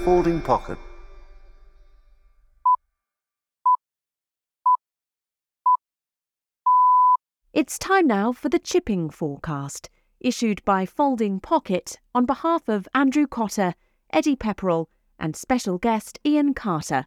folding 0.00 0.40
pocket. 0.40 0.78
It's 7.52 7.78
time 7.78 8.06
now 8.06 8.32
for 8.32 8.48
the 8.48 8.58
chipping 8.58 9.10
forecast, 9.10 9.90
issued 10.20 10.64
by 10.64 10.86
Folding 10.86 11.40
Pocket 11.40 11.98
on 12.14 12.24
behalf 12.24 12.68
of 12.68 12.88
Andrew 12.94 13.26
Cotter, 13.26 13.74
Eddie 14.10 14.36
Pepperell, 14.36 14.86
and 15.18 15.36
special 15.36 15.76
guest 15.76 16.18
Iain 16.24 16.54
Carter. 16.54 17.06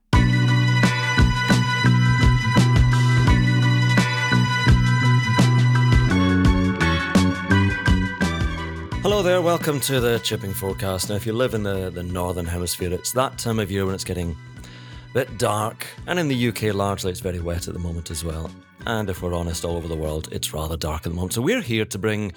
Hello 9.04 9.21
there, 9.21 9.41
welcome 9.41 9.81
to 9.81 9.99
the 9.99 10.17
Chipping 10.20 10.54
Forecast. 10.54 11.09
Now, 11.09 11.15
if 11.15 11.25
you 11.25 11.33
live 11.33 11.53
in 11.53 11.63
the, 11.63 11.89
the 11.89 12.03
Northern 12.03 12.45
Hemisphere, 12.45 12.93
it's 12.93 13.12
that 13.12 13.38
time 13.38 13.59
of 13.59 13.70
year 13.70 13.85
when 13.85 13.93
it's 13.93 14.05
getting 14.05 14.31
a 14.31 15.13
bit 15.13 15.38
dark, 15.38 15.85
and 16.07 16.17
in 16.17 16.29
the 16.29 16.48
UK, 16.48 16.73
largely, 16.73 17.12
it's 17.12 17.20
very 17.20 17.41
wet 17.41 17.67
at 17.67 17.73
the 17.73 17.81
moment 17.81 18.12
as 18.12 18.23
well. 18.23 18.49
And 18.85 19.09
if 19.09 19.21
we're 19.21 19.34
honest, 19.34 19.66
all 19.66 19.76
over 19.76 19.89
the 19.89 19.98
world, 19.98 20.29
it's 20.31 20.53
rather 20.53 20.77
dark 20.77 21.05
at 21.05 21.09
the 21.09 21.16
moment. 21.16 21.34
So, 21.34 21.41
we're 21.41 21.59
here 21.59 21.84
to 21.84 21.99
bring 21.99 22.31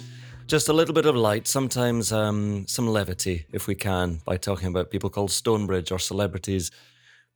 just 0.48 0.68
a 0.68 0.72
little 0.72 0.92
bit 0.92 1.06
of 1.06 1.14
light, 1.14 1.46
sometimes 1.46 2.10
um, 2.10 2.66
some 2.66 2.88
levity, 2.88 3.46
if 3.52 3.68
we 3.68 3.76
can, 3.76 4.20
by 4.24 4.36
talking 4.36 4.66
about 4.66 4.90
people 4.90 5.08
called 5.08 5.30
Stonebridge 5.30 5.92
or 5.92 6.00
celebrities 6.00 6.72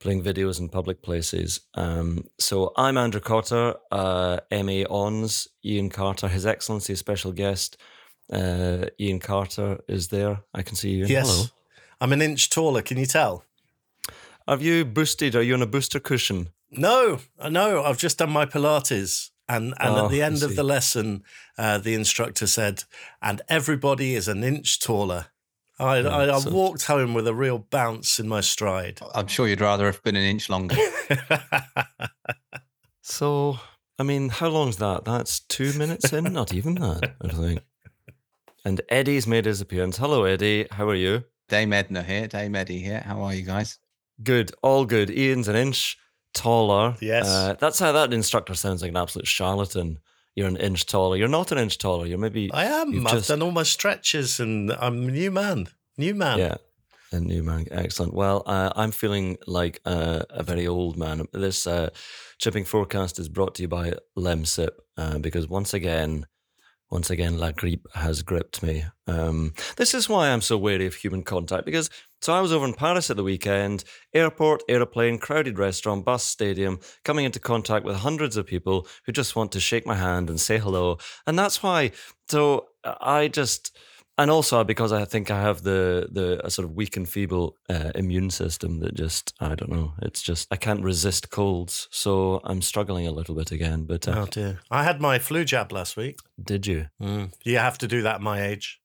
playing 0.01 0.23
videos 0.23 0.59
in 0.59 0.67
public 0.67 1.01
places. 1.03 1.61
Um, 1.75 2.25
so, 2.37 2.73
I'm 2.75 2.97
Andrew 2.97 3.21
Cotter, 3.21 3.75
uh, 3.93 4.41
MA 4.51 4.83
Ons, 4.89 5.47
Iain 5.65 5.89
Carter, 5.89 6.27
His 6.27 6.45
Excellency, 6.45 6.95
special 6.95 7.31
guest. 7.31 7.77
Uh, 8.31 8.85
Iain 8.99 9.19
Carter 9.19 9.79
is 9.87 10.07
there. 10.07 10.41
I 10.53 10.61
can 10.61 10.75
see 10.75 10.91
you. 10.91 11.05
Yes. 11.05 11.27
Hello. 11.29 11.45
I'm 11.99 12.13
an 12.13 12.21
inch 12.21 12.49
taller. 12.49 12.81
Can 12.81 12.97
you 12.97 13.05
tell? 13.05 13.43
Have 14.47 14.61
you 14.61 14.85
boosted? 14.85 15.35
Are 15.35 15.41
you 15.43 15.53
on 15.53 15.61
a 15.61 15.67
booster 15.67 15.99
cushion? 15.99 16.49
No, 16.71 17.19
uh, 17.37 17.49
no. 17.49 17.83
I've 17.83 17.97
just 17.97 18.17
done 18.17 18.31
my 18.31 18.45
Pilates. 18.45 19.29
And, 19.49 19.73
and 19.79 19.95
Oh, 19.97 20.05
at 20.05 20.11
the 20.11 20.21
end 20.21 20.43
of 20.43 20.55
the 20.55 20.63
lesson, 20.63 21.23
uh, 21.57 21.77
the 21.77 21.93
instructor 21.93 22.47
said, 22.47 22.85
and 23.21 23.41
everybody 23.49 24.15
is 24.15 24.29
an 24.29 24.43
inch 24.45 24.79
taller. 24.79 25.25
I, 25.77 25.97
I, 25.97 26.35
I 26.35 26.39
so- 26.39 26.51
walked 26.51 26.85
home 26.85 27.13
with 27.13 27.27
a 27.27 27.33
real 27.33 27.57
bounce 27.59 28.17
in 28.19 28.29
my 28.29 28.39
stride. 28.39 28.99
I'm 29.13 29.27
sure 29.27 29.47
you'd 29.47 29.59
rather 29.59 29.87
have 29.87 30.01
been 30.03 30.15
an 30.15 30.23
inch 30.23 30.49
longer. 30.49 30.77
So, 33.03 33.59
I 33.99 34.03
mean, 34.03 34.29
how 34.29 34.47
long's 34.49 34.77
that? 34.77 35.05
That's 35.05 35.39
two 35.41 35.73
minutes 35.73 36.13
in? 36.13 36.31
Not 36.31 36.53
even 36.53 36.75
that, 36.75 37.15
I 37.21 37.27
think. 37.29 37.61
And 38.63 38.81
Eddie's 38.89 39.25
made 39.27 39.45
his 39.45 39.61
appearance. 39.61 39.97
Hello, 39.97 40.23
Eddie. 40.23 40.67
How 40.71 40.87
are 40.87 40.95
you? 40.95 41.23
Dame 41.49 41.73
Edna 41.73 42.03
here, 42.03 42.27
Dame 42.27 42.55
Eddie 42.55 42.79
here. 42.79 42.99
How 43.05 43.21
are 43.23 43.33
you 43.33 43.41
guys? 43.41 43.79
Good. 44.23 44.51
All 44.61 44.85
good. 44.85 45.09
Iain's 45.09 45.47
an 45.47 45.55
inch 45.55 45.97
taller. 46.33 46.95
Yes. 47.01 47.27
Uh, 47.27 47.55
that's 47.59 47.79
how 47.79 47.91
that 47.91 48.13
instructor 48.13 48.53
sounds 48.53 48.81
like 48.81 48.89
an 48.91 48.97
absolute 48.97 49.27
charlatan. 49.27 49.99
You're 50.35 50.47
an 50.47 50.57
inch 50.57 50.85
taller. 50.85 51.17
You're 51.17 51.27
not 51.27 51.51
an 51.51 51.57
inch 51.57 51.77
taller. 51.77 52.05
You're 52.05 52.17
maybe. 52.19 52.51
I 52.53 52.65
am. 52.65 53.05
I've 53.07 53.13
just- 53.13 53.27
done 53.29 53.41
all 53.41 53.51
my 53.51 53.63
stretches 53.63 54.39
and 54.39 54.71
I'm 54.71 55.07
a 55.09 55.11
new 55.11 55.31
man. 55.31 55.67
New 55.97 56.15
man. 56.15 56.39
Yeah. 56.39 56.55
A 57.11 57.19
new 57.19 57.43
man. 57.43 57.65
Excellent. 57.71 58.13
Well, 58.13 58.43
uh, 58.45 58.71
I'm 58.75 58.91
feeling 58.91 59.37
like 59.45 59.81
uh, 59.83 60.21
a 60.29 60.43
very 60.43 60.67
old 60.67 60.97
man. 60.97 61.27
This 61.33 61.67
uh, 61.67 61.89
chipping 62.37 62.63
forecast 62.63 63.19
is 63.19 63.27
brought 63.27 63.55
to 63.55 63.63
you 63.63 63.67
by 63.67 63.95
Lemsip 64.17 64.69
uh, 64.95 65.17
because 65.17 65.49
once 65.49 65.73
again, 65.73 66.25
once 66.91 67.09
again, 67.09 67.37
La 67.37 67.51
Grippe 67.51 67.85
has 67.95 68.21
gripped 68.21 68.61
me. 68.61 68.83
Um, 69.07 69.53
this 69.77 69.93
is 69.93 70.09
why 70.09 70.29
I'm 70.29 70.41
so 70.41 70.57
wary 70.57 70.85
of 70.85 70.93
human 70.93 71.23
contact 71.23 71.65
because 71.65 71.89
so 72.21 72.33
I 72.33 72.41
was 72.41 72.53
over 72.53 72.65
in 72.65 72.73
Paris 72.73 73.09
at 73.09 73.15
the 73.15 73.23
weekend, 73.23 73.83
airport, 74.13 74.61
aeroplane, 74.69 75.17
crowded 75.17 75.57
restaurant, 75.57 76.05
bus, 76.05 76.23
stadium, 76.23 76.79
coming 77.03 77.25
into 77.25 77.39
contact 77.39 77.83
with 77.83 77.95
hundreds 77.95 78.37
of 78.37 78.45
people 78.45 78.87
who 79.05 79.11
just 79.11 79.35
want 79.35 79.51
to 79.53 79.59
shake 79.59 79.87
my 79.87 79.95
hand 79.95 80.29
and 80.29 80.39
say 80.39 80.59
hello. 80.59 80.99
And 81.25 81.39
that's 81.39 81.63
why, 81.63 81.91
so 82.29 82.67
I 82.83 83.27
just, 83.27 83.75
and 84.21 84.31
also 84.31 84.63
because 84.63 84.91
I 84.91 85.05
think 85.05 85.29
I 85.31 85.41
have 85.41 85.63
the 85.63 86.07
the 86.11 86.45
a 86.45 86.49
sort 86.49 86.65
of 86.65 86.75
weak 86.75 86.97
and 86.97 87.07
feeble 87.09 87.57
uh, 87.69 87.91
immune 87.95 88.29
system 88.29 88.79
that 88.79 88.93
just 88.93 89.33
I 89.39 89.55
don't 89.55 89.71
know. 89.71 89.93
It's 90.01 90.21
just 90.21 90.47
I 90.51 90.57
can't 90.57 90.83
resist 90.83 91.29
colds, 91.29 91.87
so 91.91 92.39
I'm 92.43 92.61
struggling 92.61 93.07
a 93.07 93.11
little 93.11 93.35
bit 93.35 93.51
again. 93.51 93.85
But 93.85 94.07
uh, 94.07 94.15
Oh 94.17 94.25
dear. 94.25 94.59
I 94.69 94.83
had 94.83 95.01
my 95.01 95.19
flu 95.19 95.43
jab 95.43 95.71
last 95.71 95.97
week. 95.97 96.19
did 96.41 96.67
you? 96.67 96.87
Mm. 97.01 97.33
You 97.43 97.57
have 97.57 97.77
to 97.79 97.87
do 97.87 98.01
that 98.03 98.15
at 98.15 98.21
my 98.21 98.41
age. 98.43 98.81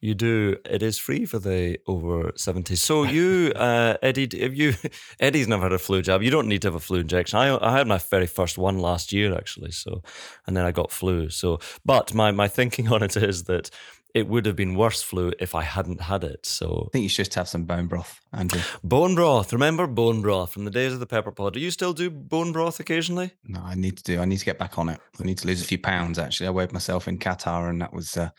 You 0.00 0.14
do. 0.14 0.56
It 0.66 0.82
is 0.82 0.98
free 0.98 1.24
for 1.24 1.38
the 1.38 1.78
over 1.86 2.30
70s. 2.32 2.76
So 2.76 3.04
you, 3.04 3.52
uh, 3.56 3.96
Eddie, 4.02 4.28
if 4.38 4.54
you, 4.54 4.74
Eddie's 5.18 5.48
never 5.48 5.62
had 5.62 5.72
a 5.72 5.78
flu 5.78 6.02
jab. 6.02 6.22
You 6.22 6.30
don't 6.30 6.46
need 6.46 6.60
to 6.62 6.68
have 6.68 6.74
a 6.74 6.80
flu 6.80 6.98
injection. 6.98 7.38
I, 7.38 7.56
I 7.66 7.78
had 7.78 7.88
my 7.88 7.96
very 7.96 8.26
first 8.26 8.58
one 8.58 8.78
last 8.78 9.14
year 9.14 9.34
actually. 9.34 9.70
So, 9.70 10.02
and 10.46 10.54
then 10.54 10.66
I 10.66 10.72
got 10.72 10.92
flu. 10.92 11.30
So, 11.30 11.58
but 11.86 12.12
my 12.12 12.32
my 12.32 12.48
thinking 12.48 12.88
on 12.92 13.02
it 13.02 13.16
is 13.16 13.44
that 13.44 13.70
it 14.14 14.28
would 14.28 14.46
have 14.46 14.54
been 14.54 14.76
worse 14.76 15.02
flu 15.02 15.32
if 15.40 15.56
I 15.56 15.62
hadn't 15.62 16.00
had 16.02 16.22
it. 16.22 16.46
So 16.46 16.84
I 16.86 16.90
think 16.92 17.02
you 17.02 17.08
should 17.08 17.24
just 17.24 17.34
have 17.34 17.48
some 17.48 17.64
bone 17.64 17.88
broth, 17.88 18.20
Andrew. 18.32 18.60
bone 18.84 19.16
broth. 19.16 19.52
Remember 19.52 19.88
bone 19.88 20.22
broth 20.22 20.52
from 20.52 20.64
the 20.64 20.70
days 20.70 20.92
of 20.92 21.00
the 21.00 21.06
pepper 21.06 21.32
pod. 21.32 21.54
Do 21.54 21.60
you 21.60 21.72
still 21.72 21.92
do 21.92 22.10
bone 22.10 22.52
broth 22.52 22.78
occasionally? 22.78 23.32
No, 23.44 23.60
I 23.62 23.74
need 23.74 23.96
to 23.96 24.04
do. 24.04 24.20
I 24.20 24.24
need 24.24 24.38
to 24.38 24.44
get 24.44 24.58
back 24.58 24.78
on 24.78 24.88
it. 24.88 25.00
I 25.20 25.24
need 25.24 25.38
to 25.38 25.46
lose 25.48 25.60
a 25.60 25.66
few 25.66 25.78
pounds. 25.78 26.18
Actually, 26.18 26.46
I 26.46 26.50
weighed 26.50 26.72
myself 26.72 27.08
in 27.08 27.18
Qatar, 27.18 27.68
and 27.68 27.82
that 27.82 27.92
was. 27.92 28.16
Uh, 28.16 28.30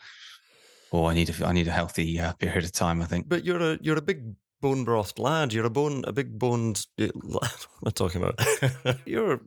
oh, 0.92 1.04
I 1.04 1.14
need 1.14 1.28
a. 1.28 1.46
I 1.46 1.52
need 1.52 1.68
a 1.68 1.72
healthy 1.72 2.18
uh, 2.18 2.32
period 2.32 2.64
of 2.64 2.72
time. 2.72 3.02
I 3.02 3.04
think. 3.04 3.28
But 3.28 3.44
you're 3.44 3.60
a 3.60 3.78
you're 3.82 3.98
a 3.98 4.02
big 4.02 4.34
bone 4.66 4.84
brothed 4.84 5.18
lad. 5.18 5.52
You're 5.52 5.66
a 5.66 5.70
bone 5.70 6.04
a 6.06 6.12
big 6.12 6.38
boned. 6.38 6.86
What 6.98 7.44
am 7.44 7.86
I 7.86 7.90
talking 7.90 8.22
about? 8.22 8.40
you're 9.06 9.40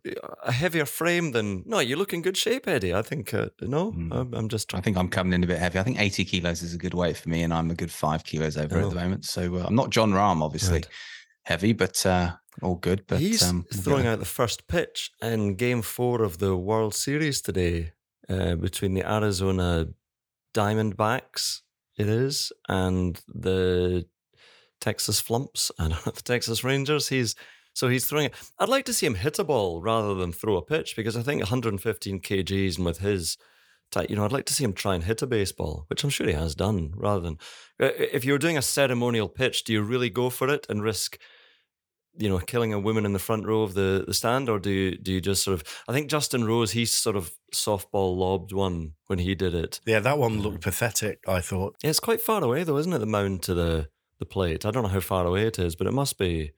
a 0.44 0.52
heavier 0.52 0.86
frame 0.86 1.32
than 1.34 1.64
no. 1.66 1.80
You 1.80 1.96
look 1.98 2.14
in 2.14 2.22
good 2.22 2.38
shape, 2.38 2.68
Eddie. 2.68 2.94
I 2.94 3.02
think 3.02 3.34
uh, 3.34 3.50
no. 3.62 3.92
Mm. 3.92 4.14
I'm, 4.14 4.34
I'm 4.34 4.50
just 4.50 4.74
I 4.74 4.82
think 4.82 4.98
I'm 4.98 5.10
coming 5.10 5.34
in 5.34 5.44
a 5.44 5.48
bit 5.48 5.60
heavy. 5.60 5.80
I 5.80 5.84
think 5.84 6.00
80 6.00 6.26
kilos 6.26 6.62
is 6.64 6.74
a 6.74 6.78
good 6.78 6.94
weight 6.94 7.18
for 7.18 7.30
me, 7.30 7.44
and 7.44 7.54
I'm 7.54 7.70
a 7.72 7.76
good 7.76 7.92
five 7.92 8.24
kilos 8.24 8.56
over 8.58 8.78
Oh. 8.80 8.84
at 8.84 8.90
the 8.90 8.96
moment. 9.04 9.26
So 9.26 9.56
uh, 9.58 9.66
I'm 9.68 9.76
not 9.76 9.90
Jon 9.90 10.12
Rahm, 10.14 10.42
obviously, 10.42 10.80
Good. 10.80 10.88
heavy, 11.44 11.74
but 11.74 12.06
uh, 12.06 12.32
all 12.62 12.76
good. 12.76 13.04
But 13.08 13.20
He's 13.20 13.44
um, 13.44 13.66
throwing 13.74 14.04
there. 14.04 14.14
out 14.14 14.20
the 14.20 14.26
first 14.40 14.68
pitch 14.68 15.12
in 15.22 15.56
Game 15.56 15.82
Four 15.82 16.24
of 16.24 16.38
the 16.38 16.56
World 16.56 16.94
Series 16.96 17.42
today 17.42 17.92
uh, 18.30 18.56
between 18.56 18.94
the 18.94 19.04
Arizona 19.10 19.88
Diamondbacks. 20.54 21.62
It 21.98 22.08
is 22.08 22.52
and 22.70 23.22
the 23.28 24.06
Texas 24.80 25.20
Flumps 25.20 25.72
and 25.78 25.94
the 26.06 26.12
Texas 26.24 26.64
Rangers. 26.64 27.10
He's 27.10 27.36
so 27.74 27.88
he's 27.88 28.06
throwing 28.06 28.26
it. 28.28 28.34
I'd 28.58 28.70
like 28.70 28.86
to 28.86 28.94
see 28.94 29.06
him 29.06 29.16
hit 29.16 29.40
a 29.40 29.44
ball 29.44 29.82
rather 29.82 30.14
than 30.16 30.34
throw 30.34 30.58
a 30.58 30.62
pitch 30.62 30.96
because 30.96 31.16
I 31.16 31.22
think 31.22 31.42
115 31.42 32.20
kgs 32.20 32.78
and 32.78 32.86
with 32.86 33.00
his 33.00 33.38
type, 33.92 34.10
you 34.10 34.16
know, 34.16 34.26
I'd 34.26 34.32
like 34.32 34.46
to 34.46 34.54
see 34.54 34.64
him 34.64 34.74
try 34.74 34.96
and 34.96 35.04
hit 35.04 35.22
a 35.22 35.28
baseball, 35.28 35.86
which 35.88 36.04
I'm 36.04 36.10
sure 36.10 36.28
he 36.28 36.34
has 36.34 36.56
done. 36.56 36.94
Rather 36.96 37.22
than 37.22 37.38
Uh, 37.80 37.92
if 37.98 38.26
you're 38.26 38.38
doing 38.38 38.58
a 38.58 38.62
ceremonial 38.62 39.30
pitch, 39.30 39.64
do 39.64 39.74
you 39.74 39.82
really 39.82 40.10
go 40.10 40.30
for 40.30 40.50
it 40.50 40.66
and 40.70 40.84
risk? 40.84 41.18
You 42.18 42.28
know, 42.28 42.40
killing 42.40 42.74
a 42.74 42.80
woman 42.80 43.06
in 43.06 43.14
the 43.14 43.20
front 43.20 43.46
row 43.46 43.62
of 43.62 43.76
the, 43.76 44.04
the 44.06 44.14
stand, 44.14 44.50
or 44.50 44.60
do 44.60 44.72
you 44.72 44.98
do 44.98 45.14
you 45.14 45.22
just 45.22 45.44
sort 45.44 45.54
of? 45.54 45.64
I 45.88 45.94
think 45.94 46.10
Justin 46.10 46.44
Rose, 46.44 46.72
he 46.72 46.86
sort 46.86 47.16
of 47.16 47.32
softball 47.54 48.18
lobbed 48.18 48.52
one 48.52 48.94
when 49.08 49.20
he 49.20 49.36
did 49.36 49.54
it. 49.54 49.80
Yeah, 49.86 50.00
that 50.02 50.18
one 50.18 50.42
looked 50.42 50.62
pathetic, 50.62 51.20
I 51.28 51.40
thought. 51.40 51.76
Yeah, 51.82 51.92
it's 51.92 52.02
quite 52.02 52.20
far 52.20 52.44
away 52.44 52.64
though, 52.64 52.78
isn't 52.78 52.92
it? 52.92 52.98
The 52.98 53.06
mound 53.06 53.44
to 53.44 53.54
the 53.54 53.90
the 54.20 54.26
plate. 54.26 54.66
I 54.66 54.72
don't 54.72 54.84
know 54.84 54.90
how 54.90 55.00
far 55.00 55.26
away 55.26 55.48
it 55.48 55.60
is, 55.60 55.76
but 55.76 55.88
it 55.88 55.94
must 55.94 56.18
be 56.18 56.52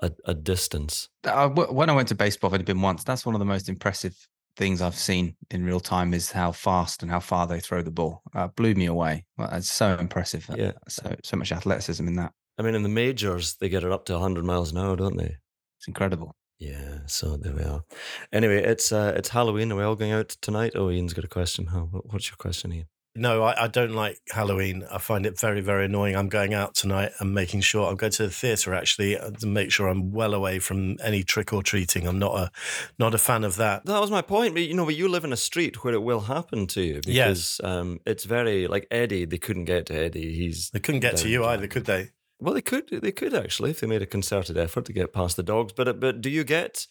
a, 0.00 0.10
a 0.24 0.34
distance. 0.34 1.08
Uh, 1.24 1.48
when 1.48 1.90
I 1.90 1.94
went 1.94 2.08
to 2.08 2.14
baseball, 2.14 2.54
I'd 2.54 2.64
been 2.64 2.82
once. 2.82 3.04
That's 3.04 3.26
one 3.26 3.34
of 3.34 3.38
the 3.38 3.44
most 3.44 3.68
impressive 3.68 4.16
things 4.56 4.80
I've 4.80 4.96
seen 4.96 5.36
in 5.50 5.64
real 5.64 5.80
time 5.80 6.14
is 6.14 6.32
how 6.32 6.52
fast 6.52 7.02
and 7.02 7.10
how 7.10 7.20
far 7.20 7.46
they 7.46 7.60
throw 7.60 7.82
the 7.82 7.90
ball. 7.90 8.22
Uh, 8.34 8.48
blew 8.48 8.74
me 8.74 8.86
away. 8.86 9.24
Well, 9.36 9.50
it's 9.52 9.70
so 9.70 9.96
impressive. 9.96 10.48
Yeah. 10.54 10.72
So 10.88 11.14
so 11.22 11.36
much 11.36 11.52
athleticism 11.52 12.06
in 12.06 12.16
that. 12.16 12.32
I 12.58 12.62
mean, 12.62 12.74
in 12.74 12.82
the 12.82 12.88
majors, 12.88 13.56
they 13.56 13.68
get 13.68 13.84
it 13.84 13.92
up 13.92 14.06
to 14.06 14.14
100 14.14 14.44
miles 14.44 14.72
an 14.72 14.78
hour, 14.78 14.96
don't 14.96 15.16
they? 15.16 15.36
It's 15.78 15.88
incredible. 15.88 16.34
Yeah, 16.58 17.00
so 17.04 17.36
there 17.36 17.52
we 17.52 17.62
are. 17.62 17.84
Anyway, 18.32 18.62
it's 18.62 18.90
uh, 18.90 19.12
it's 19.14 19.28
Halloween. 19.28 19.70
Are 19.72 19.76
we 19.76 19.82
all 19.82 19.94
going 19.94 20.12
out 20.12 20.30
tonight? 20.40 20.72
Oh, 20.74 20.88
Iain's 20.88 21.12
got 21.12 21.24
a 21.24 21.28
question. 21.28 21.66
Huh? 21.66 21.80
What's 21.80 22.30
your 22.30 22.38
question, 22.38 22.72
Iain? 22.72 22.86
No, 23.16 23.42
I, 23.42 23.64
I 23.64 23.66
don't 23.68 23.94
like 23.94 24.20
Halloween. 24.30 24.84
I 24.90 24.98
find 24.98 25.26
it 25.26 25.38
very, 25.38 25.60
very 25.60 25.86
annoying. 25.86 26.16
I'm 26.16 26.28
going 26.28 26.54
out 26.54 26.74
tonight 26.74 27.12
and 27.18 27.34
making 27.34 27.62
sure 27.62 27.88
I'm 27.88 27.96
going 27.96 28.12
to 28.12 28.24
the 28.24 28.30
theatre 28.30 28.74
actually 28.74 29.18
uh, 29.18 29.30
to 29.30 29.46
make 29.46 29.70
sure 29.72 29.88
I'm 29.88 30.12
well 30.12 30.34
away 30.34 30.58
from 30.58 30.96
any 31.02 31.22
trick 31.22 31.52
or 31.52 31.62
treating. 31.62 32.06
I'm 32.06 32.18
not 32.18 32.36
a 32.38 32.50
not 32.98 33.14
a 33.14 33.18
fan 33.18 33.44
of 33.44 33.56
that. 33.56 33.86
That 33.86 34.00
was 34.00 34.10
my 34.10 34.22
point. 34.22 34.54
But 34.54 34.62
you 34.62 34.74
know, 34.74 34.84
but 34.84 34.96
you 34.96 35.08
live 35.08 35.24
in 35.24 35.32
a 35.32 35.36
street 35.36 35.82
where 35.82 35.94
it 35.94 36.02
will 36.02 36.20
happen 36.20 36.66
to 36.68 36.82
you 36.82 37.00
because 37.04 37.60
um, 37.64 38.00
it's 38.06 38.24
very 38.24 38.66
like 38.66 38.86
Eddie. 38.90 39.24
They 39.24 39.38
couldn't 39.38 39.64
get 39.64 39.86
to 39.86 39.94
Eddie. 39.94 40.34
He's 40.34 40.70
They 40.70 40.80
couldn't 40.80 41.00
get 41.00 41.16
to 41.18 41.28
you 41.28 41.40
to- 41.40 41.46
either, 41.46 41.66
could 41.66 41.86
they? 41.86 42.10
Well, 42.38 42.52
they 42.52 42.62
could. 42.62 42.88
They 42.90 43.12
could 43.12 43.32
actually 43.34 43.70
if 43.70 43.80
they 43.80 43.86
made 43.86 44.02
a 44.02 44.06
concerted 44.06 44.58
effort 44.58 44.84
to 44.84 44.92
get 44.92 45.12
past 45.14 45.36
the 45.36 45.42
dogs. 45.42 45.72
But 45.72 45.98
but 46.00 46.20
do 46.20 46.28
you 46.28 46.44
get 46.44 46.86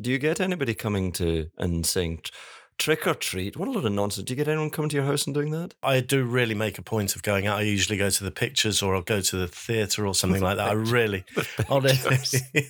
do 0.00 0.10
you 0.10 0.18
get 0.18 0.40
anybody 0.40 0.74
coming 0.74 1.12
to 1.12 1.48
and 1.58 1.84
saying 1.86 2.20
trick 2.78 3.06
or 3.06 3.14
treat. 3.14 3.56
What 3.56 3.68
a 3.68 3.70
lot 3.70 3.84
of 3.84 3.92
nonsense. 3.92 4.26
Do 4.26 4.32
you 4.32 4.36
get 4.36 4.48
anyone 4.48 4.70
coming 4.70 4.88
to 4.90 4.96
your 4.96 5.04
house 5.04 5.26
and 5.26 5.34
doing 5.34 5.50
that? 5.50 5.74
I 5.82 6.00
do 6.00 6.24
really 6.24 6.54
make 6.54 6.78
a 6.78 6.82
point 6.82 7.16
of 7.16 7.22
going 7.22 7.46
out. 7.46 7.58
I 7.58 7.62
usually 7.62 7.98
go 7.98 8.10
to 8.10 8.24
the 8.24 8.30
pictures 8.30 8.82
or 8.82 8.94
I'll 8.94 9.02
go 9.02 9.20
to 9.20 9.36
the 9.36 9.48
theatre 9.48 10.06
or 10.06 10.14
something 10.14 10.42
like 10.42 10.56
that. 10.56 10.68
I 10.68 10.72
really, 10.74 11.24
honestly, 11.68 12.40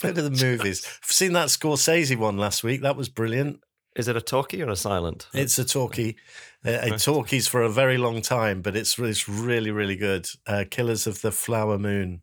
go 0.00 0.12
to 0.12 0.22
the 0.22 0.30
movies. 0.30 0.86
I've 1.02 1.10
seen 1.10 1.32
that 1.34 1.48
Scorsese 1.48 2.16
one 2.16 2.36
last 2.38 2.64
week. 2.64 2.82
That 2.82 2.96
was 2.96 3.08
brilliant. 3.08 3.60
Is 3.96 4.06
it 4.06 4.16
a 4.16 4.20
talkie 4.20 4.62
or 4.62 4.70
a 4.70 4.76
silent? 4.76 5.26
It's 5.34 5.58
a 5.58 5.64
talkie. 5.64 6.16
Uh, 6.64 6.78
a 6.82 6.98
talkies 6.98 7.48
for 7.48 7.62
a 7.62 7.70
very 7.70 7.98
long 7.98 8.22
time, 8.22 8.62
but 8.62 8.76
it's 8.76 8.98
it's 8.98 9.28
really 9.28 9.70
really 9.70 9.96
good. 9.96 10.28
Uh, 10.46 10.64
Killers 10.70 11.06
of 11.06 11.22
the 11.22 11.32
Flower 11.32 11.78
Moon. 11.78 12.22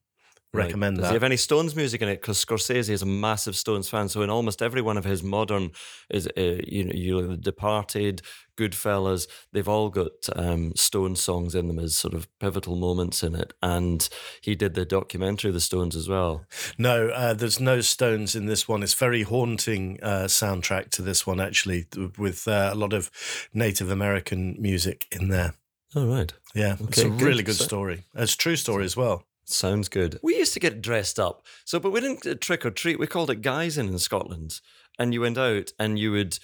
Right. 0.53 0.65
Recommend 0.65 0.97
Does 0.97 1.03
that. 1.03 1.09
he 1.09 1.13
have 1.15 1.23
any 1.23 1.37
Stones 1.37 1.75
music 1.75 2.01
in 2.01 2.07
it? 2.07 2.21
Because 2.21 2.43
Scorsese 2.43 2.89
is 2.89 3.01
a 3.01 3.05
massive 3.05 3.55
Stones 3.55 3.89
fan, 3.89 4.07
so 4.07 4.21
in 4.21 4.29
almost 4.29 4.61
every 4.61 4.81
one 4.81 4.97
of 4.97 5.03
his 5.03 5.21
modern, 5.21 5.71
is 6.09 6.27
uh, 6.37 6.61
you 6.65 6.85
know, 6.85 6.93
you 6.93 7.21
know, 7.21 7.27
The 7.27 7.37
Departed, 7.37 8.21
Goodfellas, 8.57 9.27
they've 9.51 9.67
all 9.67 9.89
got 9.89 10.11
um, 10.35 10.73
Stones 10.75 11.21
songs 11.21 11.53
in 11.53 11.67
them 11.67 11.79
as 11.79 11.97
sort 11.97 12.13
of 12.13 12.27
pivotal 12.39 12.77
moments 12.77 13.23
in 13.23 13.35
it. 13.35 13.53
And 13.61 14.07
he 14.41 14.55
did 14.55 14.73
the 14.73 14.85
documentary, 14.85 15.51
The 15.51 15.59
Stones, 15.59 15.97
as 15.97 16.07
well. 16.07 16.45
No, 16.77 17.09
uh, 17.09 17.33
there's 17.33 17.59
no 17.59 17.81
Stones 17.81 18.33
in 18.33 18.45
this 18.45 18.69
one. 18.69 18.83
It's 18.83 18.93
very 18.93 19.23
haunting 19.23 19.99
uh, 20.01 20.25
soundtrack 20.25 20.91
to 20.91 21.01
this 21.01 21.27
one, 21.27 21.41
actually, 21.41 21.87
with 22.17 22.47
uh, 22.47 22.69
a 22.71 22.75
lot 22.75 22.93
of 22.93 23.11
Native 23.53 23.91
American 23.91 24.55
music 24.59 25.07
in 25.11 25.27
there. 25.27 25.55
All 25.93 26.07
right. 26.07 26.33
Yeah, 26.55 26.77
it's 26.79 26.99
a 26.99 27.09
good. 27.09 27.21
really 27.21 27.43
good 27.43 27.55
story. 27.55 28.05
It's 28.15 28.33
a 28.33 28.37
true 28.37 28.55
story 28.55 28.85
as 28.85 28.95
well. 28.95 29.23
Sounds 29.49 29.87
good. 29.87 30.19
We 30.21 30.35
used 30.35 30.53
to 30.55 30.59
get 30.59 30.81
dressed 30.81 31.19
up. 31.19 31.45
So, 31.63 31.79
but 31.79 31.91
we 31.91 32.01
didn't 32.01 32.25
uh, 32.25 32.35
trick 32.35 32.65
or 32.65 32.71
treat. 32.71 32.99
We 32.99 33.07
called 33.07 33.29
it 33.29 33.41
guys 33.41 33.77
in 33.77 33.87
in 33.87 33.97
Scotland. 33.97 34.59
And 34.99 35.13
you 35.13 35.21
went 35.21 35.37
out 35.37 35.71
and 35.79 35.97
you 35.97 36.11
would, 36.11 36.37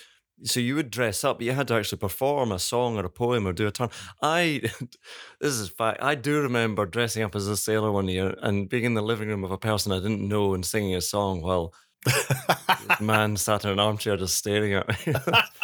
so 0.43 0.61
you 0.61 0.75
would 0.75 0.89
dress 0.89 1.23
up. 1.25 1.41
You 1.41 1.51
had 1.51 1.67
to 1.67 1.73
actually 1.73 1.97
perform 1.97 2.51
a 2.53 2.59
song 2.59 2.97
or 2.97 3.03
a 3.05 3.09
poem 3.09 3.45
or 3.45 3.51
do 3.51 3.67
a 3.67 3.71
turn. 3.71 3.89
I, 4.21 4.61
this 5.41 5.53
is 5.53 5.67
fact. 5.67 6.01
I 6.01 6.15
do 6.15 6.41
remember 6.41 6.85
dressing 6.85 7.23
up 7.23 7.35
as 7.35 7.47
a 7.47 7.57
sailor 7.57 7.91
one 7.91 8.07
year 8.07 8.35
and 8.41 8.69
being 8.69 8.85
in 8.85 8.93
the 8.93 9.01
living 9.01 9.27
room 9.27 9.43
of 9.43 9.51
a 9.51 9.57
person 9.57 9.91
I 9.91 9.99
didn't 9.99 10.25
know 10.25 10.53
and 10.53 10.65
singing 10.65 10.95
a 10.95 11.01
song 11.01 11.41
while 11.41 11.73
this 12.05 12.99
man 13.01 13.35
sat 13.35 13.65
in 13.65 13.71
an 13.71 13.79
armchair 13.79 14.15
just 14.15 14.37
staring 14.37 14.73
at 14.75 14.87
me 14.87 15.13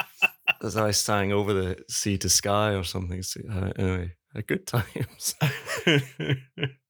as 0.63 0.75
I 0.75 0.91
sang 0.91 1.31
over 1.31 1.53
the 1.53 1.83
sea 1.89 2.17
to 2.17 2.29
Skye 2.29 2.73
or 2.73 2.83
something. 2.83 3.23
So, 3.23 3.41
uh, 3.49 3.71
anyway, 3.77 4.13
good 4.47 4.67
times. 4.67 5.35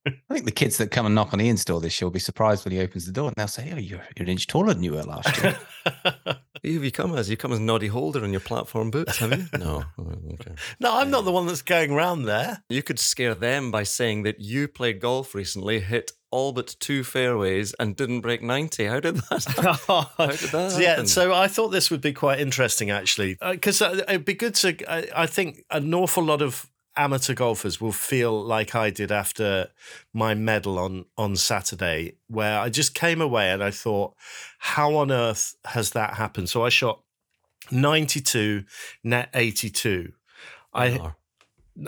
I 0.06 0.32
think 0.32 0.46
the 0.46 0.52
kids 0.52 0.78
that 0.78 0.90
come 0.90 1.04
and 1.06 1.14
knock 1.14 1.34
on 1.34 1.40
Iain's 1.40 1.64
door 1.64 1.80
this 1.80 2.00
year 2.00 2.06
will 2.06 2.12
be 2.12 2.18
surprised 2.18 2.64
when 2.64 2.72
he 2.72 2.80
opens 2.80 3.06
the 3.06 3.12
door 3.12 3.28
and 3.28 3.36
they'll 3.36 3.48
say, 3.48 3.70
Oh, 3.72 3.78
you're, 3.78 4.00
you're 4.16 4.24
an 4.24 4.28
inch 4.28 4.46
taller 4.46 4.72
than 4.72 4.82
you 4.82 4.92
were 4.92 5.02
last 5.02 5.42
year. 5.42 5.58
Who 6.62 6.74
have 6.74 6.84
you 6.84 6.92
come 6.92 7.14
as? 7.16 7.28
You 7.30 7.36
come 7.36 7.52
as 7.52 7.60
Noddy 7.60 7.88
Holder 7.88 8.24
in 8.24 8.30
your 8.30 8.40
platform 8.40 8.90
boots, 8.90 9.18
have 9.18 9.32
you? 9.32 9.46
no. 9.58 9.84
Oh, 9.98 10.12
okay. 10.34 10.54
no, 10.78 10.96
I'm 10.96 11.10
not 11.10 11.24
the 11.24 11.32
one 11.32 11.46
that's 11.46 11.62
going 11.62 11.94
round 11.94 12.26
there. 12.26 12.62
You 12.68 12.82
could 12.82 12.98
scare 12.98 13.34
them 13.34 13.70
by 13.70 13.82
saying 13.82 14.22
that 14.22 14.40
you 14.40 14.68
played 14.68 15.00
golf 15.00 15.34
recently, 15.34 15.80
hit 15.80 16.12
all 16.30 16.52
but 16.52 16.74
two 16.80 17.04
fairways, 17.04 17.74
and 17.74 17.96
didn't 17.96 18.20
break 18.20 18.42
90. 18.42 18.86
How 18.86 19.00
did 19.00 19.16
that 19.16 19.44
happen? 19.44 19.64
How 19.86 20.26
did 20.26 20.50
that 20.50 20.78
yeah, 20.80 20.90
happen? 20.90 21.06
so 21.06 21.34
I 21.34 21.48
thought 21.48 21.68
this 21.68 21.90
would 21.90 22.00
be 22.00 22.12
quite 22.12 22.40
interesting, 22.40 22.90
actually, 22.90 23.36
because 23.50 23.82
uh, 23.82 24.02
it'd 24.08 24.24
be 24.24 24.34
good 24.34 24.54
to. 24.56 24.90
I, 24.90 25.22
I 25.22 25.26
think 25.26 25.64
an 25.70 25.92
awful 25.92 26.24
lot 26.24 26.40
of 26.40 26.69
amateur 26.96 27.34
golfers 27.34 27.80
will 27.80 27.92
feel 27.92 28.42
like 28.42 28.74
I 28.74 28.90
did 28.90 29.12
after 29.12 29.68
my 30.12 30.34
medal 30.34 30.78
on 30.78 31.06
on 31.16 31.36
Saturday, 31.36 32.16
where 32.28 32.58
I 32.58 32.68
just 32.68 32.94
came 32.94 33.20
away 33.20 33.50
and 33.50 33.62
I 33.62 33.70
thought, 33.70 34.14
how 34.58 34.96
on 34.96 35.10
earth 35.10 35.56
has 35.64 35.90
that 35.92 36.14
happened? 36.14 36.48
So 36.48 36.64
I 36.64 36.68
shot 36.68 37.02
ninety 37.70 38.20
two, 38.20 38.64
net 39.04 39.30
eighty 39.34 39.70
two. 39.70 40.12
I 40.72 41.12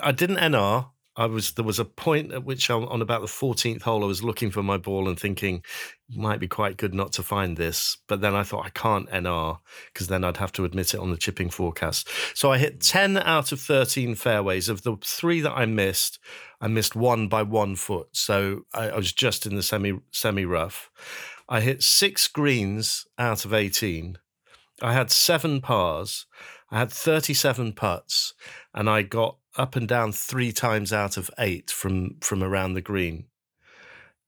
I 0.03 0.13
didn't 0.13 0.37
NR. 0.37 0.89
I 1.15 1.27
was 1.27 1.53
there 1.53 1.65
was 1.65 1.79
a 1.79 1.85
point 1.85 2.33
at 2.33 2.45
which 2.45 2.71
on, 2.71 2.85
on 2.85 3.03
about 3.03 3.21
the 3.21 3.27
14th 3.27 3.83
hole 3.83 4.03
I 4.03 4.07
was 4.07 4.25
looking 4.25 4.51
for 4.51 4.63
my 4.63 4.79
ball 4.79 5.09
and 5.09 5.21
thinking 5.21 5.63
might 6.15 6.41
be 6.41 6.49
quite 6.49 6.77
good 6.77 6.95
not 6.95 7.13
to 7.13 7.23
find 7.23 7.57
this, 7.57 7.97
but 8.07 8.21
then 8.21 8.35
I 8.35 8.43
thought 8.43 8.67
I 8.67 8.71
can't 8.71 9.09
NR 9.11 9.59
because 9.93 10.09
then 10.09 10.25
I'd 10.25 10.37
have 10.39 10.53
to 10.53 10.65
admit 10.65 10.95
it 10.95 11.01
on 11.01 11.11
the 11.11 11.17
chipping 11.17 11.51
forecast. 11.51 12.09
So 12.35 12.53
I 12.53 12.59
hit 12.59 12.81
mm. 12.81 12.91
10 12.91 13.19
out 13.19 13.53
of 13.53 13.61
13 13.61 14.15
fairways. 14.15 14.69
Of 14.69 14.83
the 14.83 14.97
three 15.03 15.41
that 15.41 15.53
I 15.53 15.67
missed, 15.67 16.19
I 16.61 16.69
missed 16.69 16.97
one 16.97 17.29
by 17.29 17.43
one 17.43 17.77
foot. 17.77 18.09
So 18.13 18.63
I, 18.73 18.91
I 18.91 18.97
was 18.97 19.13
just 19.13 19.47
in 19.47 19.57
the 19.57 19.63
semi 19.63 19.95
semi 20.11 20.45
rough. 20.45 20.91
I 21.49 21.61
hit 21.61 21.83
six 21.83 22.29
greens 22.29 23.07
out 23.19 23.45
of 23.45 23.53
18. 23.53 24.19
I 24.81 24.93
had 24.93 25.11
seven 25.11 25.61
pars. 25.61 26.27
I 26.71 26.79
had 26.79 26.91
37 26.91 27.75
putts 27.75 28.33
and 28.75 28.89
I 28.89 29.03
got 29.03 29.37
up 29.57 29.77
and 29.77 29.87
down 29.87 30.13
three 30.13 30.53
times 30.53 30.93
out 30.93 31.17
of 31.17 31.31
eight 31.39 31.71
from 31.71 32.17
from 32.21 32.43
around 32.43 32.73
the 32.73 32.81
green, 32.81 33.27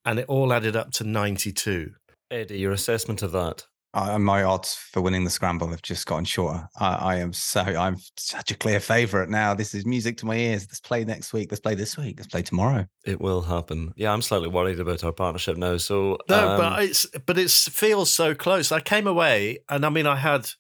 and 0.05 0.19
it 0.19 0.27
all 0.29 0.53
added 0.53 0.77
up 0.77 0.91
to 0.93 1.05
ninety 1.05 1.53
two. 1.53 1.93
Eddie, 2.31 2.59
your 2.59 2.73
assessment 2.73 3.23
of 3.23 3.33
that? 3.33 3.65
uh, 3.95 4.19
my 4.19 4.43
odds 4.43 4.75
for 4.75 5.01
winning 5.01 5.25
the 5.25 5.31
scramble 5.31 5.69
have 5.69 5.81
just 5.83 6.07
gotten 6.07 6.25
shorter. 6.25 6.69
I, 6.79 6.95
I 6.95 7.17
am 7.17 7.33
so 7.33 7.61
I'm 7.61 7.97
such 8.17 8.51
a 8.51 8.57
clear 8.57 8.81
favourite 8.81 9.29
now. 9.31 9.55
This 9.55 9.73
is 9.75 9.87
music 9.87 10.17
to 10.19 10.27
my 10.27 10.37
ears. 10.37 10.63
Let's 10.63 10.81
play 10.81 11.05
next 11.05 11.33
week. 11.33 11.51
Let's 11.51 11.61
play 11.61 11.77
this 11.77 11.97
week. 11.97 12.17
Let's 12.19 12.27
play 12.31 12.43
tomorrow. 12.43 12.87
It 13.05 13.21
will 13.21 13.43
happen. 13.43 13.93
Yeah, 13.97 14.13
I'm 14.13 14.23
slightly 14.23 14.49
worried 14.49 14.81
about 14.81 15.05
our 15.05 15.13
partnership 15.13 15.57
now. 15.57 15.77
So 15.77 16.19
No, 16.29 16.49
um, 16.51 16.59
but 16.59 16.83
it's 16.83 17.07
but 17.25 17.39
it 17.39 17.51
feels 17.51 18.11
so 18.11 18.35
close. 18.35 18.73
I 18.73 18.81
came 18.81 19.07
away, 19.07 19.61
and 19.69 19.87
I 19.87 19.91
mean, 19.91 20.07
I 20.07 20.17
had, 20.17 20.51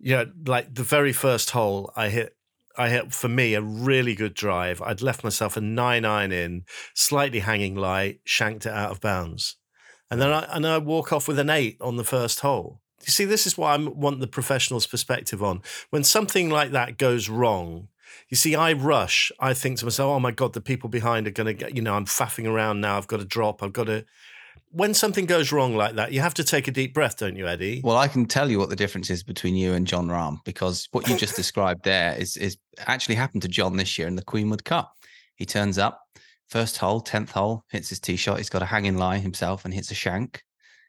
you 0.00 0.16
know, 0.16 0.26
like 0.46 0.74
the 0.74 0.82
very 0.82 1.12
first 1.12 1.50
hole, 1.50 1.92
I 1.96 2.08
hit. 2.08 2.36
I 2.76 2.88
had, 2.88 3.14
for 3.14 3.28
me 3.28 3.54
a 3.54 3.60
really 3.60 4.14
good 4.14 4.34
drive. 4.34 4.82
I'd 4.82 5.02
left 5.02 5.24
myself 5.24 5.56
a 5.56 5.60
nine 5.60 6.04
iron 6.04 6.32
in, 6.32 6.64
slightly 6.94 7.40
hanging 7.40 7.74
light, 7.76 8.20
shanked 8.24 8.66
it 8.66 8.72
out 8.72 8.90
of 8.90 9.00
bounds, 9.00 9.56
and 10.10 10.20
then 10.20 10.30
I 10.30 10.44
and 10.50 10.66
I 10.66 10.78
walk 10.78 11.12
off 11.12 11.28
with 11.28 11.38
an 11.38 11.50
eight 11.50 11.76
on 11.80 11.96
the 11.96 12.04
first 12.04 12.40
hole. 12.40 12.80
You 13.04 13.12
see, 13.12 13.24
this 13.24 13.46
is 13.46 13.58
what 13.58 13.68
I 13.68 13.76
want 13.76 14.20
the 14.20 14.26
professional's 14.26 14.86
perspective 14.86 15.42
on. 15.42 15.62
When 15.90 16.04
something 16.04 16.48
like 16.50 16.70
that 16.72 16.98
goes 16.98 17.28
wrong, 17.28 17.88
you 18.28 18.36
see, 18.36 18.54
I 18.54 18.72
rush. 18.72 19.30
I 19.38 19.54
think 19.54 19.78
to 19.78 19.86
myself, 19.86 20.08
"Oh 20.08 20.20
my 20.20 20.30
god, 20.30 20.52
the 20.52 20.60
people 20.60 20.88
behind 20.88 21.26
are 21.26 21.30
going 21.30 21.46
to 21.46 21.54
get." 21.54 21.76
You 21.76 21.82
know, 21.82 21.94
I'm 21.94 22.06
faffing 22.06 22.48
around 22.48 22.80
now. 22.80 22.96
I've 22.96 23.06
got 23.06 23.18
to 23.18 23.24
drop. 23.24 23.62
I've 23.62 23.72
got 23.72 23.84
to. 23.84 24.04
When 24.74 24.92
something 24.92 25.26
goes 25.26 25.52
wrong 25.52 25.76
like 25.76 25.94
that, 25.94 26.10
you 26.10 26.20
have 26.20 26.34
to 26.34 26.42
take 26.42 26.66
a 26.66 26.72
deep 26.72 26.94
breath, 26.94 27.18
don't 27.18 27.36
you, 27.36 27.46
Eddie? 27.46 27.80
Well, 27.84 27.96
I 27.96 28.08
can 28.08 28.26
tell 28.26 28.50
you 28.50 28.58
what 28.58 28.70
the 28.70 28.76
difference 28.76 29.08
is 29.08 29.22
between 29.22 29.54
you 29.54 29.72
and 29.72 29.86
Jon 29.86 30.08
Rahm 30.08 30.38
because 30.44 30.88
what 30.90 31.08
you 31.08 31.16
just 31.16 31.36
described 31.42 31.84
there 31.84 32.16
is 32.16 32.36
is 32.36 32.58
actually 32.78 33.14
happened 33.14 33.42
to 33.42 33.48
Jon 33.48 33.76
this 33.76 33.96
year 33.96 34.08
in 34.08 34.16
the 34.16 34.24
Queenwood 34.24 34.64
Cup. 34.64 34.92
He 35.36 35.46
turns 35.46 35.78
up, 35.78 36.00
first 36.48 36.78
hole, 36.78 37.00
tenth 37.00 37.30
hole, 37.30 37.62
hits 37.70 37.90
his 37.90 38.00
tee 38.00 38.16
shot. 38.16 38.38
He's 38.38 38.50
got 38.50 38.62
a 38.62 38.66
hanging 38.66 38.96
lie 38.96 39.18
himself 39.18 39.64
and 39.64 39.72
hits 39.72 39.92
a 39.92 39.94
shank, 39.94 40.42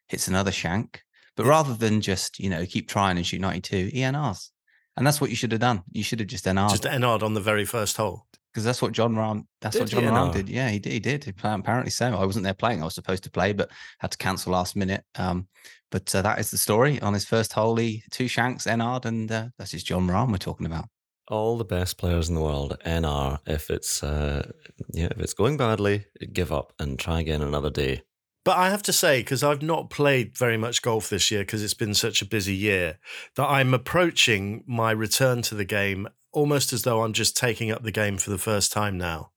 hits 0.08 0.28
another 0.28 0.52
shank. 0.52 1.04
But 1.38 1.46
rather 1.46 1.76
than 1.76 2.02
just 2.02 2.40
you 2.40 2.50
know 2.50 2.66
keep 2.66 2.90
trying 2.90 3.18
and 3.18 3.28
shoot 3.28 3.40
ninety 3.40 3.62
two, 3.62 3.92
he 3.94 4.00
NRs, 4.00 4.50
and 4.98 5.06
that's 5.06 5.22
what 5.22 5.30
you 5.30 5.36
should 5.36 5.52
have 5.52 5.62
done. 5.62 5.84
You 5.92 6.02
should 6.02 6.22
have 6.22 6.30
just 6.30 6.46
NR'd 6.46 6.72
Just 6.72 6.84
NR'd 6.86 7.22
on 7.22 7.36
the 7.36 7.42
very 7.42 7.66
first 7.66 7.98
hole. 7.98 8.26
Because 8.56 8.64
that's 8.64 8.82
what 8.82 8.94
Jon 8.94 9.16
Rahm. 9.16 9.48
That's 9.60 9.76
Did 9.76 9.82
what 9.82 9.90
Jon 9.90 10.04
Rahm 10.04 10.32
did. 10.32 10.48
Yeah, 10.48 10.70
he 10.70 10.80
did. 10.80 10.94
He 10.94 11.00
did. 11.02 11.26
He, 11.26 11.34
Apparently 11.44 11.92
so. 11.92 12.16
I 12.16 12.24
wasn't 12.24 12.46
there 12.46 12.54
playing. 12.54 12.82
I 12.82 12.86
was 12.86 12.96
supposed 12.96 13.24
to 13.26 13.30
play, 13.30 13.52
but 13.52 13.70
had 14.00 14.12
to 14.12 14.18
cancel 14.18 14.54
last 14.54 14.78
minute. 14.78 15.04
Um, 15.16 15.50
but 15.92 16.16
uh, 16.16 16.22
that 16.22 16.40
is 16.40 16.52
the 16.52 16.58
story. 16.58 17.02
On 17.02 17.14
his 17.14 17.26
first 17.26 17.52
hole, 17.52 17.76
he 17.76 18.04
two 18.12 18.30
shanks, 18.30 18.66
NR'd, 18.66 19.06
and 19.06 19.30
uh, 19.30 19.48
that's 19.58 19.72
just 19.72 19.88
Jon 19.88 20.08
Rahm 20.08 20.32
we're 20.32 20.38
talking 20.38 20.66
about. 20.66 20.86
all 21.28 21.58
the 21.58 21.66
best 21.66 21.98
players 21.98 22.30
in 22.30 22.36
the 22.36 22.42
world, 22.42 22.78
NR. 22.86 23.40
If 23.46 23.70
it's 23.70 24.02
uh, 24.04 24.52
yeah, 24.94 25.10
if 25.12 25.20
it's 25.20 25.34
going 25.34 25.58
badly, 25.58 26.06
give 26.32 26.52
up 26.54 26.72
and 26.80 26.98
try 26.98 27.20
again 27.20 27.42
another 27.42 27.70
day. 27.70 28.04
But 28.46 28.58
I 28.58 28.70
have 28.70 28.84
to 28.84 28.94
say, 28.94 29.22
because 29.22 29.44
I've 29.44 29.64
not 29.64 29.90
played 29.90 30.38
very 30.38 30.56
much 30.56 30.84
golf 30.84 31.10
this 31.10 31.32
year 31.32 31.42
because 31.42 31.64
it's 31.64 31.74
been 31.74 31.96
such 31.96 32.22
a 32.22 32.28
busy 32.28 32.56
year, 32.56 33.00
that 33.36 33.48
I'm 33.48 33.74
approaching 33.74 34.64
my 34.68 34.92
return 34.92 35.42
to 35.44 35.56
the 35.56 35.66
game 35.66 36.08
almost 36.36 36.74
as 36.74 36.84
though 36.84 37.02
I'm 37.04 37.14
just 37.14 37.36
taking 37.38 37.72
up 37.72 37.84
the 37.84 37.92
game 37.92 38.18
for 38.18 38.30
the 38.30 38.38
first 38.38 38.72
time 38.72 38.98
now. 38.98 39.32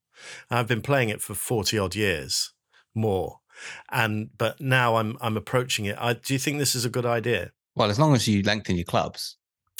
I've 0.51 0.67
been 0.69 0.83
playing 0.83 1.09
it 1.11 1.21
for 1.23 1.35
40 1.35 1.79
odd 1.79 1.95
years 1.95 2.53
more. 2.95 3.39
And 3.91 4.31
but 4.39 4.61
now 4.61 4.97
I'm 4.97 5.17
I'm 5.21 5.37
approaching 5.37 5.85
it. 5.87 5.97
I, 5.99 6.13
do 6.13 6.33
you 6.33 6.39
think 6.39 6.59
this 6.59 6.75
is 6.75 6.85
a 6.85 6.91
good 6.91 7.07
idea? 7.07 7.51
Well, 7.75 7.91
as 7.91 7.99
long 7.99 8.15
as 8.15 8.27
you 8.29 8.43
lengthen 8.43 8.77
your 8.77 8.85
clubs, 8.85 9.37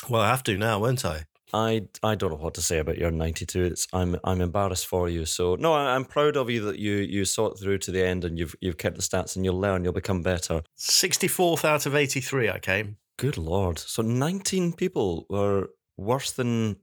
Well, 0.09 0.21
I 0.21 0.29
have 0.29 0.43
to 0.43 0.57
now, 0.57 0.79
won't 0.79 1.05
I? 1.05 1.25
I, 1.51 1.87
I 2.03 2.13
don't 2.15 2.29
know 2.29 2.37
what 2.43 2.53
to 2.55 2.61
say 2.61 2.77
about 2.77 2.97
your 2.99 3.09
92. 3.11 3.63
It's 3.63 3.87
I'm 3.93 4.17
I'm 4.23 4.41
embarrassed 4.41 4.85
for 4.85 5.09
you. 5.09 5.25
So 5.25 5.55
no, 5.55 5.73
I- 5.73 5.95
I'm 5.95 6.05
proud 6.05 6.35
of 6.37 6.49
you 6.49 6.61
that 6.65 6.77
you 6.79 6.95
you 6.97 7.25
saw 7.25 7.47
it 7.47 7.57
through 7.59 7.77
to 7.79 7.91
the 7.91 8.05
end 8.05 8.23
and 8.25 8.37
you've 8.37 8.55
you've 8.61 8.77
kept 8.77 8.97
the 8.97 9.01
stats 9.01 9.35
and 9.35 9.43
you'll 9.45 9.59
learn. 9.59 9.83
You'll 9.83 9.93
become 9.93 10.21
better. 10.21 10.61
64th 10.77 11.63
out 11.65 11.85
of 11.85 11.95
83 11.95 12.49
I 12.49 12.59
came. 12.59 12.97
Good 13.17 13.37
lord! 13.37 13.79
So 13.79 14.01
19 14.01 14.73
people 14.73 15.25
were 15.29 15.69
worse 15.97 16.31
than 16.31 16.77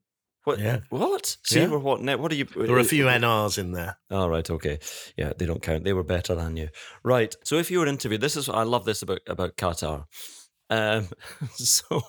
what? 0.46 0.60
Yeah. 0.60 0.78
What? 0.90 1.36
So 1.42 1.58
Yeah. 1.58 1.64
you 1.64 1.70
were 1.72 1.78
what? 1.80 2.00
Net? 2.00 2.20
What 2.20 2.30
are 2.30 2.36
you? 2.36 2.44
There 2.44 2.72
were 2.72 2.78
a 2.78 2.84
few 2.84 3.06
NRs 3.06 3.58
in 3.58 3.72
there. 3.72 3.98
All 4.12 4.30
right, 4.30 4.48
okay, 4.48 4.78
yeah, 5.16 5.32
they 5.36 5.44
don't 5.44 5.60
count. 5.60 5.82
They 5.82 5.92
were 5.92 6.04
better 6.04 6.36
than 6.36 6.56
you, 6.56 6.68
right? 7.02 7.34
So 7.42 7.56
if 7.56 7.68
you 7.68 7.80
were 7.80 7.86
interviewed, 7.88 8.20
this 8.20 8.36
is 8.36 8.48
I 8.48 8.62
love 8.62 8.84
this 8.84 9.02
about 9.02 9.20
about 9.26 9.56
Qatar. 9.56 10.04
Um, 10.70 11.08
so 11.56 12.00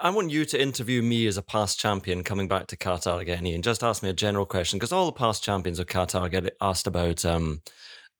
I 0.00 0.10
want 0.10 0.30
you 0.30 0.44
to 0.44 0.62
interview 0.62 1.02
me 1.02 1.26
as 1.26 1.36
a 1.36 1.42
past 1.42 1.80
champion 1.80 2.22
coming 2.22 2.46
back 2.46 2.68
to 2.68 2.76
Qatar 2.76 3.18
again, 3.20 3.44
Iain. 3.44 3.62
Just 3.62 3.82
ask 3.82 4.00
me 4.04 4.10
a 4.10 4.14
general 4.14 4.46
question 4.46 4.78
because 4.78 4.92
all 4.92 5.06
the 5.06 5.12
past 5.12 5.42
champions 5.42 5.80
of 5.80 5.86
Qatar 5.86 6.30
get 6.30 6.56
asked 6.60 6.86
about 6.86 7.24
um, 7.24 7.60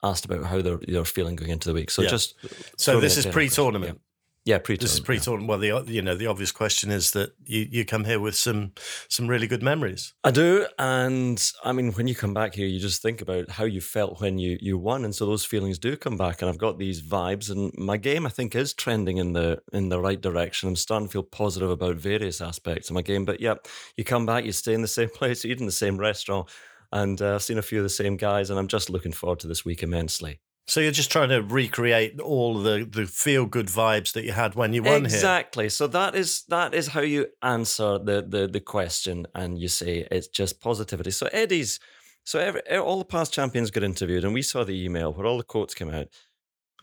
asked 0.03 0.25
about 0.25 0.45
how 0.47 0.61
they're 0.63 0.81
they're 0.89 1.05
feeling 1.05 1.37
going 1.37 1.53
into 1.53 1.69
the 1.69 1.75
week. 1.75 1.93
So 1.93 2.03
Yeah. 2.03 2.09
just 2.09 2.35
So 2.77 2.99
this 3.01 3.17
is 3.17 3.27
pre-tournament. 3.27 4.01
Yeah, 4.49 4.55
yeah 4.55 4.59
pre 4.59 4.77
This 4.77 4.95
is 4.95 5.01
pre-tournament. 5.01 5.49
Well, 5.49 5.59
the 5.59 5.93
you 5.93 6.01
know 6.01 6.15
the 6.15 6.27
obvious 6.27 6.53
question 6.53 6.91
is 6.91 7.11
that 7.11 7.33
you, 7.45 7.69
you 7.71 7.85
come 7.85 8.05
here 8.05 8.19
with 8.19 8.35
some 8.35 8.73
some 9.09 9.29
really 9.29 9.47
good 9.47 9.63
memories. 9.63 10.15
I 10.25 10.31
do, 10.31 10.67
and 10.79 11.53
I 11.65 11.73
mean, 11.73 11.93
when 11.93 12.09
you 12.09 12.15
come 12.15 12.33
back 12.33 12.55
here, 12.55 12.67
you 12.67 12.81
just 12.81 13.03
think 13.03 13.21
about 13.21 13.51
how 13.51 13.65
you 13.65 13.81
felt 13.81 14.21
when 14.21 14.39
you 14.39 14.57
you 14.61 14.79
won, 14.79 15.05
and 15.05 15.15
so 15.15 15.27
those 15.27 15.45
feelings 15.45 15.79
do 15.79 15.97
come 15.97 16.17
back. 16.17 16.41
And 16.41 16.49
I've 16.49 16.59
got 16.59 16.79
these 16.79 17.03
vibes, 17.03 17.51
and 17.51 17.73
my 17.77 17.99
game 17.99 18.25
I 18.25 18.31
think 18.31 18.55
is 18.55 18.73
trending 18.73 19.19
in 19.19 19.35
the 19.35 19.61
in 19.73 19.91
the 19.91 20.01
right 20.01 20.21
direction. 20.21 20.69
I'm 20.69 20.77
starting 20.77 21.09
to 21.09 21.13
feel 21.13 21.23
positive 21.23 21.71
about 21.71 21.97
various 21.97 22.41
aspects 22.41 22.89
of 22.89 22.95
my 22.95 23.03
game. 23.03 23.27
But 23.27 23.41
yeah, 23.41 23.55
you 23.97 24.05
come 24.05 24.25
back, 24.25 24.45
you 24.45 24.53
stay 24.53 24.73
in 24.73 24.83
the 24.83 24.89
same 24.99 25.11
place, 25.11 25.45
you 25.45 25.53
eat 25.53 25.61
in 25.61 25.67
the 25.67 25.73
same 25.73 25.99
restaurant, 25.99 26.49
and 26.91 27.21
uh, 27.21 27.35
I've 27.35 27.43
seen 27.43 27.59
a 27.59 27.63
few 27.63 27.79
of 27.79 27.85
the 27.85 27.91
same 27.91 28.17
guys, 28.17 28.49
and 28.51 28.59
I'm 28.59 28.69
just 28.69 28.89
looking 28.89 29.13
forward 29.13 29.41
to 29.41 29.47
this 29.47 29.65
week 29.65 29.83
immensely. 29.83 30.41
So 30.69 30.81
you're 30.81 30.93
just 30.93 31.11
trying 31.11 31.31
to 31.31 31.43
recreate 31.43 32.21
all 32.21 32.59
the 32.63 32.87
the 32.89 33.07
feel 33.07 33.47
good 33.47 33.69
vibes 33.69 34.13
that 34.13 34.25
you 34.25 34.33
had 34.33 34.55
when 34.55 34.75
you 34.75 34.83
won 34.83 35.07
here. 35.07 35.17
exactly. 35.17 35.69
So 35.71 35.87
that 35.89 36.15
is 36.15 36.43
that 36.49 36.75
is 36.75 36.89
how 36.89 37.01
you 37.01 37.27
answer 37.43 37.99
the 37.99 38.23
the 38.29 38.47
the 38.47 38.61
question, 38.61 39.27
and 39.35 39.59
you 39.59 39.69
say 39.69 40.07
it's 40.11 40.29
just 40.29 40.61
positivity. 40.61 41.11
So 41.11 41.27
Eddie's, 41.33 41.81
so 42.25 42.39
every, 42.39 42.61
all 42.77 42.99
the 42.99 43.05
past 43.07 43.33
champions 43.33 43.71
got 43.71 43.83
interviewed, 43.83 44.25
and 44.25 44.35
we 44.35 44.43
saw 44.43 44.63
the 44.63 44.85
email 44.85 45.13
where 45.13 45.27
all 45.27 45.39
the 45.39 45.45
quotes 45.45 45.75
came 45.75 45.91
out 45.91 46.09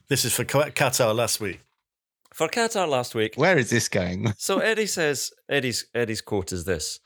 This 0.10 0.26
is 0.26 0.34
for 0.34 0.46
Qatar 0.46 1.16
last 1.16 1.40
week. 1.40 1.62
for 2.34 2.48
Qatar 2.48 2.88
last 2.90 3.14
week. 3.14 3.36
Where 3.36 3.58
is 3.58 3.70
this 3.70 3.88
going? 3.88 4.34
So 4.38 4.60
Eddie 4.60 4.88
says 4.88 5.32
Eddie's 5.48 5.86
Eddie's 5.94 6.22
quote 6.22 6.52
is 6.52 6.64
this: 6.66 7.00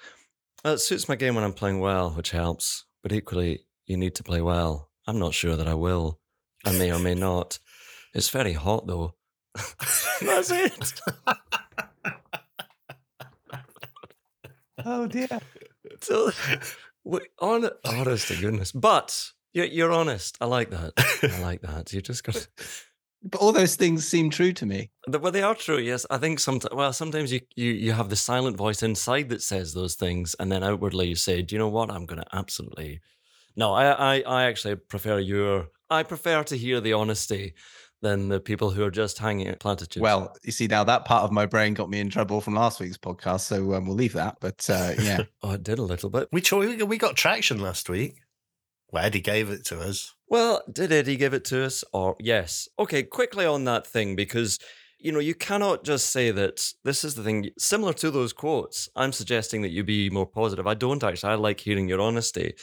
"Uh, 0.64 0.76
"It 0.76 0.80
suits 0.80 1.10
my 1.10 1.18
game 1.18 1.36
when 1.36 1.44
I'm 1.44 1.54
playing 1.62 1.82
well, 1.82 2.12
which 2.12 2.32
helps, 2.32 2.86
but 3.04 3.12
equally 3.12 3.66
you 3.86 3.98
need 3.98 4.16
to 4.16 4.24
play 4.24 4.40
well. 4.42 4.90
I'm 5.08 5.20
not 5.20 5.34
sure 5.34 5.58
that 5.58 5.68
I 5.68 5.74
will. 5.74 6.20
I 6.66 6.72
may 6.78 6.92
or 6.92 7.00
may 7.00 7.16
not. 7.16 7.60
It's 8.14 8.30
very 8.30 8.54
hot 8.54 8.88
though." 8.88 9.16
That's 10.22 10.52
it. 10.52 11.02
Oh 14.86 15.08
dear. 15.08 15.28
So, 16.02 16.32
on, 17.06 17.66
oh, 17.66 17.70
honest 17.86 18.28
to 18.30 18.36
goodness. 18.40 18.72
But 18.72 19.32
you're, 19.54 19.66
you're 19.66 19.92
honest. 19.92 20.38
I 20.40 20.46
like 20.46 20.70
that. 20.70 20.94
I 21.24 21.42
like 21.42 21.62
that. 21.62 21.92
You 21.94 22.02
just 22.02 22.24
got 22.24 22.36
to. 22.36 22.48
But 23.22 23.42
all 23.42 23.52
those 23.52 23.76
things 23.76 24.08
seem 24.08 24.30
true 24.30 24.54
to 24.54 24.66
me. 24.66 24.92
Well, 25.08 25.32
they 25.32 25.44
are 25.44 25.56
true. 25.56 25.78
Yes, 25.78 26.06
I 26.10 26.18
think 26.18 26.40
sometimes. 26.40 26.74
Well, 26.74 26.94
sometimes 26.94 27.34
you, 27.34 27.42
you 27.56 27.72
you 27.72 27.92
have 27.92 28.10
the 28.10 28.16
silent 28.16 28.56
voice 28.56 28.82
inside 28.82 29.28
that 29.30 29.42
says 29.42 29.74
those 29.74 29.96
things, 29.96 30.36
and 30.40 30.50
then 30.50 30.64
outwardly 30.64 31.10
you 31.10 31.16
say, 31.16 31.42
"Do 31.42 31.56
you 31.56 31.60
know 31.60 31.68
what? 31.68 31.92
I'm 31.92 32.06
going 32.06 32.22
to 32.22 32.28
absolutely." 32.36 33.02
No, 33.58 33.74
I, 33.74 34.16
I 34.16 34.24
I 34.26 34.44
actually 34.46 34.76
prefer 34.78 35.20
your. 35.20 35.68
I 35.90 36.04
prefer 36.04 36.44
to 36.44 36.58
hear 36.58 36.82
the 36.82 36.94
honesty 36.94 37.54
than 38.02 38.30
the 38.30 38.40
people 38.40 38.72
who 38.72 38.84
are 38.84 38.92
just 38.92 39.18
hanging 39.18 39.48
at 39.48 39.60
platitudes. 39.60 40.02
Well, 40.02 40.36
you 40.44 40.52
see, 40.52 40.68
now 40.68 40.84
that 40.86 41.06
part 41.06 41.24
of 41.24 41.32
my 41.32 41.46
brain 41.46 41.74
got 41.74 41.90
me 41.90 42.00
in 42.00 42.10
trouble 42.10 42.42
from 42.42 42.56
last 42.56 42.80
week's 42.80 42.98
podcast, 42.98 43.42
so 43.42 43.74
um, 43.74 43.86
we'll 43.86 43.96
leave 43.96 44.14
that. 44.14 44.38
But 44.40 44.66
uh, 44.70 44.94
yeah, 45.02 45.24
oh, 45.44 45.52
it 45.54 45.64
did 45.64 45.80
a 45.80 45.84
little 45.84 46.10
bit. 46.10 46.30
We 46.32 46.42
cho- 46.42 46.86
we 46.86 46.98
got 46.98 47.16
traction 47.16 47.60
last 47.60 47.90
week. 47.90 48.16
Well, 48.92 49.06
Eddie 49.06 49.22
gave 49.22 49.50
it 49.50 49.66
to 49.66 49.80
us. 49.82 50.16
Well, 50.28 50.64
did 50.72 50.92
Eddie 50.92 51.18
give 51.18 51.34
it 51.34 51.46
to 51.46 51.64
us? 51.64 51.84
Or 51.94 52.16
yes. 52.20 52.68
Okay, 52.78 53.04
quickly 53.04 53.46
on 53.46 53.66
that 53.66 53.86
thing 53.86 54.16
because 54.16 54.60
you 54.98 55.12
know 55.12 55.20
you 55.20 55.36
cannot 55.36 55.84
just 55.84 56.10
say 56.10 56.32
that. 56.32 56.72
This 56.84 57.04
is 57.04 57.16
the 57.16 57.24
thing. 57.24 57.50
Similar 57.58 57.94
to 57.94 58.12
those 58.12 58.34
quotes, 58.34 58.90
I'm 58.96 59.12
suggesting 59.12 59.62
that 59.64 59.72
you 59.72 59.84
be 59.84 60.10
more 60.10 60.26
positive. 60.28 60.68
I 60.68 60.74
don't 60.74 61.04
actually. 61.04 61.32
I 61.32 61.36
like 61.36 61.60
hearing 61.60 61.90
your 61.90 62.02
honesty. 62.02 62.54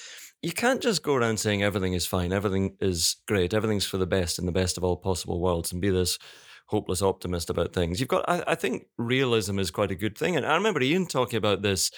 You 0.43 0.53
can't 0.53 0.83
just 0.83 1.03
go 1.03 1.15
around 1.15 1.41
saying 1.41 1.63
everything 1.63 1.95
is 1.95 2.07
fine, 2.07 2.33
everything 2.33 2.77
is 2.81 3.17
great, 3.27 3.55
everything's 3.55 3.87
for 3.87 3.97
the 3.97 4.07
best 4.07 4.39
in 4.39 4.47
the 4.47 4.53
best 4.53 4.77
of 4.77 4.85
all 4.85 4.97
possible 4.97 5.41
worlds, 5.41 5.73
and 5.73 5.81
be 5.81 5.91
this 5.91 6.19
hopeless 6.67 7.03
optimist 7.03 7.51
about 7.51 7.73
things. 7.73 8.01
You've 8.01 8.09
got. 8.09 8.29
I, 8.29 8.43
I 8.47 8.55
think 8.55 8.87
realism 8.99 9.59
is 9.59 9.71
quite 9.71 9.91
a 9.91 9.97
good 9.97 10.17
thing, 10.17 10.37
and 10.37 10.47
I 10.47 10.55
remember 10.55 10.83
Ian 10.83 11.07
talking 11.07 11.39
about 11.39 11.63
this. 11.63 11.91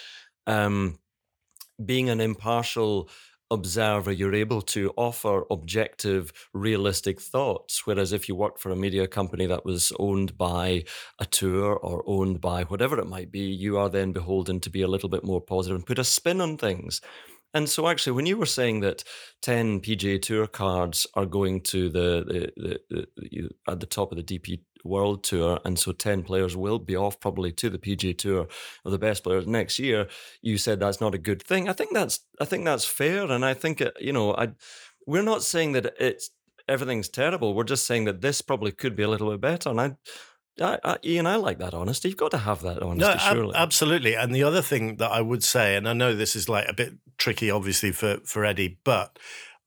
Um, 0.47 0.99
being 1.85 2.11
an 2.11 2.21
impartial 2.21 3.09
observer, 3.51 4.13
you're 4.13 4.35
able 4.35 4.61
to 4.61 4.93
offer 4.97 5.45
objective, 5.51 6.33
realistic 6.53 7.21
thoughts. 7.21 7.87
Whereas 7.87 8.13
if 8.13 8.29
you 8.29 8.35
worked 8.35 8.61
for 8.61 8.71
a 8.71 8.77
media 8.77 9.07
company 9.07 9.47
that 9.47 9.65
was 9.65 9.93
owned 9.99 10.37
by 10.37 10.85
a 11.19 11.25
tour 11.25 11.77
or 11.77 12.03
owned 12.07 12.41
by 12.41 12.65
whatever 12.65 12.99
it 12.99 13.07
might 13.07 13.31
be, 13.31 13.41
you 13.41 13.79
are 13.79 13.89
then 13.89 14.13
beholden 14.13 14.61
to 14.61 14.71
be 14.71 14.83
a 14.83 14.89
little 14.89 15.09
bit 15.09 15.25
more 15.25 15.41
positive 15.41 15.77
and 15.77 15.87
put 15.87 15.99
a 15.99 16.05
spin 16.05 16.41
on 16.41 16.57
things. 16.57 17.01
And 17.55 17.69
so, 17.69 17.89
actually, 17.89 18.13
when 18.13 18.27
you 18.27 18.37
were 18.37 18.47
saying 18.47 18.81
that 18.81 19.05
ten 19.43 19.81
PGA 19.81 20.21
Tour 20.21 20.47
cards 20.47 21.07
are 21.15 21.27
going 21.27 21.63
to 21.63 21.89
the, 21.89 22.25
the, 22.57 22.79
the, 22.91 23.07
the, 23.17 23.49
at 23.67 23.81
the 23.81 23.87
top 23.87 24.13
of 24.13 24.19
the 24.19 24.25
DP 24.39 24.61
World 24.85 25.25
Tour, 25.25 25.59
and 25.65 25.79
so 25.79 25.93
ten 25.93 26.23
players 26.23 26.57
will 26.57 26.79
be 26.79 26.95
off 26.95 27.19
probably 27.21 27.51
to 27.53 27.71
the 27.71 27.79
PGA 27.79 28.17
Tour 28.17 28.49
of 28.85 28.93
the 28.93 28.99
best 28.99 29.25
players 29.25 29.47
next 29.47 29.79
year, 29.79 30.09
you 30.43 30.59
said 30.59 30.79
that's 30.79 31.01
not 31.01 31.15
a 31.15 31.19
good 31.19 31.43
thing. 31.43 31.69
I 31.69 31.73
think 31.73 31.95
that's 31.95 32.21
I 32.41 32.45
think 32.45 32.65
that's 32.65 32.85
fair, 32.85 33.31
and 33.31 33.45
I 33.45 33.55
think 33.55 33.81
it, 33.81 33.97
you 33.99 34.13
know 34.13 34.35
I 34.35 34.51
we're 35.07 35.23
not 35.23 35.43
saying 35.43 35.73
that 35.73 35.95
it's 35.99 36.31
everything's 36.69 37.09
terrible. 37.09 37.55
We're 37.55 37.65
just 37.65 37.87
saying 37.87 38.05
that 38.05 38.21
this 38.21 38.43
probably 38.43 38.73
could 38.73 38.95
be 38.95 39.03
a 39.05 39.09
little 39.09 39.31
bit 39.31 39.41
better, 39.41 39.71
and 39.71 39.81
I. 39.81 39.97
I, 40.61 40.77
I, 40.83 40.97
Iain, 41.07 41.25
I 41.27 41.37
like 41.37 41.59
that 41.61 41.73
honesty. 41.73 42.09
You've 42.09 42.19
got 42.19 42.33
to 42.33 42.39
have 42.39 42.63
that 42.63 42.83
honesty, 42.83 42.99
No, 42.99 43.13
ab- 43.13 43.37
surely. 43.37 43.55
absolutely. 43.55 44.15
And 44.17 44.35
the 44.35 44.43
other 44.43 44.61
thing 44.61 44.97
that 44.97 45.13
I 45.13 45.21
would 45.21 45.45
say, 45.45 45.77
and 45.77 45.89
I 45.89 45.93
know 45.93 46.17
this 46.17 46.35
is 46.35 46.49
like 46.49 46.67
a 46.69 46.75
bit 46.75 46.95
tricky, 47.19 47.51
obviously 47.51 47.93
for 47.93 48.19
for 48.25 48.45
Eddie, 48.45 48.79
but 48.85 49.19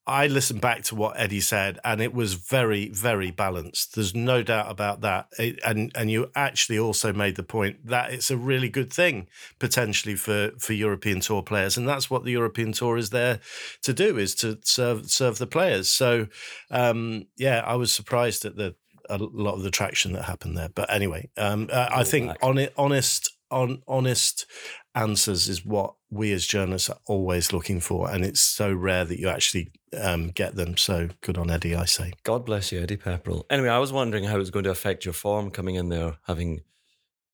I 0.08 0.26
listened 0.26 0.62
back 0.62 0.82
to 0.86 0.96
what 0.96 1.20
Eddie 1.20 1.42
said, 1.42 1.80
and 1.86 2.02
it 2.02 2.12
was 2.12 2.34
very, 2.34 2.90
very 2.90 3.30
balanced. 3.30 3.94
There's 3.94 4.16
no 4.16 4.42
doubt 4.42 4.72
about 4.72 5.02
that. 5.02 5.28
It, 5.38 5.60
and 5.64 5.92
and 5.94 6.10
you 6.10 6.32
actually 6.36 6.80
also 6.80 7.14
made 7.14 7.36
the 7.36 7.44
point 7.44 7.86
that 7.86 8.12
it's 8.12 8.32
a 8.32 8.38
really 8.38 8.68
good 8.68 8.92
thing 8.92 9.28
potentially 9.60 10.16
for 10.16 10.52
for 10.58 10.74
European 10.74 11.20
Tour 11.20 11.44
players, 11.44 11.78
and 11.78 11.88
that's 11.88 12.10
what 12.10 12.24
the 12.24 12.32
European 12.32 12.72
Tour 12.72 12.98
is 12.98 13.12
there 13.12 13.40
to 13.84 13.94
do 13.94 14.18
is 14.18 14.34
to 14.36 14.58
serve 14.64 15.12
serve 15.12 15.38
the 15.38 15.48
players. 15.48 15.88
So, 15.88 16.28
um, 16.72 17.28
yeah, 17.38 17.62
I 17.66 17.76
was 17.76 17.94
surprised 17.94 18.44
at 18.44 18.56
the 18.56 18.76
a 19.08 19.18
lot 19.18 19.56
of 19.56 19.62
the 19.62 19.72
traction 19.72 20.14
that 20.14 20.24
happened 20.24 20.58
there. 20.58 20.70
But 20.70 20.92
anyway, 20.92 21.30
um, 21.38 21.70
uh, 21.72 21.90
I 21.92 22.04
think 22.04 22.32
on 22.42 22.58
it, 22.58 22.74
honest, 22.76 23.38
on 23.52 23.84
honest 23.88 24.48
answers 24.96 25.48
is 25.48 25.64
what 25.66 25.94
we 26.12 26.34
as 26.34 26.46
journalists 26.46 26.90
are 26.90 27.00
always 27.08 27.54
looking 27.54 27.80
for, 27.80 28.12
and 28.12 28.24
it's 28.24 28.42
so 28.42 28.72
rare 28.72 29.06
that 29.06 29.20
you 29.20 29.30
actually 29.30 29.72
um, 30.00 30.28
get 30.28 30.56
them. 30.56 30.78
So 30.78 31.10
good 31.22 31.38
on 31.38 31.50
Eddie, 31.50 31.76
I 31.76 31.86
say. 31.86 32.14
God 32.24 32.46
bless 32.46 32.72
you, 32.72 32.82
Eddie 32.82 32.98
Pepperell. 32.98 33.44
Anyway, 33.50 33.70
I 33.70 33.80
was 33.80 33.94
wondering 33.94 34.26
how 34.26 34.36
it 34.36 34.40
was 34.40 34.52
going 34.52 34.66
to 34.66 34.72
affect 34.72 35.06
your 35.06 35.14
form 35.14 35.50
coming 35.50 35.76
in 35.76 35.90
there, 35.90 36.18
having 36.28 36.62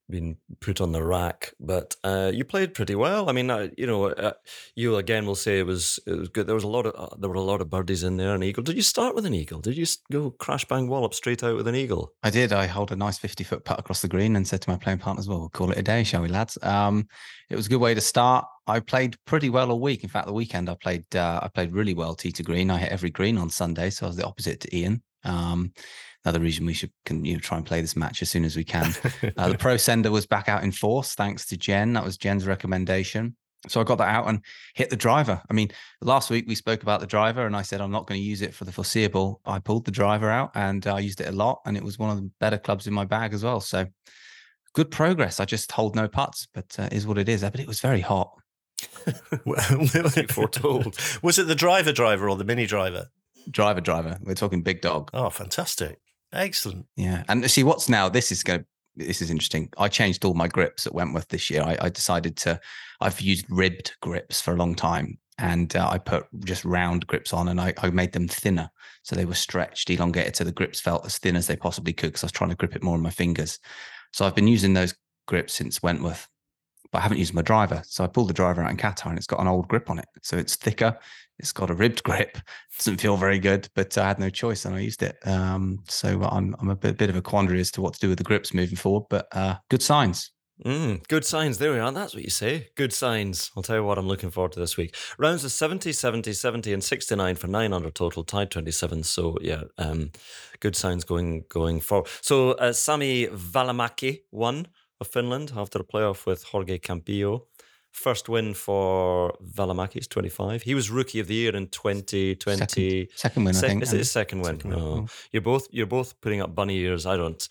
been 0.09 0.37
put 0.59 0.81
on 0.81 0.91
the 0.91 1.03
rack. 1.03 1.53
But 1.59 1.95
uh, 2.03 2.31
you 2.33 2.43
played 2.43 2.73
pretty 2.73 2.95
well. 2.95 3.29
I 3.29 3.33
mean, 3.33 3.49
uh, 3.49 3.69
you 3.77 3.85
know, 3.85 4.05
uh, 4.05 4.33
you 4.75 4.95
again 4.97 5.25
will 5.25 5.35
say 5.35 5.59
it 5.59 5.65
was 5.65 5.99
it 6.05 6.13
was 6.13 6.29
good. 6.29 6.47
There 6.47 6.55
was 6.55 6.63
a 6.63 6.69
lot 6.69 6.85
of 6.85 6.93
uh, 6.95 7.15
there 7.17 7.29
were 7.29 7.35
a 7.35 7.41
lot 7.41 7.61
of 7.61 7.69
birdies 7.69 8.03
in 8.03 8.17
there. 8.17 8.35
An 8.35 8.43
eagle. 8.43 8.63
Did 8.63 8.75
you 8.75 8.81
start 8.81 9.15
with 9.15 9.25
an 9.25 9.33
eagle? 9.33 9.59
Did 9.59 9.77
you 9.77 9.85
go 10.11 10.31
crash 10.31 10.65
bang 10.65 10.87
wallop 10.87 11.13
straight 11.13 11.43
out 11.43 11.55
with 11.55 11.67
an 11.67 11.75
eagle? 11.75 12.13
I 12.23 12.29
did. 12.29 12.53
I 12.53 12.65
held 12.65 12.91
a 12.91 12.95
nice 12.95 13.17
50 13.17 13.43
foot 13.43 13.65
putt 13.65 13.79
across 13.79 14.01
the 14.01 14.07
green 14.07 14.35
and 14.35 14.47
said 14.47 14.61
to 14.61 14.69
my 14.69 14.77
playing 14.77 14.99
partners, 14.99 15.27
well, 15.27 15.39
we'll 15.39 15.49
call 15.49 15.71
it 15.71 15.77
a 15.77 15.83
day, 15.83 16.03
shall 16.03 16.21
we, 16.21 16.29
lads? 16.29 16.57
Um, 16.61 17.07
it 17.49 17.55
was 17.55 17.67
a 17.67 17.69
good 17.69 17.81
way 17.81 17.93
to 17.93 18.01
start. 18.01 18.45
I 18.67 18.81
played 18.81 19.17
pretty 19.25 19.49
well 19.49 19.71
all 19.71 19.79
week. 19.79 20.03
In 20.03 20.09
fact, 20.09 20.27
the 20.27 20.33
weekend 20.33 20.69
I 20.69 20.75
played 20.75 21.15
uh, 21.15 21.39
I 21.43 21.47
played 21.47 21.73
really 21.73 21.93
well 21.93 22.15
tee 22.15 22.31
to 22.33 22.43
green. 22.43 22.69
I 22.69 22.77
hit 22.77 22.91
every 22.91 23.09
green 23.09 23.37
on 23.37 23.49
Sunday, 23.49 23.89
so 23.89 24.05
I 24.05 24.09
was 24.09 24.17
the 24.17 24.25
opposite 24.25 24.59
to 24.61 24.77
Iain. 24.77 25.01
Um, 25.23 25.73
another 26.27 26.41
reason 26.41 26.65
we 26.65 26.73
should 26.73 26.91
can, 27.05 27.23
you 27.23 27.35
know, 27.35 27.39
try 27.39 27.55
and 27.55 27.65
play 27.65 27.79
this 27.79 27.95
match 27.95 28.21
as 28.21 28.29
soon 28.29 28.43
as 28.43 28.57
we 28.57 28.63
can. 28.63 28.93
Uh, 29.37 29.49
the 29.49 29.57
Pro 29.57 29.77
Sender 29.77 30.11
was 30.11 30.25
back 30.25 30.49
out 30.49 30.63
in 30.63 30.71
force 30.71 31.13
thanks 31.13 31.45
to 31.45 31.57
Jen. 31.57 31.93
That 31.93 32.03
was 32.03 32.17
Jen's 32.17 32.45
recommendation. 32.45 33.35
So 33.67 33.79
I 33.79 33.83
got 33.83 33.97
that 33.97 34.13
out 34.13 34.27
and 34.27 34.41
hit 34.73 34.89
the 34.89 34.95
driver. 34.95 35.41
I 35.49 35.53
mean, 35.53 35.69
last 36.01 36.29
week 36.29 36.45
we 36.47 36.55
spoke 36.55 36.81
about 36.81 36.99
the 36.99 37.07
driver 37.07 37.45
and 37.45 37.55
I 37.55 37.61
said 37.61 37.81
I'm 37.81 37.91
not 37.91 38.07
going 38.07 38.19
to 38.19 38.25
use 38.25 38.41
it 38.41 38.53
for 38.53 38.65
the 38.65 38.71
foreseeable. 38.71 39.41
I 39.45 39.59
pulled 39.59 39.85
the 39.85 39.91
driver 39.91 40.29
out 40.29 40.51
and 40.55 40.85
I 40.87 40.99
used 40.99 41.21
it 41.21 41.27
a 41.27 41.31
lot 41.31 41.61
and 41.65 41.77
it 41.77 41.83
was 41.83 41.99
one 41.99 42.09
of 42.09 42.17
the 42.17 42.29
better 42.39 42.57
clubs 42.57 42.87
in 42.87 42.93
my 42.93 43.05
bag 43.05 43.33
as 43.33 43.43
well. 43.43 43.59
So 43.59 43.87
good 44.73 44.91
progress. 44.91 45.39
I 45.39 45.45
just 45.45 45.71
hold 45.71 45.95
no 45.95 46.07
putts, 46.07 46.47
but 46.53 46.75
uh, 46.79 46.89
is 46.91 47.07
what 47.07 47.17
it 47.17 47.29
is. 47.29 47.41
But 47.41 47.59
it 47.59 47.67
was 47.67 47.79
very 47.79 48.01
hot. 48.01 48.33
You 49.45 50.27
foretold. 50.27 50.97
Was 51.23 51.39
it 51.39 51.47
the 51.47 51.55
driver 51.55 51.91
driver 51.91 52.29
or 52.29 52.35
the 52.35 52.43
mini 52.43 52.65
driver? 52.65 53.07
Driver, 53.49 53.81
driver. 53.81 54.19
We're 54.21 54.35
talking 54.35 54.61
big 54.61 54.81
dog. 54.81 55.09
Oh, 55.13 55.29
fantastic. 55.29 55.99
Excellent. 56.33 56.85
Yeah. 56.95 57.23
And 57.29 57.49
see 57.49 57.63
what's 57.63 57.89
now, 57.89 58.09
this 58.09 58.31
is 58.31 58.43
going 58.43 58.61
to, 58.61 58.65
this 58.95 59.21
is 59.21 59.29
interesting. 59.29 59.71
I 59.77 59.87
changed 59.87 60.25
all 60.25 60.33
my 60.33 60.47
grips 60.47 60.87
at 60.87 60.93
Wentworth 60.93 61.27
this 61.27 61.49
year. 61.49 61.61
I, 61.61 61.77
I 61.81 61.89
decided 61.89 62.35
to, 62.37 62.59
I've 62.99 63.21
used 63.21 63.45
ribbed 63.49 63.95
grips 64.01 64.41
for 64.41 64.53
a 64.53 64.57
long 64.57 64.73
time 64.75 65.19
and 65.37 65.75
uh, 65.75 65.87
I 65.89 65.99
put 65.99 66.25
just 66.43 66.65
round 66.65 67.05
grips 67.05 67.31
on 67.31 67.47
and 67.47 67.61
I, 67.61 67.73
I 67.77 67.91
made 67.91 68.11
them 68.11 68.27
thinner. 68.27 68.69
So 69.03 69.15
they 69.15 69.25
were 69.25 69.35
stretched, 69.35 69.89
elongated. 69.89 70.35
So 70.35 70.43
the 70.43 70.51
grips 70.51 70.79
felt 70.79 71.05
as 71.05 71.19
thin 71.19 71.35
as 71.35 71.47
they 71.47 71.55
possibly 71.55 71.93
could 71.93 72.07
because 72.07 72.23
I 72.23 72.27
was 72.27 72.31
trying 72.31 72.49
to 72.49 72.55
grip 72.55 72.75
it 72.75 72.83
more 72.83 72.95
on 72.95 73.01
my 73.01 73.11
fingers. 73.11 73.59
So 74.13 74.25
I've 74.25 74.35
been 74.35 74.47
using 74.47 74.73
those 74.73 74.95
grips 75.27 75.53
since 75.53 75.83
Wentworth, 75.83 76.27
but 76.91 76.99
I 76.99 77.01
haven't 77.01 77.19
used 77.19 77.35
my 77.35 77.43
driver. 77.43 77.83
So 77.85 78.03
I 78.03 78.07
pulled 78.07 78.29
the 78.29 78.33
driver 78.33 78.63
out 78.63 78.71
in 78.71 78.77
Qatar 78.77 79.07
and 79.07 79.17
it's 79.17 79.27
got 79.27 79.39
an 79.39 79.47
old 79.47 79.67
grip 79.67 79.91
on 79.91 79.99
it. 79.99 80.07
So 80.23 80.37
it's 80.37 80.55
thicker. 80.55 80.97
It's 81.39 81.51
got 81.51 81.69
a 81.69 81.73
ribbed 81.73 82.03
grip. 82.03 82.37
Doesn't 82.77 83.01
feel 83.01 83.17
very 83.17 83.39
good, 83.39 83.69
but 83.75 83.97
I 83.97 84.07
had 84.07 84.19
no 84.19 84.29
choice 84.29 84.65
and 84.65 84.75
I 84.75 84.79
used 84.79 85.03
it. 85.03 85.17
Um, 85.25 85.83
so 85.87 86.21
I'm, 86.23 86.55
I'm 86.59 86.69
a 86.69 86.75
bit, 86.75 86.97
bit 86.97 87.09
of 87.09 87.15
a 87.15 87.21
quandary 87.21 87.59
as 87.59 87.71
to 87.71 87.81
what 87.81 87.93
to 87.93 87.99
do 87.99 88.09
with 88.09 88.17
the 88.17 88.23
grips 88.23 88.53
moving 88.53 88.77
forward, 88.77 89.05
but 89.09 89.27
uh, 89.31 89.55
good 89.69 89.81
signs. 89.81 90.31
Mm, 90.65 91.07
good 91.07 91.23
signs. 91.23 91.59
There 91.59 91.71
we 91.71 91.79
are. 91.79 91.91
That's 91.91 92.15
what 92.15 92.23
you 92.23 92.31
say. 92.31 92.69
Good 92.75 92.91
signs. 92.91 93.51
I'll 93.55 93.61
tell 93.61 93.75
you 93.75 93.83
what 93.83 93.99
I'm 93.99 94.07
looking 94.07 94.31
forward 94.31 94.53
to 94.53 94.59
this 94.59 94.75
week. 94.75 94.95
Rounds 95.19 95.43
of 95.43 95.51
70, 95.51 95.93
70, 95.93 96.33
70, 96.33 96.73
and 96.73 96.83
69 96.83 97.35
for 97.35 97.47
900 97.47 97.93
total, 97.93 98.23
tied 98.23 98.49
27. 98.49 99.03
So, 99.03 99.37
yeah, 99.39 99.63
um, 99.77 100.11
good 100.59 100.75
signs 100.75 101.03
going 101.03 101.43
going 101.47 101.79
forward. 101.79 102.09
So, 102.21 102.53
uh, 102.53 102.73
Sami 102.73 103.27
Välimäki 103.27 104.21
won 104.31 104.67
of 104.99 105.07
Finland 105.07 105.51
after 105.55 105.79
a 105.79 105.83
playoff 105.83 106.25
with 106.25 106.43
Jorge 106.43 106.79
Campillo. 106.79 107.43
First 108.03 108.29
win 108.29 108.53
for 108.53 109.33
Välimäki's 109.57 110.07
25. 110.07 110.61
He 110.63 110.75
was 110.75 110.91
rookie 110.91 111.19
of 111.19 111.27
the 111.27 111.33
year 111.33 111.55
in 111.55 111.67
2020. 111.67 112.37
Second, 112.37 113.07
second 113.15 113.43
win, 113.45 113.55
I 113.55 113.59
think. 113.59 113.83
Is 113.83 113.93
it 113.93 113.97
his 113.97 114.11
second 114.11 114.41
win? 114.41 114.57
Second 114.59 114.69
win, 114.75 114.79
Oh. 114.83 115.07
You're 115.31 115.41
both 115.41 115.67
you're 115.71 115.87
both 115.89 116.13
putting 116.21 116.41
up 116.43 116.53
bunny 116.55 116.77
ears. 116.77 117.05
I 117.05 117.17
don't. 117.17 117.47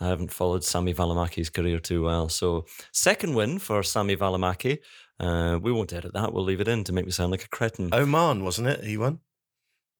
I 0.00 0.08
haven't 0.08 0.32
followed 0.32 0.62
Sami 0.64 0.92
Välimäki's 0.94 1.48
career 1.50 1.78
too 1.80 2.02
well. 2.02 2.28
So 2.28 2.66
second 2.92 3.34
win 3.34 3.58
for 3.58 3.82
Sami 3.82 4.16
Välimäki. 4.16 4.78
Uh, 5.18 5.58
we 5.62 5.72
won't 5.72 5.92
edit 5.94 6.12
that. 6.12 6.32
We'll 6.34 6.44
leave 6.44 6.60
it 6.60 6.68
in 6.68 6.84
to 6.84 6.92
make 6.92 7.06
me 7.06 7.10
sound 7.12 7.30
like 7.30 7.44
a 7.44 7.48
cretin. 7.48 7.88
Oman, 7.94 8.44
wasn't 8.44 8.68
it? 8.68 8.84
He 8.84 8.98
won. 8.98 9.20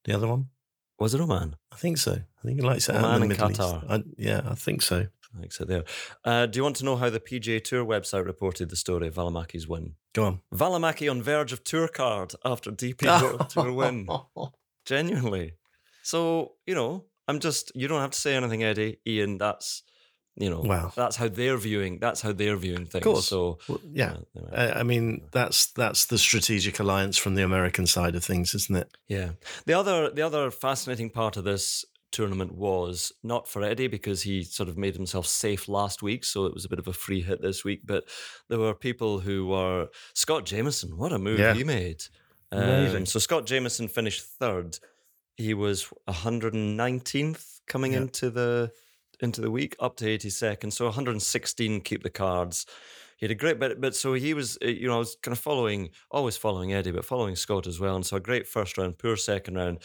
The 0.05 0.15
other 0.15 0.29
one, 0.29 0.51
Was 0.99 1.15
it 1.15 1.21
Oman? 1.23 1.57
I 1.73 1.77
think 1.77 1.97
so. 1.99 2.13
I 2.13 2.43
think 2.45 2.61
he 2.61 2.67
likes 2.67 2.89
it 2.91 2.95
out 2.97 3.05
Oman 3.05 3.23
in 3.23 3.29
the 3.31 3.45
and 3.45 3.49
Middle 3.53 3.67
Qatar. 3.67 3.83
East. 3.83 3.91
I, 3.91 4.03
yeah, 4.19 4.41
I 4.53 4.55
think 4.55 4.83
so. 4.83 5.07
I 5.37 5.41
think 5.41 5.53
there. 5.69 5.85
Uh, 6.25 6.47
do 6.47 6.59
you 6.59 6.63
want 6.63 6.77
to 6.77 6.85
know 6.85 6.97
how 6.97 7.11
the 7.11 7.21
PGA 7.21 7.63
Tour 7.63 7.85
website 7.85 8.25
reported 8.25 8.71
the 8.71 8.77
story 8.77 9.09
of 9.09 9.15
Välimäki's 9.15 9.69
win? 9.69 9.95
Go 10.15 10.25
on. 10.25 10.41
Välimäki 10.55 11.11
on 11.11 11.23
verge 11.23 11.53
of 11.53 11.63
tour 11.65 11.89
card 11.89 12.35
after 12.45 12.71
DP 12.71 13.03
World 13.23 13.51
Tour 13.51 13.73
win. 13.73 14.07
Genuinely. 14.85 15.55
So, 16.03 16.53
you 16.67 16.75
know, 16.75 17.05
I'm 17.29 17.41
just 17.41 17.73
you 17.75 17.89
don't 17.89 18.01
have 18.01 18.11
to 18.13 18.19
say 18.19 18.35
anything, 18.37 18.63
Eddie. 18.63 18.99
Iain, 19.07 19.39
that's 19.39 19.83
you 20.39 20.51
know, 20.51 20.61
Wow. 20.61 20.93
that's 20.95 21.17
how 21.17 21.29
they're 21.29 21.57
viewing 21.57 21.99
that's 21.99 22.21
how 22.21 22.33
they're 22.33 22.57
viewing 22.57 22.87
things. 22.87 22.95
Of 23.07 23.13
course. 23.13 23.27
So 23.27 23.59
Well, 23.69 23.81
yeah. 23.91 24.13
uh, 24.13 24.19
anyway. 24.37 24.53
I 24.75 24.81
I 24.81 24.83
mean, 24.85 25.23
that's 25.33 25.73
that's 25.73 26.07
the 26.07 26.19
strategic 26.19 26.79
alliance 26.79 27.19
from 27.19 27.35
the 27.35 27.43
American 27.43 27.87
side 27.87 28.15
of 28.15 28.25
things, 28.25 28.55
isn't 28.55 28.77
it? 28.77 28.97
Yeah. 29.09 29.31
The 29.65 29.75
other 29.75 30.11
the 30.11 30.23
other 30.23 30.51
fascinating 30.51 31.11
part 31.11 31.37
of 31.37 31.45
this 31.45 31.85
tournament 32.17 32.53
was 32.55 33.13
not 33.23 33.47
for 33.49 33.63
Eddie 33.63 33.87
because 33.89 34.23
he 34.23 34.43
sort 34.43 34.69
of 34.69 34.77
made 34.79 34.95
himself 34.97 35.27
safe 35.27 35.69
last 35.69 36.03
week, 36.03 36.25
so 36.25 36.47
it 36.47 36.55
was 36.55 36.65
a 36.65 36.69
bit 36.69 36.79
of 36.79 36.89
a 36.89 36.93
free 36.93 37.21
hit 37.23 37.41
this 37.43 37.65
week. 37.65 37.81
But 37.85 38.05
there 38.49 38.59
were 38.59 38.75
people 38.75 39.21
who 39.21 39.47
were 39.47 39.89
Scott 40.15 40.45
Jamieson. 40.47 40.97
What 40.97 41.13
a 41.13 41.19
move 41.19 41.39
Yeah. 41.39 41.55
he 41.55 41.65
made! 41.65 42.03
Um, 42.53 42.63
Amazing. 42.63 43.07
so 43.07 43.19
Scott 43.19 43.45
Jamieson 43.47 43.89
finished 43.89 44.23
third. 44.41 44.79
He 45.37 45.53
was 45.55 45.87
119th 46.09 47.61
coming 47.67 47.93
Yeah. 47.93 47.99
into 48.03 48.31
the 48.31 48.73
into 49.21 49.41
the 49.41 49.51
week, 49.51 49.75
up 49.81 49.97
to 49.97 50.05
82nd. 50.07 50.73
So 50.73 50.85
116 50.87 51.81
keep 51.81 52.03
the 52.03 52.11
cards. 52.11 52.67
He 53.17 53.25
had 53.25 53.31
a 53.31 53.35
great 53.35 53.59
bit, 53.59 53.81
but 53.81 53.95
so 53.97 54.13
he 54.13 54.35
was, 54.35 54.59
uh, 54.63 54.67
you 54.69 54.87
know, 54.89 54.97
I 54.97 54.99
was 54.99 55.17
kind 55.23 55.33
of 55.33 55.39
following, 55.39 55.89
always 56.11 56.37
following 56.37 56.75
Eddie, 56.75 56.91
but 56.91 57.03
following 57.07 57.35
Scott 57.35 57.67
as 57.67 57.81
well. 57.81 57.97
And 57.97 58.05
so 58.05 58.17
a 58.19 58.21
great 58.21 58.47
first 58.47 58.77
round, 58.77 58.99
poor 58.99 59.17
second 59.17 59.55
round. 59.55 59.79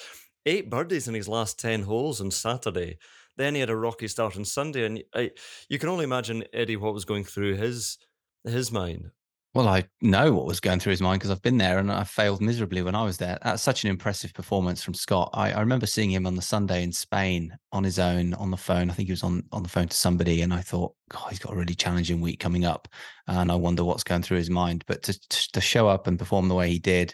Eight 0.45 0.69
birdies 0.69 1.07
in 1.07 1.13
his 1.13 1.27
last 1.27 1.59
10 1.59 1.83
holes 1.83 2.21
on 2.21 2.31
Saturday. 2.31 2.97
Then 3.37 3.53
he 3.53 3.59
had 3.59 3.69
a 3.69 3.75
rocky 3.75 4.07
start 4.07 4.37
on 4.37 4.45
Sunday. 4.45 4.85
And 4.85 5.03
I, 5.13 5.31
you 5.69 5.79
can 5.79 5.89
only 5.89 6.03
imagine, 6.03 6.43
Eddie, 6.53 6.77
what 6.77 6.93
was 6.93 7.05
going 7.05 7.23
through 7.23 7.55
his 7.55 7.97
his 8.43 8.71
mind. 8.71 9.11
Well, 9.53 9.67
I 9.67 9.83
know 10.01 10.31
what 10.31 10.45
was 10.45 10.61
going 10.61 10.79
through 10.79 10.91
his 10.91 11.01
mind 11.01 11.19
because 11.19 11.29
I've 11.29 11.41
been 11.41 11.57
there 11.57 11.77
and 11.77 11.91
I 11.91 12.05
failed 12.05 12.41
miserably 12.41 12.83
when 12.83 12.95
I 12.95 13.03
was 13.03 13.17
there. 13.17 13.37
That's 13.43 13.61
such 13.61 13.83
an 13.83 13.89
impressive 13.89 14.33
performance 14.33 14.81
from 14.81 14.93
Scott. 14.93 15.29
I, 15.33 15.51
I 15.51 15.59
remember 15.59 15.85
seeing 15.85 16.09
him 16.09 16.25
on 16.25 16.35
the 16.35 16.41
Sunday 16.41 16.83
in 16.83 16.93
Spain 16.93 17.53
on 17.73 17.83
his 17.83 17.99
own 17.99 18.33
on 18.35 18.49
the 18.49 18.55
phone. 18.55 18.89
I 18.89 18.93
think 18.93 19.09
he 19.09 19.13
was 19.13 19.23
on, 19.23 19.43
on 19.51 19.61
the 19.61 19.69
phone 19.69 19.89
to 19.89 19.97
somebody, 19.97 20.41
and 20.41 20.53
I 20.53 20.61
thought, 20.61 20.95
God, 21.09 21.27
he's 21.29 21.39
got 21.39 21.51
a 21.51 21.57
really 21.57 21.75
challenging 21.75 22.21
week 22.21 22.39
coming 22.39 22.63
up. 22.63 22.87
And 23.27 23.51
I 23.51 23.55
wonder 23.55 23.83
what's 23.83 24.05
going 24.05 24.21
through 24.21 24.37
his 24.37 24.49
mind. 24.49 24.85
But 24.87 25.03
to, 25.03 25.19
to, 25.19 25.51
to 25.51 25.61
show 25.61 25.89
up 25.89 26.07
and 26.07 26.17
perform 26.17 26.47
the 26.47 26.55
way 26.55 26.69
he 26.69 26.79
did, 26.79 27.13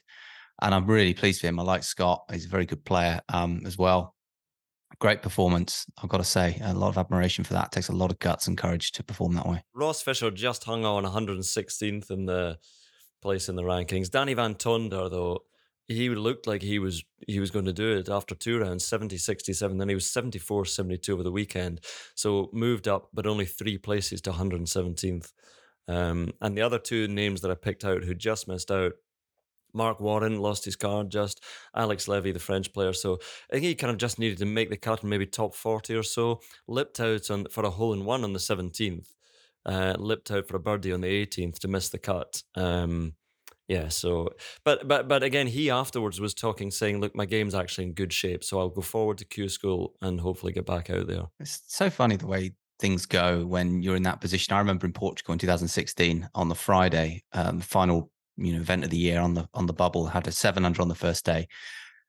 and 0.62 0.74
I'm 0.74 0.86
really 0.86 1.13
pleased 1.13 1.41
for 1.41 1.48
him. 1.48 1.60
I 1.60 1.63
like 1.63 1.84
Scott. 1.84 2.24
He's 2.32 2.46
a 2.46 2.50
very 2.50 2.65
good 2.65 2.84
player 2.86 3.22
um, 3.30 3.62
as 3.65 3.78
well. 3.78 4.15
Great 5.00 5.22
performance, 5.22 5.86
I've 6.02 6.10
got 6.10 6.17
to 6.17 6.24
say. 6.24 6.60
A 6.63 6.74
lot 6.74 6.89
of 6.89 6.98
admiration 6.98 7.43
for 7.43 7.54
that. 7.54 7.67
It 7.67 7.72
takes 7.72 7.89
a 7.89 7.93
lot 7.93 8.12
of 8.12 8.20
guts 8.20 8.48
and 8.48 8.58
courage 8.58 8.91
to 8.93 9.04
perform 9.04 9.34
that 9.34 9.48
way. 9.48 9.63
Ross 9.74 10.02
Fisher 10.02 10.32
just 10.32 10.63
hung 10.63 10.86
on 10.86 11.04
116th 11.04 12.10
in 12.10 12.26
the 12.26 12.58
place 13.22 13.50
in 13.50 13.56
the 13.56 13.63
rankings. 13.63 14.10
Danny 14.10 14.34
Van 14.34 14.56
Tonder, 14.56 15.10
though, 15.10 15.41
he 15.88 16.10
looked 16.10 16.48
like 16.48 16.62
he 16.62 16.80
was 16.80 17.04
he 17.28 17.39
was 17.39 17.52
going 17.52 17.65
to 17.65 17.74
do 17.74 17.98
it 17.98 18.10
after 18.10 18.36
two 18.36 18.60
rounds 18.60 18.86
70 18.86 19.17
67 19.17 19.78
then 19.78 19.89
he 19.89 19.96
was 19.96 20.10
74 20.12 20.65
72 20.65 21.13
over 21.13 21.24
the 21.24 21.32
weekend 21.32 21.80
so 22.15 22.50
moved 22.52 22.88
up 22.88 23.10
but 23.13 23.26
only 23.26 23.46
three 23.46 23.78
places 23.78 24.22
to 24.22 24.32
117th 24.32 25.32
um, 25.88 26.34
and 26.41 26.58
the 26.58 26.62
other 26.62 26.80
two 26.80 27.08
names 27.08 27.41
that 27.41 27.52
i 27.52 27.56
picked 27.56 27.86
out 27.86 28.04
who 28.04 28.13
just 28.13 28.48
missed 28.48 28.70
out 28.70 28.93
Mark 29.78 30.00
Warren 30.02 30.40
lost 30.40 30.66
his 30.66 30.76
card 30.76 31.10
just. 31.10 31.44
Alex 31.76 32.08
Levy, 32.08 32.32
the 32.32 32.40
French 32.40 32.74
player. 32.74 32.94
So 32.94 33.20
I 33.50 33.54
think 33.54 33.66
he 33.66 33.76
kind 33.76 33.92
of 33.92 33.98
just 33.98 34.20
needed 34.20 34.40
to 34.40 34.46
make 34.46 34.70
the 34.70 34.78
cut 34.78 35.02
and 35.02 35.10
maybe 35.10 35.26
top 35.26 35.56
40 35.56 35.96
or 35.96 36.04
so. 36.04 36.42
Lipped 36.68 37.00
out 37.00 37.30
on 37.30 37.46
for 37.50 37.63
a 37.63 37.70
hole 37.70 37.94
in 37.94 38.04
one 38.04 38.24
on 38.24 38.34
the 38.34 38.40
17th. 38.40 39.13
Uh, 39.66 39.96
lipped 39.98 40.32
out 40.32 40.48
for 40.48 40.56
a 40.56 40.60
birdie 40.60 40.94
on 40.94 41.02
the 41.02 41.26
18th 41.26 41.60
to 41.60 41.68
miss 41.68 41.90
the 41.90 42.00
cut. 42.00 42.42
Um, 42.56 43.13
yeah, 43.68 43.90
so 43.90 44.30
but 44.63 44.88
but 44.88 45.10
but 45.10 45.24
again, 45.24 45.48
he 45.48 45.70
afterwards 45.70 46.22
was 46.22 46.34
talking, 46.34 46.72
saying, 46.72 47.02
"Look, 47.02 47.16
my 47.16 47.26
game's 47.26 47.54
actually 47.54 47.84
in 47.84 47.94
good 47.94 48.13
shape, 48.13 48.46
so 48.46 48.60
I'll 48.60 48.70
go 48.70 48.82
forward 48.82 49.18
to 49.18 49.26
Q 49.26 49.50
school 49.50 49.94
and 50.02 50.22
hopefully 50.22 50.54
get 50.54 50.66
back 50.66 50.90
out 50.90 51.08
there." 51.08 51.24
It's 51.42 51.62
so 51.68 51.90
funny 51.90 52.16
the 52.16 52.28
way 52.28 52.54
things 52.80 53.06
go 53.06 53.46
when 53.46 53.82
you're 53.82 53.98
in 53.98 54.04
that 54.04 54.22
position. 54.22 54.54
I 54.54 54.60
remember 54.60 54.86
in 54.86 54.94
Portugal 54.94 55.34
in 55.34 55.40
2016 55.40 56.30
on 56.34 56.48
the 56.48 56.56
Friday, 56.56 57.24
um, 57.34 57.60
final 57.60 58.12
you 58.38 58.54
know 58.54 58.60
event 58.60 58.84
of 58.84 58.89
the 58.89 58.97
year 58.97 59.19
on 59.19 59.34
the 59.34 59.47
on 59.54 59.65
the 59.65 59.73
bubble, 59.73 60.08
had 60.08 60.28
a 60.28 60.32
700 60.32 60.82
on 60.82 60.88
the 60.88 60.95
first 60.95 61.26
day, 61.26 61.47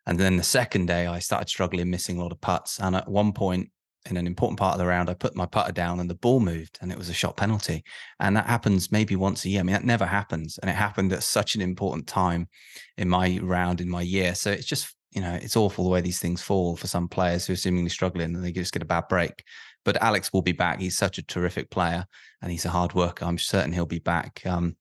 and 0.07 0.19
then 0.19 0.37
the 0.37 0.43
second 0.43 0.87
day 0.87 1.07
I 1.07 1.19
started 1.19 1.49
struggling, 1.49 1.91
missing 1.91 2.19
a 2.19 2.23
lot 2.23 2.33
of 2.33 2.41
putts, 2.41 2.79
and 2.79 2.95
at 2.95 3.09
one 3.09 3.33
point 3.33 3.71
in 4.09 4.17
an 4.17 4.27
important 4.27 4.59
part 4.59 4.75
of 4.75 4.79
the 4.79 4.87
round, 4.87 5.11
I 5.11 5.15
put 5.15 5.37
my 5.37 5.45
putter 5.47 5.73
down 5.73 6.01
and 6.01 6.09
the 6.09 6.15
ball 6.15 6.41
moved, 6.41 6.79
and 6.81 6.91
it 6.91 6.99
was 6.99 7.09
a 7.09 7.15
shot 7.15 7.37
penalty, 7.37 7.85
and 8.21 8.37
that 8.37 8.47
happens 8.47 8.93
maybe 8.93 9.17
once 9.17 9.45
a 9.45 9.49
year. 9.49 9.61
I 9.61 9.63
mean, 9.65 9.75
that 9.75 9.85
never 9.85 10.07
happens, 10.07 10.59
and 10.59 10.71
it 10.71 10.77
happened 10.77 11.13
at 11.13 11.23
such 11.23 11.55
an 11.55 11.61
important 11.61 12.07
time 12.07 12.49
in 12.97 13.09
my 13.09 13.39
round 13.43 13.81
in 13.81 13.89
my 13.89 14.03
year. 14.03 14.35
So 14.35 14.51
it's 14.51 14.67
just 14.67 14.95
you 15.13 15.21
know 15.21 15.35
it's 15.35 15.57
awful 15.57 15.85
the 15.85 15.91
way 15.91 16.01
these 16.01 16.21
things 16.21 16.43
fall 16.43 16.77
for 16.77 16.87
some 16.87 17.09
players 17.09 17.47
who 17.47 17.55
are 17.55 17.57
seemingly 17.57 17.91
struggling 17.91 18.35
and 18.35 18.45
they 18.45 18.53
just 18.53 18.73
get 18.73 18.83
a 18.83 18.87
bad 18.87 19.05
break. 19.09 19.45
But 19.85 20.03
Alex 20.03 20.33
will 20.33 20.43
be 20.43 20.53
back. 20.53 20.81
He's 20.81 20.97
such 20.97 21.19
a 21.19 21.23
terrific 21.23 21.71
player 21.71 22.07
and 22.43 22.51
he's 22.51 22.65
a 22.65 22.71
hard 22.71 22.95
worker. 22.95 23.25
I'm 23.25 23.39
certain 23.39 23.73
he'll 23.73 23.87
be 23.87 24.01
back. 24.01 24.43
Um, 24.45 24.77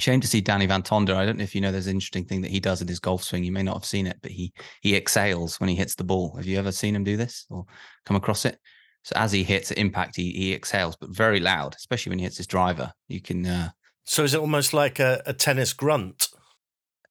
shame 0.00 0.20
to 0.20 0.26
see 0.28 0.40
Danny 0.40 0.66
Van 0.66 0.82
Tonder. 0.82 1.14
I 1.14 1.24
don't 1.24 1.38
know 1.38 1.44
if 1.44 1.54
you 1.54 1.60
know 1.60 1.72
there's 1.72 1.86
an 1.86 1.94
interesting 1.94 2.24
thing 2.24 2.40
that 2.42 2.50
he 2.50 2.60
does 2.60 2.82
in 2.82 2.88
his 2.88 2.98
golf 2.98 3.22
swing. 3.22 3.44
You 3.44 3.52
may 3.52 3.62
not 3.62 3.76
have 3.76 3.84
seen 3.84 4.06
it, 4.06 4.18
but 4.22 4.30
he 4.30 4.52
he 4.80 4.96
exhales 4.96 5.60
when 5.60 5.68
he 5.68 5.76
hits 5.76 5.94
the 5.94 6.04
ball. 6.04 6.34
Have 6.36 6.46
you 6.46 6.58
ever 6.58 6.72
seen 6.72 6.94
him 6.94 7.04
do 7.04 7.16
this 7.16 7.46
or 7.50 7.64
come 8.06 8.16
across 8.16 8.44
it? 8.44 8.58
So 9.02 9.14
as 9.16 9.32
he 9.32 9.42
hits 9.42 9.70
at 9.70 9.78
impact, 9.78 10.16
he, 10.16 10.30
he 10.32 10.52
exhales, 10.52 10.96
but 10.96 11.10
very 11.10 11.40
loud, 11.40 11.74
especially 11.74 12.10
when 12.10 12.18
he 12.18 12.24
hits 12.24 12.36
his 12.36 12.46
driver. 12.46 12.92
You 13.08 13.22
can 13.22 13.46
uh, 13.46 13.70
So 14.04 14.24
is 14.24 14.34
it 14.34 14.40
almost 14.40 14.74
like 14.74 14.98
a, 14.98 15.22
a 15.24 15.32
tennis 15.32 15.72
grunt? 15.72 16.28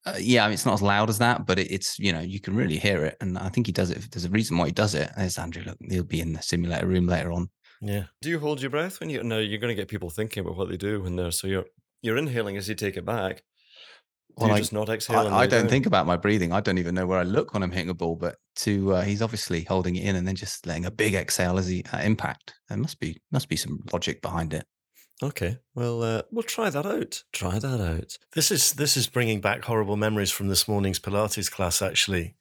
uh, 0.06 0.16
yeah, 0.20 0.44
I 0.46 0.48
mean, 0.48 0.54
it's 0.54 0.66
not 0.66 0.76
as 0.76 0.82
loud 0.82 1.10
as 1.10 1.18
that, 1.18 1.46
but 1.46 1.60
it, 1.60 1.72
it's 1.72 2.00
you 2.00 2.14
know 2.14 2.22
you 2.22 2.40
can 2.40 2.56
really 2.56 2.78
hear 2.78 3.06
it, 3.06 3.18
and 3.22 3.38
I 3.38 3.50
think 3.50 3.66
he 3.66 3.74
does 3.74 3.90
it. 3.90 4.12
There's 4.12 4.26
a 4.26 4.30
reason 4.30 4.58
why 4.58 4.68
he 4.68 4.72
does 4.72 4.96
it. 4.96 5.10
There's 5.18 5.38
Andrew. 5.38 5.64
Look, 5.66 5.78
he'll 5.90 6.04
be 6.04 6.22
in 6.22 6.34
the 6.34 6.42
simulator 6.42 6.88
room 6.88 7.08
later 7.08 7.32
on. 7.32 7.50
Yeah. 7.82 8.06
Do 8.22 8.30
you 8.30 8.40
hold 8.40 8.62
your 8.62 8.70
breath 8.70 9.00
when 9.00 9.10
you? 9.10 9.24
No, 9.24 9.40
you're 9.40 9.60
going 9.60 9.76
to 9.76 9.82
get 9.82 9.88
people 9.88 10.10
thinking 10.10 10.42
about 10.42 10.58
what 10.58 10.70
they 10.70 10.78
do 10.78 11.02
when 11.02 11.16
they're 11.16 11.32
so 11.32 11.48
you're 11.48 11.66
you're 12.02 12.18
inhaling 12.18 12.58
as 12.58 12.68
you 12.70 12.76
take 12.76 12.98
it 12.98 13.06
back. 13.06 13.44
Well, 14.36 14.50
you 14.50 14.56
I- 14.56 14.60
just 14.60 14.74
not 14.74 14.90
exhale? 14.90 15.26
and 15.26 15.36
I, 15.36 15.40
I 15.40 15.48
don't 15.48 15.64
down? 15.64 15.70
think 15.70 15.86
about 15.86 16.06
my 16.08 16.16
breathing. 16.16 16.54
I 16.54 16.62
don't 16.62 16.78
even 16.78 16.96
know 16.96 17.06
where 17.06 17.20
I 17.20 17.24
look 17.24 17.54
when 17.54 17.64
I'm 17.64 17.72
hitting 17.72 17.90
a 17.90 17.94
ball. 17.94 18.16
But 18.16 18.38
to 18.58 18.94
uh, 18.94 19.02
he's 19.02 19.22
obviously 19.22 19.64
holding 19.64 19.96
it 19.96 20.06
in 20.06 20.16
and 20.16 20.28
then 20.28 20.36
just 20.36 20.66
letting 20.66 20.86
a 20.86 20.92
big 20.92 21.14
exhale 21.14 21.58
as 21.58 21.68
he 21.68 21.84
at 21.92 22.06
impact. 22.06 22.54
There 22.70 22.78
must 22.78 23.00
be 23.00 23.18
must 23.32 23.50
be 23.50 23.56
some 23.58 23.80
logic 23.92 24.22
behind 24.22 24.54
it. 24.54 24.66
Okay, 25.22 25.58
well, 25.76 26.02
uh, 26.02 26.22
we'll 26.32 26.44
try 26.44 26.70
that 26.70 26.86
out. 26.86 27.24
Try 27.34 27.60
that 27.60 27.82
out. 27.82 28.18
This 28.36 28.52
is 28.52 28.74
this 28.74 28.96
is 28.96 29.08
bringing 29.08 29.42
back 29.42 29.66
horrible 29.66 29.98
memories 29.98 30.32
from 30.32 30.48
this 30.48 30.66
morning's 30.66 30.98
Pilates 30.98 31.52
class, 31.52 31.82
actually, 31.82 32.36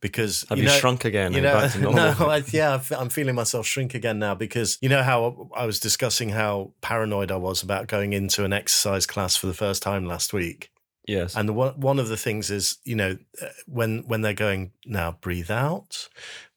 because 0.00 0.46
Have 0.48 0.56
you, 0.56 0.64
know, 0.64 0.70
shrunk 0.70 1.04
again? 1.04 1.32
You 1.32 1.38
you 1.38 1.42
know, 1.42 1.52
back 1.52 1.72
to 1.72 1.80
no. 1.80 2.14
I, 2.20 2.42
yeah, 2.50 2.80
I'm 2.96 3.10
feeling 3.10 3.34
myself 3.34 3.66
shrink 3.66 3.94
again 3.94 4.18
now 4.18 4.34
because 4.34 4.78
you 4.80 4.88
know 4.88 5.02
how 5.02 5.50
I 5.54 5.66
was 5.66 5.78
discussing 5.78 6.30
how 6.30 6.72
paranoid 6.80 7.30
I 7.30 7.36
was 7.36 7.62
about 7.62 7.86
going 7.86 8.14
into 8.14 8.44
an 8.44 8.52
exercise 8.54 9.04
class 9.04 9.36
for 9.36 9.46
the 9.46 9.54
first 9.54 9.82
time 9.82 10.06
last 10.06 10.32
week. 10.32 10.72
Yes. 11.06 11.36
And 11.36 11.48
the 11.48 11.52
one 11.52 11.78
one 11.80 11.98
of 11.98 12.08
the 12.08 12.16
things 12.16 12.50
is, 12.50 12.78
you 12.84 12.94
know, 12.94 13.18
uh, 13.42 13.46
when 13.66 14.04
when 14.06 14.22
they're 14.22 14.32
going 14.32 14.72
now, 14.86 15.18
breathe 15.20 15.50
out, 15.50 16.08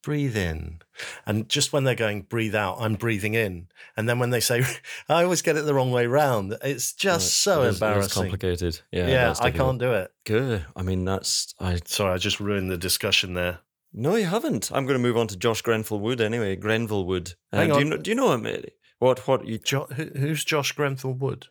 breathe 0.05 0.37
in, 0.37 0.79
and 1.25 1.49
just 1.49 1.73
when 1.73 1.83
they're 1.83 1.95
going 1.95 2.21
breathe 2.21 2.55
out, 2.55 2.77
I'm 2.79 2.93
breathing 2.95 3.33
in, 3.33 3.67
and 3.97 4.07
then 4.07 4.19
when 4.19 4.29
they 4.29 4.39
say, 4.39 4.63
I 5.09 5.23
always 5.23 5.41
get 5.41 5.57
it 5.57 5.65
the 5.65 5.73
wrong 5.73 5.91
way 5.91 6.05
round. 6.07 6.55
It's 6.63 6.93
just 6.93 7.39
so 7.41 7.63
It 7.63 7.67
is- 7.69 7.81
it 7.81 7.97
is 7.97 8.13
complicated. 8.13 8.79
Yeah. 8.91 9.07
Yeah, 9.07 9.33
I 9.41 9.51
can't 9.51 9.79
do 9.79 9.91
it. 9.93 10.11
Good. 10.25 10.63
I 10.75 10.81
mean, 10.83 11.03
that's 11.03 11.53
I. 11.59 11.79
Sorry, 11.85 12.13
I 12.13 12.17
just 12.17 12.39
ruined 12.39 12.71
the 12.71 12.77
discussion 12.77 13.33
there. 13.33 13.59
No, 13.91 14.15
you 14.15 14.25
haven't. 14.25 14.71
I'm 14.71 14.85
going 14.85 14.97
to 14.97 15.03
move 15.07 15.17
on 15.17 15.27
to 15.27 15.37
Josh 15.37 15.61
Grenfell 15.61 15.99
Wood 15.99 16.21
anyway. 16.21 16.55
Grenville 16.55 17.05
Wood. 17.05 17.33
Uh, 17.51 17.57
Hang 17.57 17.67
do 17.69 17.75
you 17.75 17.81
on. 17.81 17.89
know? 17.89 17.97
Do 17.97 18.11
you 18.11 18.15
know 18.15 18.31
him? 18.33 18.63
What? 18.99 19.27
What? 19.27 19.45
You, 19.47 19.57
Jo- 19.57 19.87
who's 19.87 20.45
Josh 20.45 20.71
Grenfell 20.73 21.13
Wood? 21.13 21.47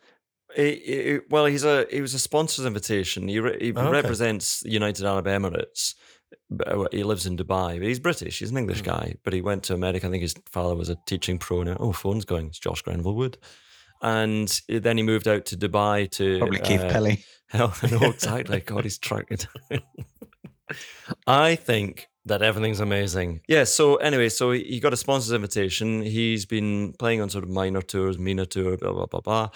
he- 0.54 0.82
he- 0.84 1.18
well, 1.30 1.46
he's 1.46 1.64
a 1.64 1.86
he 1.90 2.00
was 2.00 2.14
a 2.14 2.18
sponsor's 2.18 2.66
invitation. 2.66 3.26
He, 3.28 3.40
re, 3.40 3.56
he 3.60 3.72
Oh, 3.74 3.80
okay. 3.80 3.90
represents 3.90 4.62
United 4.64 5.04
Arab 5.04 5.26
Emirates. 5.26 5.94
But, 6.50 6.68
uh, 6.68 6.86
He 6.92 7.02
lives 7.02 7.26
in 7.26 7.36
Dubai, 7.36 7.78
but 7.78 7.88
he's 7.88 8.00
British. 8.00 8.38
He's 8.38 8.50
an 8.50 8.56
English 8.58 8.80
Hmm. 8.80 8.84
guy, 8.86 9.14
but 9.24 9.32
he 9.32 9.40
went 9.40 9.62
to 9.64 9.74
America. 9.74 10.06
I 10.06 10.10
think 10.10 10.22
his 10.22 10.34
father 10.50 10.74
was 10.74 10.88
a 10.88 10.96
teaching 11.06 11.38
pro. 11.38 11.62
Now, 11.62 11.76
oh, 11.80 11.92
phone's 11.92 12.24
going. 12.24 12.46
It's 12.48 12.58
Josh 12.58 12.82
Grenville 12.82 13.14
Wood. 13.14 13.38
And 14.02 14.60
then 14.68 14.96
he 14.98 15.02
moved 15.02 15.26
out 15.28 15.46
to 15.46 15.56
Dubai 15.56 16.10
to 16.12 16.38
Probably 16.38 16.58
Keith 16.60 16.82
uh, 16.82 16.90
Pelley. 16.90 17.24
Hell, 17.48 17.74
no, 17.90 18.10
exactly. 18.10 18.60
God, 18.60 18.84
he's 18.84 18.98
tracking. 18.98 19.38
I 21.26 21.54
think 21.56 22.08
that 22.26 22.42
everything's 22.42 22.80
amazing. 22.80 23.40
Yeah. 23.48 23.64
So 23.64 23.96
anyway, 23.96 24.28
so 24.28 24.52
he 24.52 24.64
he 24.64 24.80
got 24.80 24.92
a 24.92 24.96
sponsor's 24.96 25.32
invitation. 25.32 26.02
He's 26.02 26.46
been 26.46 26.94
playing 26.98 27.20
on 27.20 27.28
sort 27.30 27.44
of 27.44 27.50
minor 27.50 27.82
tours, 27.82 28.18
minor 28.18 28.46
tour, 28.46 28.76
blah 28.76 28.92
blah 28.92 29.06
blah 29.06 29.20
blah. 29.20 29.48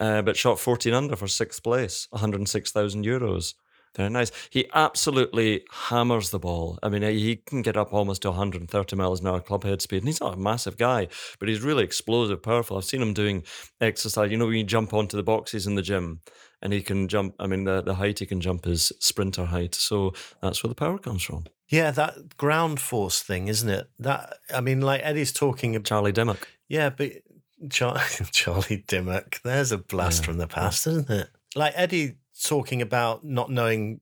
Uh, 0.00 0.22
but 0.22 0.36
shot 0.36 0.60
14 0.60 0.94
under 0.94 1.16
for 1.16 1.26
sixth 1.26 1.62
place, 1.64 2.06
106,000 2.10 3.04
euros. 3.04 3.54
Very 3.96 4.10
nice. 4.10 4.30
He 4.50 4.68
absolutely 4.74 5.64
hammers 5.70 6.30
the 6.30 6.38
ball. 6.38 6.78
I 6.82 6.88
mean, 6.88 7.02
he 7.02 7.36
can 7.36 7.62
get 7.62 7.76
up 7.76 7.92
almost 7.92 8.22
to 8.22 8.30
130 8.30 8.96
miles 8.96 9.20
an 9.20 9.26
hour 9.26 9.40
club 9.40 9.64
head 9.64 9.82
speed, 9.82 9.98
and 9.98 10.08
he's 10.08 10.20
not 10.20 10.34
a 10.34 10.38
massive 10.38 10.76
guy, 10.76 11.08
but 11.38 11.48
he's 11.48 11.62
really 11.62 11.84
explosive, 11.84 12.42
powerful. 12.42 12.76
I've 12.76 12.84
seen 12.84 13.02
him 13.02 13.12
doing 13.14 13.42
exercise. 13.80 14.30
You 14.30 14.36
know, 14.36 14.46
when 14.46 14.54
you 14.56 14.64
jump 14.64 14.94
onto 14.94 15.16
the 15.16 15.22
boxes 15.22 15.66
in 15.66 15.74
the 15.74 15.82
gym, 15.82 16.20
and 16.62 16.72
he 16.72 16.82
can 16.82 17.08
jump. 17.08 17.34
I 17.38 17.46
mean, 17.46 17.64
the, 17.64 17.82
the 17.82 17.94
height 17.94 18.18
he 18.18 18.26
can 18.26 18.40
jump 18.40 18.66
is 18.66 18.92
sprinter 19.00 19.44
height. 19.46 19.74
So 19.74 20.12
that's 20.42 20.62
where 20.62 20.68
the 20.68 20.74
power 20.74 20.98
comes 20.98 21.22
from. 21.22 21.44
Yeah, 21.68 21.90
that 21.92 22.36
ground 22.36 22.80
force 22.80 23.22
thing, 23.22 23.48
isn't 23.48 23.68
it? 23.68 23.88
That 23.98 24.34
I 24.54 24.60
mean, 24.60 24.80
like 24.80 25.00
Eddie's 25.04 25.32
talking 25.32 25.76
about. 25.76 25.86
Charlie 25.86 26.12
Dimmock. 26.12 26.48
Yeah, 26.68 26.90
but 26.90 27.12
Char- 27.70 27.98
Charlie 28.32 28.84
Dimmock, 28.88 29.40
there's 29.44 29.72
a 29.72 29.78
blast 29.78 30.22
Yeah. 30.22 30.26
from 30.26 30.38
the 30.38 30.46
past, 30.46 30.86
isn't 30.86 31.10
it? 31.10 31.28
Like 31.54 31.72
Eddie 31.76 32.16
talking 32.42 32.82
about 32.82 33.24
not 33.24 33.50
knowing 33.50 34.00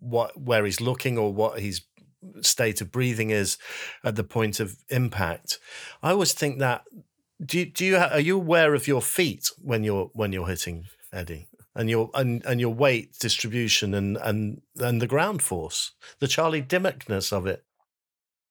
what 0.00 0.38
where 0.40 0.64
he's 0.64 0.80
looking 0.80 1.18
or 1.18 1.32
what 1.32 1.60
his 1.60 1.82
state 2.40 2.80
of 2.80 2.90
breathing 2.90 3.30
is 3.30 3.58
at 4.02 4.16
the 4.16 4.24
point 4.24 4.60
of 4.60 4.76
impact. 4.88 5.58
I 6.02 6.10
always 6.10 6.32
think 6.32 6.58
that. 6.58 6.82
Do 7.44 7.58
you, 7.58 7.66
do 7.66 7.84
you 7.84 7.96
are 7.96 8.20
you 8.20 8.36
aware 8.36 8.74
of 8.74 8.86
your 8.86 9.02
feet 9.02 9.50
when 9.58 9.82
you're 9.82 10.08
when 10.14 10.32
you're 10.32 10.46
hitting 10.46 10.84
Eddie? 11.12 11.48
And 11.74 11.90
your 11.90 12.08
and, 12.14 12.44
and 12.46 12.60
your 12.60 12.72
weight 12.72 13.18
distribution 13.18 13.92
and, 13.94 14.16
and 14.18 14.62
and 14.78 15.02
the 15.02 15.08
ground 15.08 15.42
force, 15.42 15.92
the 16.20 16.28
Charlie 16.28 16.62
Dimmockness 16.62 17.32
of 17.32 17.46
it. 17.48 17.64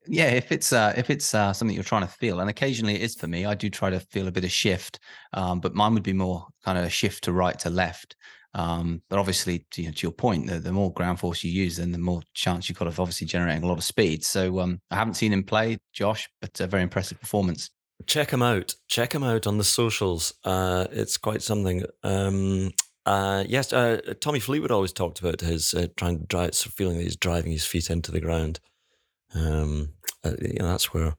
Yeah, 0.06 0.32
if 0.32 0.52
it's 0.52 0.74
uh, 0.74 0.94
if 0.98 1.10
it's 1.10 1.34
uh, 1.34 1.54
something 1.54 1.74
you're 1.74 1.86
trying 1.86 2.06
to 2.06 2.14
feel, 2.14 2.42
and 2.42 2.50
occasionally 2.50 2.96
it 2.96 3.02
is 3.02 3.16
for 3.16 3.28
me, 3.28 3.46
I 3.46 3.56
do 3.56 3.70
try 3.70 3.90
to 3.90 4.02
feel 4.02 4.28
a 4.28 4.32
bit 4.32 4.44
of 4.44 4.52
shift, 4.52 5.00
um, 5.32 5.62
but 5.62 5.74
mine 5.74 5.94
would 5.94 6.04
be 6.04 6.14
more 6.14 6.46
kind 6.66 6.78
of 6.78 6.84
a 6.84 6.90
shift 6.90 7.24
to 7.24 7.32
right 7.32 7.58
to 7.60 7.70
left. 7.70 8.18
Um, 8.56 9.02
but 9.10 9.20
obviously, 9.20 9.66
to, 9.72 9.82
you 9.82 9.88
know, 9.88 9.94
to 9.94 10.08
your 10.08 10.12
point, 10.12 10.48
the, 10.48 10.60
the 10.60 10.72
more 10.72 10.94
ground 10.94 11.20
force 11.20 11.44
you 11.44 11.52
use, 11.52 11.78
then 11.78 11.92
the 11.92 11.98
more 11.98 12.22
chance 12.34 12.70
you've 12.70 12.78
got 12.78 12.88
of 12.88 13.00
obviously 13.00 13.26
generating 13.28 13.64
a 13.64 13.68
lot 13.68 13.78
of 13.78 13.84
speed. 13.84 14.24
So 14.24 14.60
um, 14.60 14.80
I 14.92 14.96
haven't 14.96 15.16
seen 15.16 15.34
him 15.34 15.44
play, 15.44 15.80
Josh, 15.92 16.30
but 16.40 16.60
a 16.60 16.68
very 16.68 16.84
impressive 16.84 17.20
performance. 17.20 17.72
Check 18.06 18.32
him 18.32 18.42
out. 18.42 18.76
Check 18.88 19.14
him 19.14 19.24
out 19.24 19.48
on 19.48 19.58
the 19.58 19.64
socials. 19.64 20.34
Uh, 20.44 20.88
it's 20.92 21.18
quite 21.18 21.42
something. 21.42 21.84
Um, 22.04 22.72
uh, 23.06 23.44
yes, 23.48 23.74
uh, 23.74 24.02
Tommy 24.22 24.40
Fleetwood 24.40 24.72
always 24.72 24.94
talked 24.94 25.20
about 25.20 25.42
his 25.42 25.74
uh, 25.74 25.88
trying 25.98 26.20
to 26.20 26.26
drive, 26.26 26.56
feeling 26.56 26.98
that 26.98 27.04
he's 27.04 27.16
driving 27.16 27.52
his 27.52 27.66
feet 27.66 27.90
into 27.90 28.12
the 28.12 28.22
ground. 28.22 28.60
Um, 29.36 29.94
uh, 30.24 30.34
you 30.42 30.60
know, 30.60 30.68
that's 30.68 30.94
where 30.94 31.16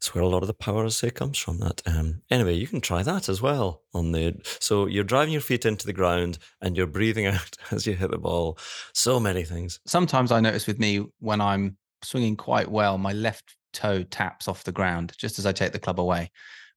that's 0.00 0.14
where 0.14 0.24
a 0.24 0.28
lot 0.28 0.42
of 0.42 0.46
the 0.46 0.54
power, 0.54 0.86
I 0.86 0.88
say, 0.88 1.10
comes 1.10 1.36
from. 1.36 1.58
That 1.58 1.82
um, 1.86 2.22
anyway, 2.30 2.54
you 2.54 2.66
can 2.66 2.80
try 2.80 3.02
that 3.02 3.28
as 3.28 3.42
well 3.42 3.82
on 3.92 4.12
the. 4.12 4.40
So 4.58 4.86
you're 4.86 5.04
driving 5.04 5.32
your 5.32 5.42
feet 5.42 5.66
into 5.66 5.84
the 5.84 5.92
ground 5.92 6.38
and 6.62 6.74
you're 6.74 6.86
breathing 6.86 7.26
out 7.26 7.58
as 7.70 7.86
you 7.86 7.92
hit 7.92 8.10
the 8.10 8.16
ball. 8.16 8.56
So 8.94 9.20
many 9.20 9.44
things. 9.44 9.78
Sometimes 9.86 10.32
I 10.32 10.40
notice 10.40 10.66
with 10.66 10.78
me 10.78 11.04
when 11.18 11.42
I'm 11.42 11.76
swinging 12.02 12.36
quite 12.36 12.70
well, 12.70 12.96
my 12.96 13.12
left 13.12 13.56
toe 13.74 14.02
taps 14.02 14.48
off 14.48 14.64
the 14.64 14.72
ground 14.72 15.12
just 15.18 15.38
as 15.38 15.44
I 15.44 15.52
take 15.52 15.72
the 15.72 15.78
club 15.78 16.00
away, 16.00 16.30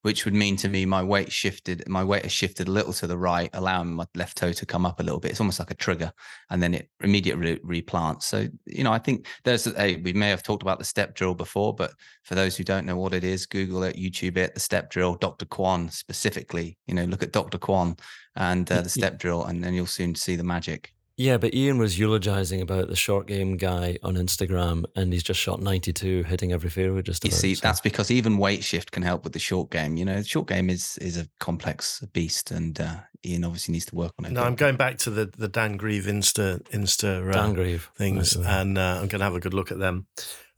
which 0.04 0.26
would 0.26 0.34
mean 0.34 0.56
to 0.58 0.70
me 0.70 0.86
my 0.86 1.02
weight 1.02 1.32
shifted, 1.32 1.84
my 1.88 2.04
weight 2.04 2.24
has 2.24 2.32
shifted 2.32 2.68
a 2.68 2.72
little 2.72 2.94
to 2.94 3.08
the 3.08 3.18
right, 3.18 3.50
allowing 3.54 3.94
my 3.94 4.06
left 4.16 4.38
toe 4.38 4.52
to 4.52 4.66
come 4.66 4.86
up 4.86 5.00
a 5.00 5.04
little 5.04 5.20
bit. 5.20 5.32
It's 5.32 5.40
almost 5.40 5.60
like 5.60 5.72
a 5.72 5.76
trigger, 5.76 6.12
and 6.50 6.62
then 6.62 6.74
it 6.74 6.90
immediately 7.02 7.60
re- 7.64 7.82
replants. 7.82 8.24
So 8.24 8.48
you 8.66 8.84
know, 8.84 8.94
I 8.94 9.00
think 9.00 9.26
there's 9.44 9.66
a 9.68 9.96
we 9.98 10.14
may 10.14 10.30
have 10.30 10.44
talked 10.44 10.62
about 10.62 10.78
the 10.78 10.86
step 10.86 11.16
drill 11.16 11.34
before, 11.34 11.74
but 11.74 11.94
for 12.24 12.36
those 12.36 12.56
who 12.56 12.64
don't 12.64 12.86
know 12.86 12.98
what 12.98 13.14
it 13.14 13.24
is, 13.24 13.46
Google 13.46 13.84
it, 13.84 13.96
YouTube 13.96 14.38
it, 14.38 14.54
the 14.54 14.60
step 14.60 14.90
drill, 14.90 15.16
Dr. 15.16 15.46
Kwon 15.46 15.92
specifically. 15.92 16.78
You 16.86 16.96
know, 16.96 17.06
look 17.06 17.24
at 17.24 17.32
Dr. 17.32 17.58
Kwon 17.58 18.00
and 18.36 18.70
uh, 18.72 18.82
the 18.82 18.90
step 19.00 19.18
drill, 19.18 19.46
and 19.46 19.64
then 19.64 19.74
you'll 19.74 19.86
soon 19.86 20.16
see 20.16 20.36
the 20.36 20.44
magic. 20.44 20.94
Yeah, 21.16 21.38
but 21.38 21.54
Iain 21.54 21.78
was 21.78 22.00
eulogizing 22.00 22.60
about 22.62 22.88
the 22.88 22.96
short 22.96 23.28
game 23.28 23.56
guy 23.56 24.00
on 24.02 24.16
Instagram, 24.16 24.86
and 24.96 25.14
he's 25.14 25.22
just 25.22 25.40
shot 25.40 25.62
92, 25.62 26.24
hitting 26.24 26.52
every 26.52 26.72
fairway 26.72 27.04
just 27.04 27.24
You 27.24 27.30
about. 27.30 27.40
see, 27.40 27.54
so- 27.54 27.62
that's 27.62 27.82
because 27.82 28.10
even 28.10 28.38
weight 28.40 28.64
shift 28.64 28.92
can 28.92 29.04
help 29.04 29.24
with 29.24 29.34
the 29.34 29.40
short 29.40 29.70
game. 29.70 29.96
You 29.96 30.06
know, 30.06 30.16
the 30.18 30.24
short 30.24 30.48
game 30.48 30.70
is 30.72 30.98
is 30.98 31.18
a 31.18 31.28
complex 31.40 32.04
beast, 32.14 32.50
and 32.50 32.80
uh, 32.82 32.96
Iain 33.26 33.44
obviously 33.44 33.74
needs 33.74 33.86
to 33.86 33.96
work 33.96 34.14
on 34.18 34.26
it. 34.26 34.32
No, 34.32 34.42
I'm 34.44 34.56
going 34.56 34.76
back 34.76 34.98
to 35.00 35.12
the 35.12 35.26
the 35.38 35.48
Dan 35.48 35.78
Grieve 35.78 36.06
Insta 36.06 36.62
Insta 36.72 37.30
uh, 37.30 37.32
Dan 37.32 37.54
Grieve. 37.54 37.90
things, 37.96 38.36
Right, 38.36 38.46
right. 38.46 38.62
and 38.62 38.78
uh, 38.80 38.82
I'm 39.02 39.08
going 39.08 39.20
to 39.20 39.26
have 39.26 39.36
a 39.36 39.40
good 39.40 39.54
look 39.54 39.72
at 39.72 39.78
them. 39.78 40.08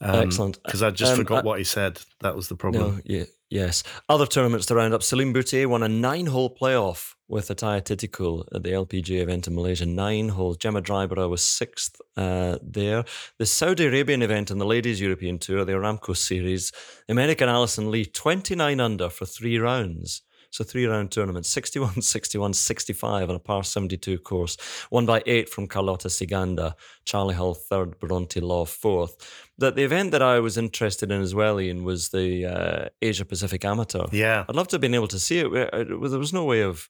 Excellent. 0.01 0.61
Because 0.63 0.81
I 0.83 0.91
just 0.91 1.11
Um, 1.13 1.17
forgot 1.17 1.43
I- 1.43 1.47
what 1.47 1.57
he 1.57 1.63
said. 1.65 1.99
That 2.21 2.35
was 2.35 2.47
the 2.47 2.55
problem. 2.55 2.95
No, 2.95 3.01
yeah, 3.05 3.23
yes. 3.49 3.83
Other 4.07 4.25
tournaments 4.25 4.67
to 4.67 4.75
round 4.75 4.93
up. 4.93 5.01
Céline 5.01 5.33
Boutier 5.33 5.67
won 5.67 5.83
a 5.83 5.87
nine-hole 5.89 6.55
playoff 6.55 7.14
with 7.27 7.49
Atthaya 7.49 7.81
Thitikul 7.81 8.45
at 8.53 8.63
the 8.63 8.69
LPGA 8.71 9.21
event 9.21 9.47
in 9.47 9.55
Malaysia. 9.55 9.85
Nine 9.85 10.29
holes. 10.29 10.57
Gemma 10.57 10.81
Dryburgh 10.81 11.29
was 11.29 11.43
sixth 11.43 11.99
uh, 12.15 12.57
there. 12.61 13.03
The 13.39 13.45
Saudi 13.45 13.85
Arabian 13.85 14.21
event 14.21 14.51
in 14.51 14.57
the 14.57 14.65
Ladies 14.65 15.01
European 15.01 15.39
Tour, 15.39 15.65
the 15.65 15.73
Aramco 15.73 16.15
Series, 16.15 16.71
American 17.09 17.49
Alison 17.49 17.89
Lee, 17.91 18.05
29 18.05 18.79
under 18.79 19.09
for 19.09 19.25
three 19.25 19.57
rounds. 19.57 20.21
So 20.51 20.63
three 20.63 20.85
round 20.85 21.11
tournament, 21.11 21.45
61, 21.45 22.01
61, 22.01 22.53
65 22.53 23.29
on 23.29 23.35
a 23.35 23.39
par 23.39 23.63
72 23.63 24.19
course. 24.19 24.55
Won 24.89 25.05
by 25.05 25.21
eight 25.25 25.49
from 25.49 25.67
Carlota 25.67 26.07
Ciganda, 26.07 26.75
Charlie 27.03 27.35
Hull 27.35 27.55
third, 27.55 27.99
Bronte 27.99 28.39
Law 28.39 28.63
fourth. 28.63 29.17
That 29.57 29.75
the 29.75 29.83
event 29.83 30.11
that 30.11 30.21
I 30.21 30.39
was 30.39 30.57
interested 30.57 31.11
in 31.11 31.21
as 31.21 31.35
well, 31.35 31.59
Iain, 31.59 31.83
was 31.83 32.09
the 32.09 32.45
uh, 32.45 32.89
Asia 33.01 33.25
Pacific 33.25 33.65
Amateur. 33.65 34.05
Yeah. 34.13 34.45
I'd 34.47 34.55
love 34.55 34.69
to 34.69 34.75
have 34.75 34.81
been 34.81 34.93
able 34.95 35.09
to 35.09 35.19
see 35.19 35.39
it. 35.39 35.47
Uh, 35.47 35.83
There 35.83 36.19
was 36.19 36.31
no 36.31 36.45
way 36.45 36.61
of 36.61 36.89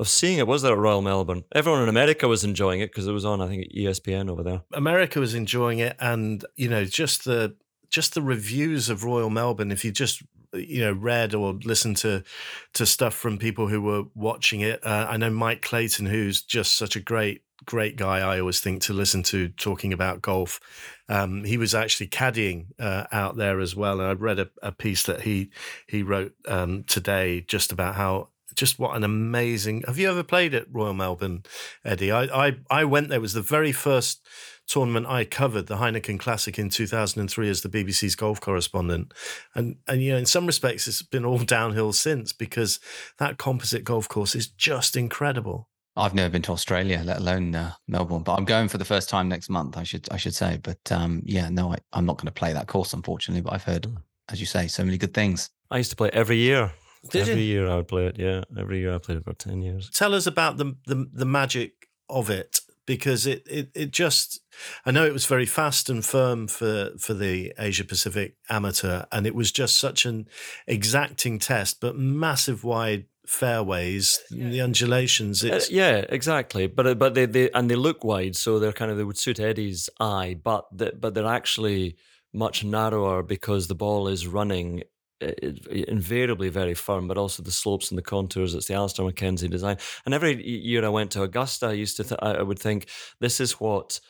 of 0.00 0.08
seeing 0.08 0.38
it, 0.38 0.46
was 0.46 0.62
there 0.62 0.72
at 0.72 0.78
Royal 0.78 1.02
Melbourne? 1.02 1.44
Everyone 1.52 1.82
in 1.82 1.88
America 1.88 2.26
was 2.26 2.42
enjoying 2.42 2.80
it 2.80 2.90
because 2.90 3.06
it 3.06 3.12
was 3.12 3.24
on, 3.24 3.40
I 3.40 3.48
think, 3.48 3.66
ESPN 3.72 4.30
over 4.30 4.42
there. 4.42 4.62
America 4.72 5.20
was 5.20 5.34
enjoying 5.34 5.78
it, 5.78 5.96
and 6.00 6.44
you 6.56 6.68
know, 6.68 6.84
just 6.84 7.24
the 7.24 7.56
just 7.88 8.14
the 8.14 8.22
reviews 8.22 8.88
of 8.88 9.04
Royal 9.04 9.30
Melbourne. 9.30 9.70
If 9.70 9.84
you 9.84 9.92
just 9.92 10.22
you 10.52 10.80
know 10.80 10.92
read 10.92 11.34
or 11.34 11.52
listened 11.64 11.96
to 11.98 12.24
to 12.74 12.86
stuff 12.86 13.14
from 13.14 13.38
people 13.38 13.68
who 13.68 13.82
were 13.82 14.04
watching 14.14 14.60
it, 14.60 14.84
uh, 14.84 15.06
I 15.08 15.16
know 15.16 15.30
Mike 15.30 15.62
Clayton, 15.62 16.06
who's 16.06 16.42
just 16.42 16.76
such 16.76 16.96
a 16.96 17.00
great 17.00 17.42
great 17.64 17.96
guy. 17.96 18.18
I 18.18 18.40
always 18.40 18.60
think 18.60 18.82
to 18.82 18.92
listen 18.92 19.22
to 19.24 19.48
talking 19.48 19.92
about 19.92 20.22
golf. 20.22 20.60
Um, 21.08 21.44
he 21.44 21.56
was 21.56 21.74
actually 21.74 22.08
caddying 22.08 22.66
uh, 22.78 23.04
out 23.12 23.36
there 23.36 23.60
as 23.60 23.76
well, 23.76 24.00
and 24.00 24.08
I 24.08 24.12
read 24.12 24.38
a, 24.38 24.48
a 24.62 24.72
piece 24.72 25.02
that 25.04 25.22
he 25.22 25.50
he 25.86 26.02
wrote 26.02 26.34
um, 26.48 26.84
today 26.84 27.42
just 27.42 27.72
about 27.72 27.94
how. 27.94 28.28
Just 28.54 28.78
what 28.78 28.96
an 28.96 29.04
amazing! 29.04 29.82
Have 29.86 29.98
you 29.98 30.10
ever 30.10 30.22
played 30.22 30.54
at 30.54 30.66
Royal 30.72 30.94
Melbourne, 30.94 31.44
Eddie? 31.84 32.10
I 32.12 32.24
I, 32.48 32.56
I 32.70 32.84
went 32.84 33.08
there. 33.08 33.18
It 33.18 33.22
was 33.22 33.34
the 33.34 33.42
very 33.42 33.72
first 33.72 34.26
tournament 34.66 35.06
I 35.06 35.24
covered, 35.24 35.66
the 35.66 35.76
Heineken 35.76 36.18
Classic 36.20 36.56
in 36.58 36.68
2003 36.70 37.50
as 37.50 37.62
the 37.62 37.68
BBC's 37.68 38.14
golf 38.14 38.40
correspondent. 38.40 39.12
And, 39.52 39.78
and, 39.88 40.00
you 40.00 40.12
know, 40.12 40.18
in 40.18 40.26
some 40.26 40.46
respects, 40.46 40.86
it's 40.86 41.02
been 41.02 41.24
all 41.24 41.38
downhill 41.56 41.92
since 41.92 42.32
because 42.32 42.78
that 43.18 43.36
composite 43.36 43.82
golf 43.82 44.08
course 44.08 44.36
is 44.36 44.46
just 44.46 44.96
incredible. 44.96 45.68
I've 45.96 46.14
never 46.14 46.30
been 46.30 46.42
to 46.42 46.52
Australia, 46.52 47.02
let 47.04 47.18
alone 47.18 47.52
uh, 47.56 47.72
Melbourne, 47.88 48.22
but 48.22 48.34
I'm 48.34 48.44
going 48.44 48.68
for 48.68 48.78
the 48.78 48.84
first 48.84 49.08
time 49.08 49.28
next 49.28 49.50
month. 49.50 49.76
I 49.76 49.82
should 49.82 50.06
I 50.12 50.18
should 50.18 50.36
say, 50.36 50.60
but 50.62 50.78
um, 50.92 51.20
yeah, 51.24 51.48
no, 51.48 51.72
I, 51.72 51.78
I'm 51.92 52.06
not 52.06 52.16
going 52.18 52.26
to 52.26 52.32
play 52.32 52.52
that 52.52 52.68
course, 52.68 52.92
unfortunately. 52.92 53.42
But 53.42 53.54
I've 53.54 53.64
heard, 53.64 53.82
Mm. 53.82 53.96
as 54.30 54.38
you 54.38 54.46
say, 54.46 54.68
so 54.68 54.84
many 54.84 54.98
good 54.98 55.12
things. 55.12 55.50
I 55.68 55.78
used 55.78 55.90
to 55.90 55.96
play 55.96 56.10
every 56.12 56.36
year. 56.36 56.72
Did 57.08 57.28
every 57.28 57.42
you? 57.42 57.60
year 57.60 57.68
I 57.68 57.76
would 57.76 57.88
play 57.88 58.06
it, 58.06 58.18
yeah. 58.18 58.42
Every 58.58 58.80
year 58.80 58.94
I 58.94 58.98
played 58.98 59.18
it 59.18 59.24
for 59.24 59.32
10 59.32 59.62
years. 59.62 59.88
Tell 59.90 60.14
us 60.14 60.26
about 60.26 60.58
the, 60.58 60.76
the, 60.86 61.08
the 61.12 61.24
magic 61.24 61.88
of 62.08 62.28
it 62.28 62.60
because 62.86 63.24
it, 63.24 63.46
it 63.48 63.70
it 63.72 63.92
just 63.92 64.40
I 64.84 64.90
know 64.90 65.06
it 65.06 65.12
was 65.12 65.24
very 65.24 65.46
fast 65.46 65.88
and 65.88 66.04
firm 66.04 66.48
for 66.48 66.90
for 66.98 67.14
the 67.14 67.52
Asia 67.56 67.84
Pacific 67.84 68.34
amateur, 68.48 69.04
and 69.12 69.28
it 69.28 69.34
was 69.34 69.52
just 69.52 69.78
such 69.78 70.04
an 70.06 70.26
exacting 70.66 71.38
test, 71.38 71.80
but 71.80 71.96
massive 71.96 72.64
wide 72.64 73.04
fairways, 73.26 74.20
yeah. 74.30 74.48
the 74.48 74.60
undulations. 74.60 75.44
Uh, 75.44 75.60
yeah, 75.70 76.04
exactly. 76.08 76.66
But 76.66 76.86
uh, 76.86 76.94
but 76.94 77.14
they, 77.14 77.26
they 77.26 77.48
and 77.52 77.70
they 77.70 77.76
look 77.76 78.02
wide, 78.02 78.34
so 78.34 78.58
they're 78.58 78.72
kind 78.72 78.90
of 78.90 78.96
they 78.96 79.04
would 79.04 79.18
suit 79.18 79.38
Eddie's 79.38 79.88
eye, 80.00 80.36
but 80.42 80.66
the, 80.72 80.92
but 80.98 81.14
they're 81.14 81.26
actually 81.26 81.96
much 82.32 82.64
narrower 82.64 83.22
because 83.22 83.68
the 83.68 83.74
ball 83.74 84.08
is 84.08 84.26
running 84.26 84.82
invariably 85.20 86.48
very 86.48 86.74
firm, 86.74 87.08
but 87.08 87.18
also 87.18 87.42
the 87.42 87.50
slopes 87.50 87.90
and 87.90 87.98
the 87.98 88.02
contours. 88.02 88.54
It's 88.54 88.66
the 88.66 88.74
Alister 88.74 89.02
MacKenzie 89.02 89.50
design. 89.50 89.76
And 90.04 90.14
every 90.14 90.44
year 90.46 90.84
I 90.84 90.88
went 90.88 91.10
to 91.12 91.22
Augusta, 91.22 91.66
I 91.66 91.72
used 91.72 91.96
to 91.98 92.04
th- 92.04 92.20
I 92.22 92.42
would 92.42 92.58
think 92.58 92.88
this 93.20 93.40
is 93.40 93.60
what 93.60 94.00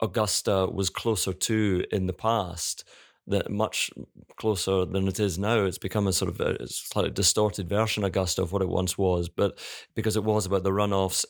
Augusta 0.00 0.66
was 0.72 0.90
closer 0.90 1.32
to 1.32 1.84
in 1.90 2.06
the 2.06 2.12
past. 2.12 2.84
That 3.26 3.50
much 3.50 3.90
closer 4.38 4.86
than 4.86 5.06
it 5.06 5.20
is 5.20 5.38
now. 5.38 5.66
It's 5.66 5.76
become 5.76 6.06
a 6.06 6.14
sort 6.14 6.30
of 6.30 6.40
a 6.40 6.66
slightly 6.66 7.10
distorted 7.10 7.68
version, 7.68 8.02
Augusta, 8.02 8.40
of 8.40 8.52
what 8.52 8.62
it 8.62 8.70
once 8.70 8.96
was. 8.96 9.28
But 9.28 9.58
because 9.94 10.16
it 10.16 10.24
was 10.24 10.46
about 10.46 10.62
the 10.62 10.70
runoffs 10.70 11.26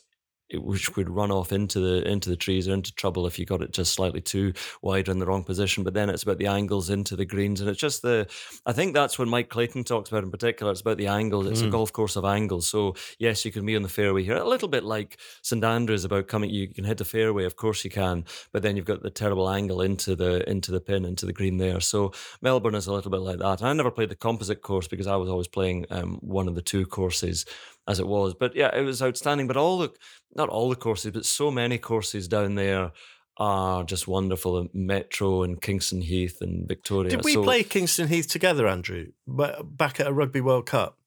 which 0.53 0.95
would 0.95 1.09
run 1.09 1.31
off 1.31 1.51
into 1.51 1.79
the 1.79 2.07
into 2.07 2.29
the 2.29 2.35
trees 2.35 2.67
or 2.67 2.73
into 2.73 2.93
trouble 2.93 3.27
if 3.27 3.37
you 3.37 3.45
got 3.45 3.61
it 3.61 3.71
just 3.71 3.93
slightly 3.93 4.21
too 4.21 4.53
wide 4.81 5.07
or 5.07 5.11
in 5.11 5.19
the 5.19 5.25
wrong 5.25 5.43
position. 5.43 5.83
But 5.83 5.93
then 5.93 6.09
it's 6.09 6.23
about 6.23 6.37
the 6.37 6.47
angles 6.47 6.89
into 6.89 7.15
the 7.15 7.25
greens, 7.25 7.61
and 7.61 7.69
it's 7.69 7.79
just 7.79 8.01
the. 8.01 8.27
I 8.65 8.73
think 8.73 8.93
that's 8.93 9.19
what 9.19 9.27
Mike 9.27 9.49
Clayton 9.49 9.83
talks 9.83 10.09
about 10.09 10.23
in 10.23 10.31
particular. 10.31 10.71
It's 10.71 10.81
about 10.81 10.97
the 10.97 11.07
angles. 11.07 11.47
It's 11.47 11.61
mm. 11.61 11.67
a 11.67 11.71
golf 11.71 11.93
course 11.93 12.15
of 12.15 12.25
angles. 12.25 12.67
So 12.67 12.95
yes, 13.17 13.45
you 13.45 13.51
can 13.51 13.65
be 13.65 13.75
on 13.75 13.83
the 13.83 13.89
fairway 13.89 14.23
here, 14.23 14.35
a 14.35 14.47
little 14.47 14.67
bit 14.67 14.83
like 14.83 15.17
St 15.41 15.63
Andrews 15.63 16.05
about 16.05 16.27
coming. 16.27 16.49
You 16.49 16.67
can 16.67 16.83
hit 16.83 16.97
the 16.97 17.05
fairway, 17.05 17.45
of 17.45 17.55
course 17.55 17.83
you 17.83 17.91
can, 17.91 18.25
but 18.51 18.63
then 18.63 18.75
you've 18.75 18.85
got 18.85 19.03
the 19.03 19.09
terrible 19.09 19.49
angle 19.49 19.81
into 19.81 20.15
the 20.15 20.49
into 20.49 20.71
the 20.71 20.81
pin, 20.81 21.05
into 21.05 21.25
the 21.25 21.33
green 21.33 21.57
there. 21.57 21.79
So 21.79 22.11
Melbourne 22.41 22.75
is 22.75 22.87
a 22.87 22.93
little 22.93 23.11
bit 23.11 23.21
like 23.21 23.39
that. 23.39 23.61
And 23.61 23.69
I 23.69 23.73
never 23.73 23.91
played 23.91 24.09
the 24.09 24.15
composite 24.15 24.61
course 24.61 24.87
because 24.87 25.07
I 25.07 25.15
was 25.15 25.29
always 25.29 25.47
playing 25.47 25.85
um, 25.89 26.17
one 26.21 26.47
of 26.47 26.55
the 26.55 26.61
two 26.61 26.85
courses 26.85 27.45
as 27.89 27.99
it 27.99 28.07
was. 28.07 28.35
But 28.35 28.55
yeah, 28.55 28.73
it 28.73 28.83
was 28.83 29.01
outstanding. 29.01 29.47
But 29.47 29.57
all 29.57 29.79
the 29.79 29.91
not 30.35 30.49
all 30.49 30.69
the 30.69 30.75
courses, 30.75 31.11
but 31.11 31.25
so 31.25 31.51
many 31.51 31.77
courses 31.77 32.27
down 32.27 32.55
there 32.55 32.91
are 33.37 33.83
just 33.83 34.07
wonderful. 34.07 34.67
Metro 34.73 35.43
and 35.43 35.61
Kingston 35.61 36.01
Heath 36.01 36.37
and 36.41 36.67
Victoria. 36.67 37.09
Did 37.09 37.25
we 37.25 37.33
so, 37.33 37.43
play 37.43 37.63
Kingston 37.63 38.07
Heath 38.07 38.27
together, 38.27 38.67
Andrew? 38.67 39.07
Back 39.27 39.99
at 39.99 40.07
a 40.07 40.13
Rugby 40.13 40.41
World 40.41 40.67
Cup. 40.67 40.97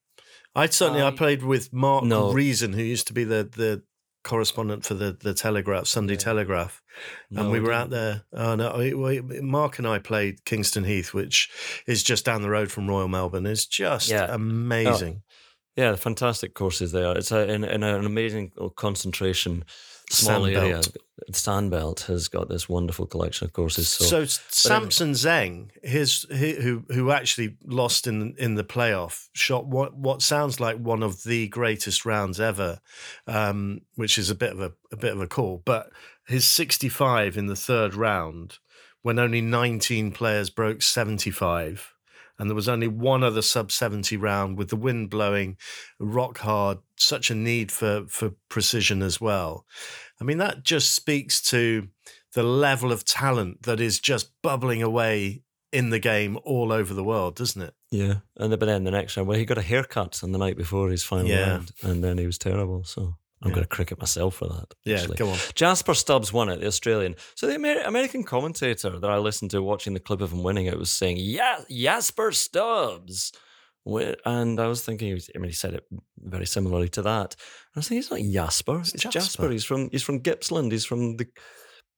I 0.55 0.67
certainly 0.67 1.03
I 1.03 1.13
played 1.13 1.43
with 1.43 1.73
Mark 1.73 2.05
no. 2.05 2.33
Reason, 2.33 2.73
who 2.73 2.83
used 2.83 3.07
to 3.07 3.13
be 3.15 3.25
the 3.25 3.49
the 3.57 3.83
correspondent 4.25 4.85
for 4.85 4.95
the 4.95 5.17
the 5.19 5.35
Telegraph, 5.35 5.87
Sunday 5.87 6.15
yeah. 6.15 6.19
Telegraph, 6.19 6.83
and 7.31 7.47
no, 7.47 7.51
we 7.51 7.61
were 7.61 7.73
out 7.73 7.91
there. 7.91 8.25
Oh 8.33 8.55
no, 8.55 9.23
Mark 9.41 9.79
and 9.79 9.87
I 9.87 9.99
played 9.99 10.45
Kingston 10.45 10.85
Heath, 10.85 11.15
which 11.15 11.51
is 11.87 12.03
just 12.03 12.25
down 12.25 12.43
the 12.43 12.51
road 12.51 12.71
from 12.71 12.89
Royal 12.89 13.09
Melbourne. 13.09 13.47
It's 13.47 13.67
just 13.67 14.11
yeah. 14.11 14.27
Oh, 14.29 14.35
amazing. 14.35 15.23
Yeah, 15.77 15.97
fantastic 15.97 16.55
courses 16.55 16.93
there. 16.93 17.17
It's 17.17 17.33
a, 17.33 17.51
in, 17.51 17.65
in 17.65 17.83
an 17.83 18.05
amazing 18.05 18.53
concentration, 18.77 19.65
small 20.11 20.43
Sandbelt. 20.43 20.57
area. 20.57 20.81
Sandbelt 21.31 22.07
has 22.07 22.29
got 22.29 22.49
this 22.49 22.69
wonderful 22.69 23.07
collection 23.07 23.47
of 23.47 23.55
courses. 23.55 23.89
So, 23.89 24.25
so 24.25 24.41
Samson 24.49 25.11
anyway. 25.11 25.19
Zheng, 25.19 25.71
his, 25.83 26.27
who 26.31 26.85
who 26.91 27.11
actually 27.11 27.57
lost 27.65 28.07
in 28.07 28.35
in 28.39 28.57
the 28.57 28.65
playoff, 28.65 29.29
shot 29.33 29.67
what 29.67 29.97
what 29.97 30.21
sounds 30.21 30.61
like 30.61 30.77
one 30.77 31.03
of 31.03 31.23
the 31.23 31.49
greatest 31.49 32.05
rounds 32.05 32.39
ever, 32.39 32.81
um, 33.27 33.81
which 33.95 34.19
is 34.19 34.29
a 34.29 34.35
bit 34.35 34.53
of 34.53 34.61
a, 34.61 34.73
a 34.91 34.97
bit 34.97 35.13
of 35.13 35.21
a 35.21 35.29
call. 35.29 35.63
But 35.65 35.91
his 36.27 36.47
sixty 36.47 36.91
five 36.91 37.37
in 37.39 37.47
the 37.47 37.57
third 37.57 37.95
round, 37.95 38.59
when 39.01 39.19
only 39.19 39.41
nineteen 39.41 40.13
players 40.13 40.51
broke 40.51 40.83
seventy 40.83 41.31
five 41.31 41.95
and 42.39 42.49
there 42.49 42.55
was 42.55 42.69
only 42.69 42.89
one 42.89 43.23
other 43.23 43.43
sub 43.43 43.71
70 43.71 44.17
round 44.17 44.59
with 44.59 44.69
the 44.69 44.77
wind 44.77 45.11
blowing 45.11 45.57
rock 45.99 46.39
hard 46.39 46.79
such 46.97 47.31
a 47.31 47.35
need 47.35 47.71
for 47.71 48.05
for 48.09 48.33
precision 48.49 49.03
as 49.03 49.21
well. 49.21 49.67
I 50.21 50.25
mean 50.25 50.39
that 50.39 50.65
just 50.65 50.95
speaks 50.95 51.43
to 51.51 51.89
the 52.35 52.43
level 52.43 52.93
of 52.93 53.05
talent 53.05 53.63
that 53.63 53.81
is 53.81 54.01
just 54.01 54.31
bubbling 54.43 54.83
away 54.83 55.43
in 55.73 55.91
the 55.91 55.99
game 55.99 56.39
all 56.45 56.73
over 56.73 56.95
the 56.95 57.05
world 57.05 57.37
doesn't 57.37 57.63
it? 57.63 57.75
Yeah 57.91 58.17
and 58.37 58.53
then 58.53 58.85
the 58.85 58.91
next 58.91 59.17
round. 59.17 59.29
Well 59.29 59.39
he 59.39 59.45
got 59.45 59.59
a 59.59 59.63
haircut 59.63 60.21
on 60.23 60.33
the 60.33 60.39
night 60.39 60.57
before 60.57 60.91
his 60.91 61.03
final 61.03 61.29
yeah. 61.29 61.51
round 61.51 61.73
and 61.83 62.03
then 62.03 62.19
he 62.19 62.27
was 62.27 62.39
terrible 62.39 62.85
so 62.85 63.17
I'm 63.43 63.51
yeah. 63.51 63.55
going 63.57 63.65
to 63.65 63.69
cricket 63.69 63.99
myself 63.99 64.37
for 64.37 64.47
that. 64.47 64.75
Yeah, 64.85 64.99
actually. 64.99 65.17
go 65.17 65.31
on. 65.31 65.39
Jasper 65.55 65.95
Stubbs 65.95 66.33
won 66.33 66.49
it, 66.49 66.61
the 66.61 66.67
Australian. 66.67 67.17
So 67.35 67.47
the 67.47 67.55
Amer- 67.55 67.83
American 67.83 68.23
commentator 68.23 68.99
that 68.99 69.11
I 69.11 69.19
listened 69.19 69.51
to 69.51 69.63
watching 69.63 69.95
the 69.95 70.01
clip 70.01 70.21
of 70.21 70.33
him 70.33 70.43
winning 70.43 70.67
it 70.67 70.79
was 70.79 70.91
saying, 70.91 71.17
"Yeah, 71.19 71.61
Jasper 71.69 72.33
Stubbs." 72.33 73.33
And 73.85 74.61
I 74.61 74.69
was 74.69 74.85
thinking, 74.85 75.19
I 75.35 75.39
mean, 75.39 75.49
he 75.49 75.55
said 75.55 75.75
it 75.75 75.85
very 76.17 76.47
similarly 76.47 76.89
to 76.91 77.03
that. 77.03 77.35
I 77.75 77.79
was 77.81 77.89
thinking, 77.89 77.99
it's 77.99 78.11
not 78.13 78.21
Jasper, 78.33 78.79
it's, 78.79 78.95
it's 78.95 79.03
Jasper. 79.03 79.19
Jasper. 79.19 79.51
He's 79.51 79.65
from 79.65 79.91
he's 79.91 80.05
from 80.05 80.21
Gippsland. 80.21 80.71
He's 80.71 80.85
from 80.85 81.17
the 81.17 81.27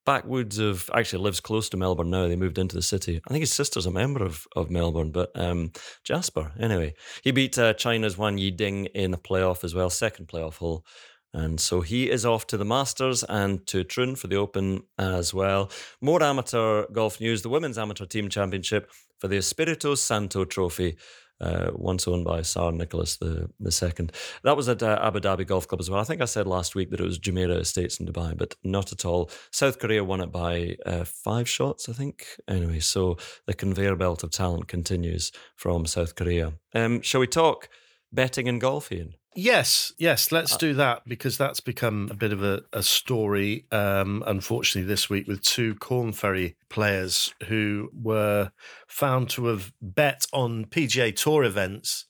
backwoods 0.05 0.59
of 0.59 0.91
actually 0.95 1.23
lives 1.23 1.41
close 1.41 1.69
to 1.71 1.77
Melbourne 1.77 2.11
now. 2.11 2.29
They 2.29 2.37
moved 2.37 2.59
into 2.59 2.77
the 2.77 2.83
city. 2.83 3.21
I 3.27 3.31
think 3.31 3.43
his 3.43 3.53
sister's 3.53 3.87
a 3.87 3.91
member 3.91 4.25
of, 4.25 4.47
of 4.57 4.71
Melbourne, 4.71 5.11
but 5.11 5.31
um, 5.35 5.73
Jasper. 6.05 6.53
Anyway, 6.59 6.95
he 7.23 7.31
beat 7.31 7.59
uh, 7.59 7.75
China's 7.75 8.17
Wenyi 8.17 8.55
Ding 8.55 8.87
in 8.87 9.11
the 9.11 9.19
playoff 9.19 9.65
as 9.65 9.75
well, 9.75 9.91
second 9.91 10.29
playoff 10.29 10.57
hole. 10.57 10.85
And 11.35 11.59
so 11.61 11.81
he 11.81 12.11
is 12.11 12.25
off 12.25 12.47
to 12.47 12.57
the 12.57 12.65
Masters 12.65 13.25
and 13.25 13.67
to 13.67 13.83
Troon 13.83 14.15
for 14.15 14.29
the 14.29 14.37
Open 14.37 14.85
as 14.97 15.35
well. 15.35 15.69
More 16.01 16.23
amateur 16.23 16.87
golf 16.93 17.21
news 17.21 17.43
the 17.43 17.49
Women's 17.49 17.77
Amateur 17.77 18.07
Team 18.07 18.29
Championship 18.29 18.91
for 19.19 19.27
the 19.27 19.37
Espirito 19.37 19.97
Santo 19.97 20.45
Trophy. 20.45 20.97
Uh, 21.41 21.73
once 21.75 22.07
owned 22.07 22.25
by 22.25 22.41
Tsar 22.41 22.71
Nicholas 22.71 23.17
the, 23.17 23.51
the 23.59 23.73
second. 23.73 24.13
That 24.45 24.57
was 24.57 24.69
at 24.69 24.85
uh, 24.85 25.01
Abu 25.03 25.19
Dhabi 25.19 25.45
Golf 25.45 25.67
Club 25.67 25.81
as 25.81 25.91
well. 25.91 26.01
I 26.01 26.05
think 26.05 26.23
I 26.23 26.27
said 26.27 26.47
last 26.47 26.77
week 26.77 26.91
that 26.91 27.01
it 27.01 27.05
was 27.05 27.19
Jumeirah 27.19 27.59
Estates 27.59 27.99
in 27.99 28.07
Dubai, 28.07 28.39
but 28.39 28.55
not 28.63 28.93
at 28.93 29.05
all. 29.05 29.29
South 29.51 29.81
Korea 29.81 30.05
won 30.05 30.21
it 30.21 30.31
by 30.31 30.77
uh, 30.87 31.03
five 31.05 31.49
shots, 31.49 31.89
I 31.89 31.93
think. 31.93 32.25
Anyway, 32.47 32.79
so 32.79 33.19
the 33.47 33.53
conveyor 33.53 33.97
belt 33.97 34.23
of 34.23 34.31
talent 34.31 34.69
continues 34.69 35.33
from 35.57 35.87
South 35.87 36.15
Korea. 36.15 36.53
Um, 36.73 37.03
shall 37.03 37.21
we 37.21 37.27
talk 37.27 37.69
betting 38.13 38.49
and 38.49 38.61
golf, 38.61 38.93
Iain? 38.93 39.15
Yes, 39.37 39.93
yes, 39.99 40.31
let's 40.31 40.55
uh, 40.55 40.59
do 40.59 40.75
that 40.75 41.03
because 41.07 41.37
that's 41.37 41.61
become 41.61 42.09
a 42.11 42.15
bit 42.15 42.33
of 42.33 42.43
a, 42.43 42.63
a 42.73 42.83
story, 42.83 43.67
um, 43.73 44.23
unfortunately, 44.27 44.87
this 44.87 45.11
week 45.11 45.27
with 45.27 45.43
two 45.43 45.75
Corn 45.75 46.13
Ferry 46.13 46.57
players 46.69 47.35
who 47.49 47.91
were 47.93 48.53
found 48.87 49.29
to 49.31 49.47
have 49.47 49.73
bet 49.81 50.27
on 50.33 50.67
PGA 50.67 51.15
Tour 51.15 51.43
events 51.45 52.07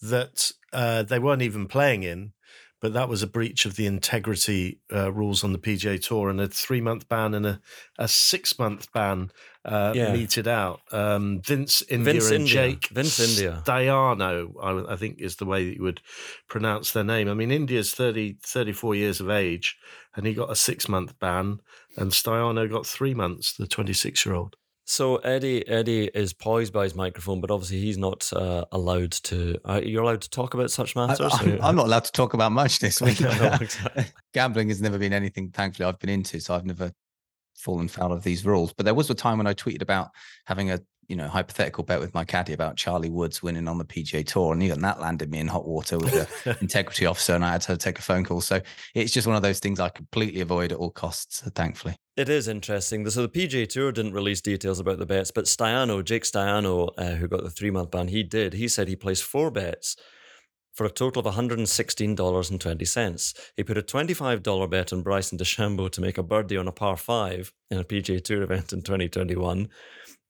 that 0.00 0.52
uh, 0.72 1.02
they 1.02 1.18
weren't 1.18 1.42
even 1.42 1.66
playing 1.66 2.04
in 2.04 2.32
but 2.80 2.92
that 2.92 3.08
was 3.08 3.22
a 3.22 3.26
breach 3.26 3.66
of 3.66 3.76
the 3.76 3.86
integrity 3.86 4.78
uh, 4.92 5.12
rules 5.12 5.42
on 5.42 5.52
the 5.52 5.58
PGA 5.58 6.00
Tour, 6.00 6.28
and 6.28 6.40
a 6.40 6.48
three 6.48 6.80
month 6.80 7.08
ban 7.08 7.34
and 7.34 7.46
a, 7.46 7.60
a 7.98 8.06
six 8.06 8.58
month 8.58 8.92
ban 8.92 9.30
uh, 9.64 9.92
yeah. 9.94 10.12
meted 10.12 10.46
out. 10.46 10.80
Um, 10.92 11.40
Vince 11.44 11.82
India 11.82 12.14
Vince 12.14 12.30
and 12.30 12.40
India. 12.40 12.52
Jake 12.52 12.88
Vince 12.88 13.20
India 13.20 13.62
Staiano, 13.64 14.52
I, 14.62 14.92
I, 14.92 14.96
think 14.96 15.20
is 15.20 15.36
the 15.36 15.44
way 15.44 15.68
that 15.68 15.76
you 15.76 15.82
would 15.82 16.00
pronounce 16.48 16.92
their 16.92 17.04
name. 17.04 17.28
I 17.28 17.34
mean, 17.34 17.50
India's 17.50 17.92
30, 17.94 18.38
34 18.42 18.94
years 18.94 19.20
of 19.20 19.28
age, 19.28 19.76
and 20.14 20.26
he 20.26 20.34
got 20.34 20.50
a 20.50 20.56
six 20.56 20.88
month 20.88 21.18
ban, 21.18 21.60
and 21.96 22.12
Staiano 22.12 22.70
got 22.70 22.86
three 22.86 23.14
months, 23.14 23.54
the 23.54 23.66
26 23.66 24.24
year 24.24 24.34
old. 24.34 24.56
So 24.90 25.16
Eddie 25.16 25.68
Eddie 25.68 26.06
is 26.14 26.32
poised 26.32 26.72
by 26.72 26.84
his 26.84 26.94
microphone, 26.94 27.42
but 27.42 27.50
obviously 27.50 27.78
he's 27.78 27.98
not 27.98 28.32
uh, 28.32 28.64
allowed 28.72 29.12
to. 29.12 29.58
Uh, 29.62 29.82
you're 29.84 30.02
allowed 30.02 30.22
to 30.22 30.30
talk 30.30 30.54
about 30.54 30.70
such 30.70 30.96
matters. 30.96 31.20
I, 31.20 31.68
am 31.68 31.76
not 31.76 31.84
allowed 31.84 32.04
to 32.04 32.12
talk 32.12 32.32
about 32.32 32.52
much 32.52 32.78
this 32.78 32.98
week. 33.02 33.20
exactly. 33.20 34.06
Gambling 34.32 34.70
has 34.70 34.80
never 34.80 34.98
been 34.98 35.12
anything, 35.12 35.50
thankfully, 35.50 35.86
I've 35.86 35.98
been 35.98 36.08
into, 36.08 36.40
so 36.40 36.54
I've 36.54 36.64
never 36.64 36.90
fallen 37.54 37.86
foul 37.86 38.14
of 38.14 38.22
these 38.22 38.46
rules. 38.46 38.72
But 38.72 38.86
there 38.86 38.94
was 38.94 39.10
a 39.10 39.14
time 39.14 39.36
when 39.36 39.46
I 39.46 39.52
tweeted 39.52 39.82
about 39.82 40.08
having 40.46 40.70
a 40.70 40.80
you 41.08 41.16
know 41.16 41.26
hypothetical 41.26 41.84
bet 41.84 42.00
with 42.00 42.14
my 42.14 42.24
caddy 42.24 42.52
about 42.52 42.76
Charlie 42.76 43.10
Woods 43.10 43.42
winning 43.42 43.66
on 43.66 43.78
the 43.78 43.84
PGA 43.84 44.24
Tour, 44.24 44.52
and 44.52 44.62
even 44.62 44.82
that 44.82 45.00
landed 45.00 45.30
me 45.30 45.38
in 45.38 45.48
hot 45.48 45.66
water 45.66 45.98
with 45.98 46.12
the 46.12 46.56
integrity 46.60 47.06
officer, 47.06 47.34
and 47.34 47.44
I 47.44 47.52
had 47.52 47.62
to 47.62 47.76
take 47.76 47.98
a 47.98 48.02
phone 48.02 48.24
call. 48.24 48.40
So 48.40 48.60
it's 48.94 49.12
just 49.12 49.26
one 49.26 49.36
of 49.36 49.42
those 49.42 49.58
things 49.58 49.80
I 49.80 49.88
completely 49.88 50.40
avoid 50.40 50.72
at 50.72 50.78
all 50.78 50.90
costs. 50.90 51.40
Thankfully, 51.54 51.96
it 52.16 52.28
is 52.28 52.46
interesting. 52.46 53.08
So 53.08 53.22
the 53.22 53.28
PGA 53.28 53.66
Tour 53.66 53.90
didn't 53.90 54.12
release 54.12 54.40
details 54.40 54.80
about 54.80 54.98
the 54.98 55.06
bets, 55.06 55.30
but 55.30 55.46
Staiano, 55.46 56.04
Jake 56.04 56.24
Staiano, 56.24 56.90
uh, 56.98 57.14
who 57.14 57.26
got 57.26 57.42
the 57.42 57.50
three 57.50 57.70
month 57.70 57.90
ban, 57.90 58.08
he 58.08 58.22
did. 58.22 58.52
He 58.52 58.68
said 58.68 58.88
he 58.88 58.96
placed 58.96 59.24
four 59.24 59.50
bets 59.50 59.96
for 60.78 60.84
a 60.84 60.90
total 60.90 61.26
of 61.26 61.34
$116.20. 61.34 63.34
He 63.56 63.64
put 63.64 63.76
a 63.76 63.82
$25 63.82 64.70
bet 64.70 64.92
on 64.92 65.02
Bryson 65.02 65.36
DeChambeau 65.36 65.90
to 65.90 66.00
make 66.00 66.18
a 66.18 66.22
birdie 66.22 66.56
on 66.56 66.68
a 66.68 66.72
par 66.72 66.96
five 66.96 67.52
in 67.68 67.78
a 67.78 67.84
PGA 67.84 68.22
Tour 68.22 68.42
event 68.42 68.72
in 68.72 68.82
2021. 68.82 69.68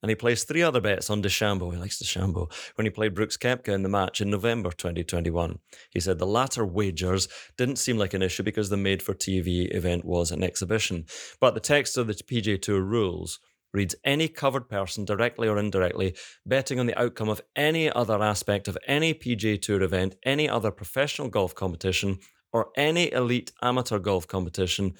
And 0.03 0.11
he 0.11 0.15
placed 0.15 0.47
three 0.47 0.63
other 0.63 0.81
bets 0.81 1.11
on 1.11 1.23
DeChambeau. 1.23 1.73
He 1.73 1.79
likes 1.79 2.03
DeChambeau 2.03 2.51
when 2.77 2.87
he 2.87 2.91
played 2.91 3.15
Brooks 3.15 3.37
Koepka 3.37 3.69
in 3.69 3.83
the 3.83 3.89
match 3.89 4.21
in 4.21 4.31
November 4.31 4.71
2021. 4.71 5.59
He 5.91 6.01
said 6.01 6.19
the 6.19 6.27
latter 6.27 6.65
wagers 6.65 7.29
didn't 7.57 7.79
seem 7.79 7.99
like 7.99 8.15
an 8.15 8.23
issue 8.23 8.43
because 8.43 8.69
the 8.69 8.77
made 8.77 9.03
for 9.03 9.15
TV 9.15 9.75
event 9.75 10.05
was 10.05 10.31
an 10.31 10.43
exhibition. 10.43 11.07
But 11.41 11.55
the 11.55 11.61
text 11.61 11.97
of 11.97 12.07
the 12.07 12.15
PGA 12.15 12.61
Tour 12.61 12.83
rules 12.83 13.41
reads 13.73 13.95
any 14.05 14.29
covered 14.29 14.69
person, 14.69 15.05
directly 15.05 15.49
or 15.49 15.59
indirectly, 15.59 16.15
betting 16.47 16.81
on 16.81 16.87
the 16.87 16.99
outcome 16.99 17.29
of 17.29 17.43
any 17.55 17.91
other 17.91 18.23
aspect 18.23 18.67
of 18.69 18.79
any 18.87 19.13
PGA 19.13 19.61
Tour 19.61 19.83
event, 19.83 20.17
any 20.25 20.49
other 20.49 20.71
professional 20.71 21.29
golf 21.29 21.55
competition, 21.55 22.19
or 22.53 22.71
any 22.77 23.13
elite 23.13 23.53
amateur 23.61 23.99
golf 23.99 24.27
competition, 24.27 24.95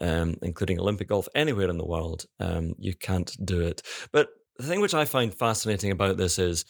um, 0.00 0.36
including 0.42 0.80
Olympic 0.80 1.08
golf, 1.08 1.28
anywhere 1.34 1.68
in 1.68 1.78
the 1.78 1.86
world. 1.86 2.26
Um, 2.40 2.74
you 2.78 2.94
can't 2.94 3.34
do 3.44 3.60
it. 3.60 3.82
But 4.12 4.28
the 4.56 4.64
thing 4.64 4.80
which 4.80 4.94
I 4.94 5.04
find 5.04 5.34
fascinating 5.34 5.90
about 5.90 6.16
this 6.16 6.38
is. 6.38 6.64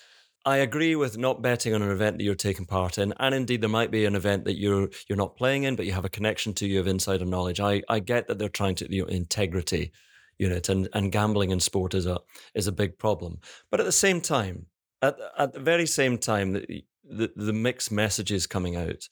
I 0.46 0.58
agree 0.58 0.94
with 0.94 1.16
not 1.16 1.40
betting 1.40 1.72
on 1.72 1.80
an 1.80 1.90
event 1.90 2.18
that 2.18 2.24
you're 2.24 2.34
taking 2.34 2.66
part 2.66 2.98
in, 2.98 3.14
and 3.18 3.34
indeed 3.34 3.62
there 3.62 3.70
might 3.70 3.90
be 3.90 4.04
an 4.04 4.14
event 4.14 4.44
that 4.44 4.58
you're 4.58 4.90
you're 5.08 5.16
not 5.16 5.38
playing 5.38 5.62
in, 5.62 5.74
but 5.74 5.86
you 5.86 5.92
have 5.92 6.04
a 6.04 6.10
connection 6.10 6.52
to, 6.54 6.66
you 6.66 6.76
have 6.76 6.86
insider 6.86 7.24
knowledge. 7.24 7.60
I, 7.60 7.82
I 7.88 8.00
get 8.00 8.28
that 8.28 8.38
they're 8.38 8.50
trying 8.50 8.74
to 8.74 8.94
you 8.94 9.00
know, 9.00 9.08
integrity 9.08 9.90
unit 10.38 10.68
and, 10.68 10.88
and 10.92 11.12
gambling 11.12 11.50
in 11.50 11.60
sport 11.60 11.94
is 11.94 12.06
a 12.06 12.18
is 12.54 12.66
a 12.66 12.72
big 12.72 12.98
problem. 12.98 13.38
But 13.70 13.80
at 13.80 13.86
the 13.86 13.92
same 13.92 14.20
time, 14.20 14.66
at 15.02 15.16
at 15.38 15.52
the 15.52 15.60
very 15.60 15.86
same 15.86 16.18
time, 16.18 16.52
the 16.52 16.84
the, 17.04 17.32
the 17.36 17.52
mixed 17.52 17.92
messages 17.92 18.46
coming 18.46 18.76
out. 18.76 19.08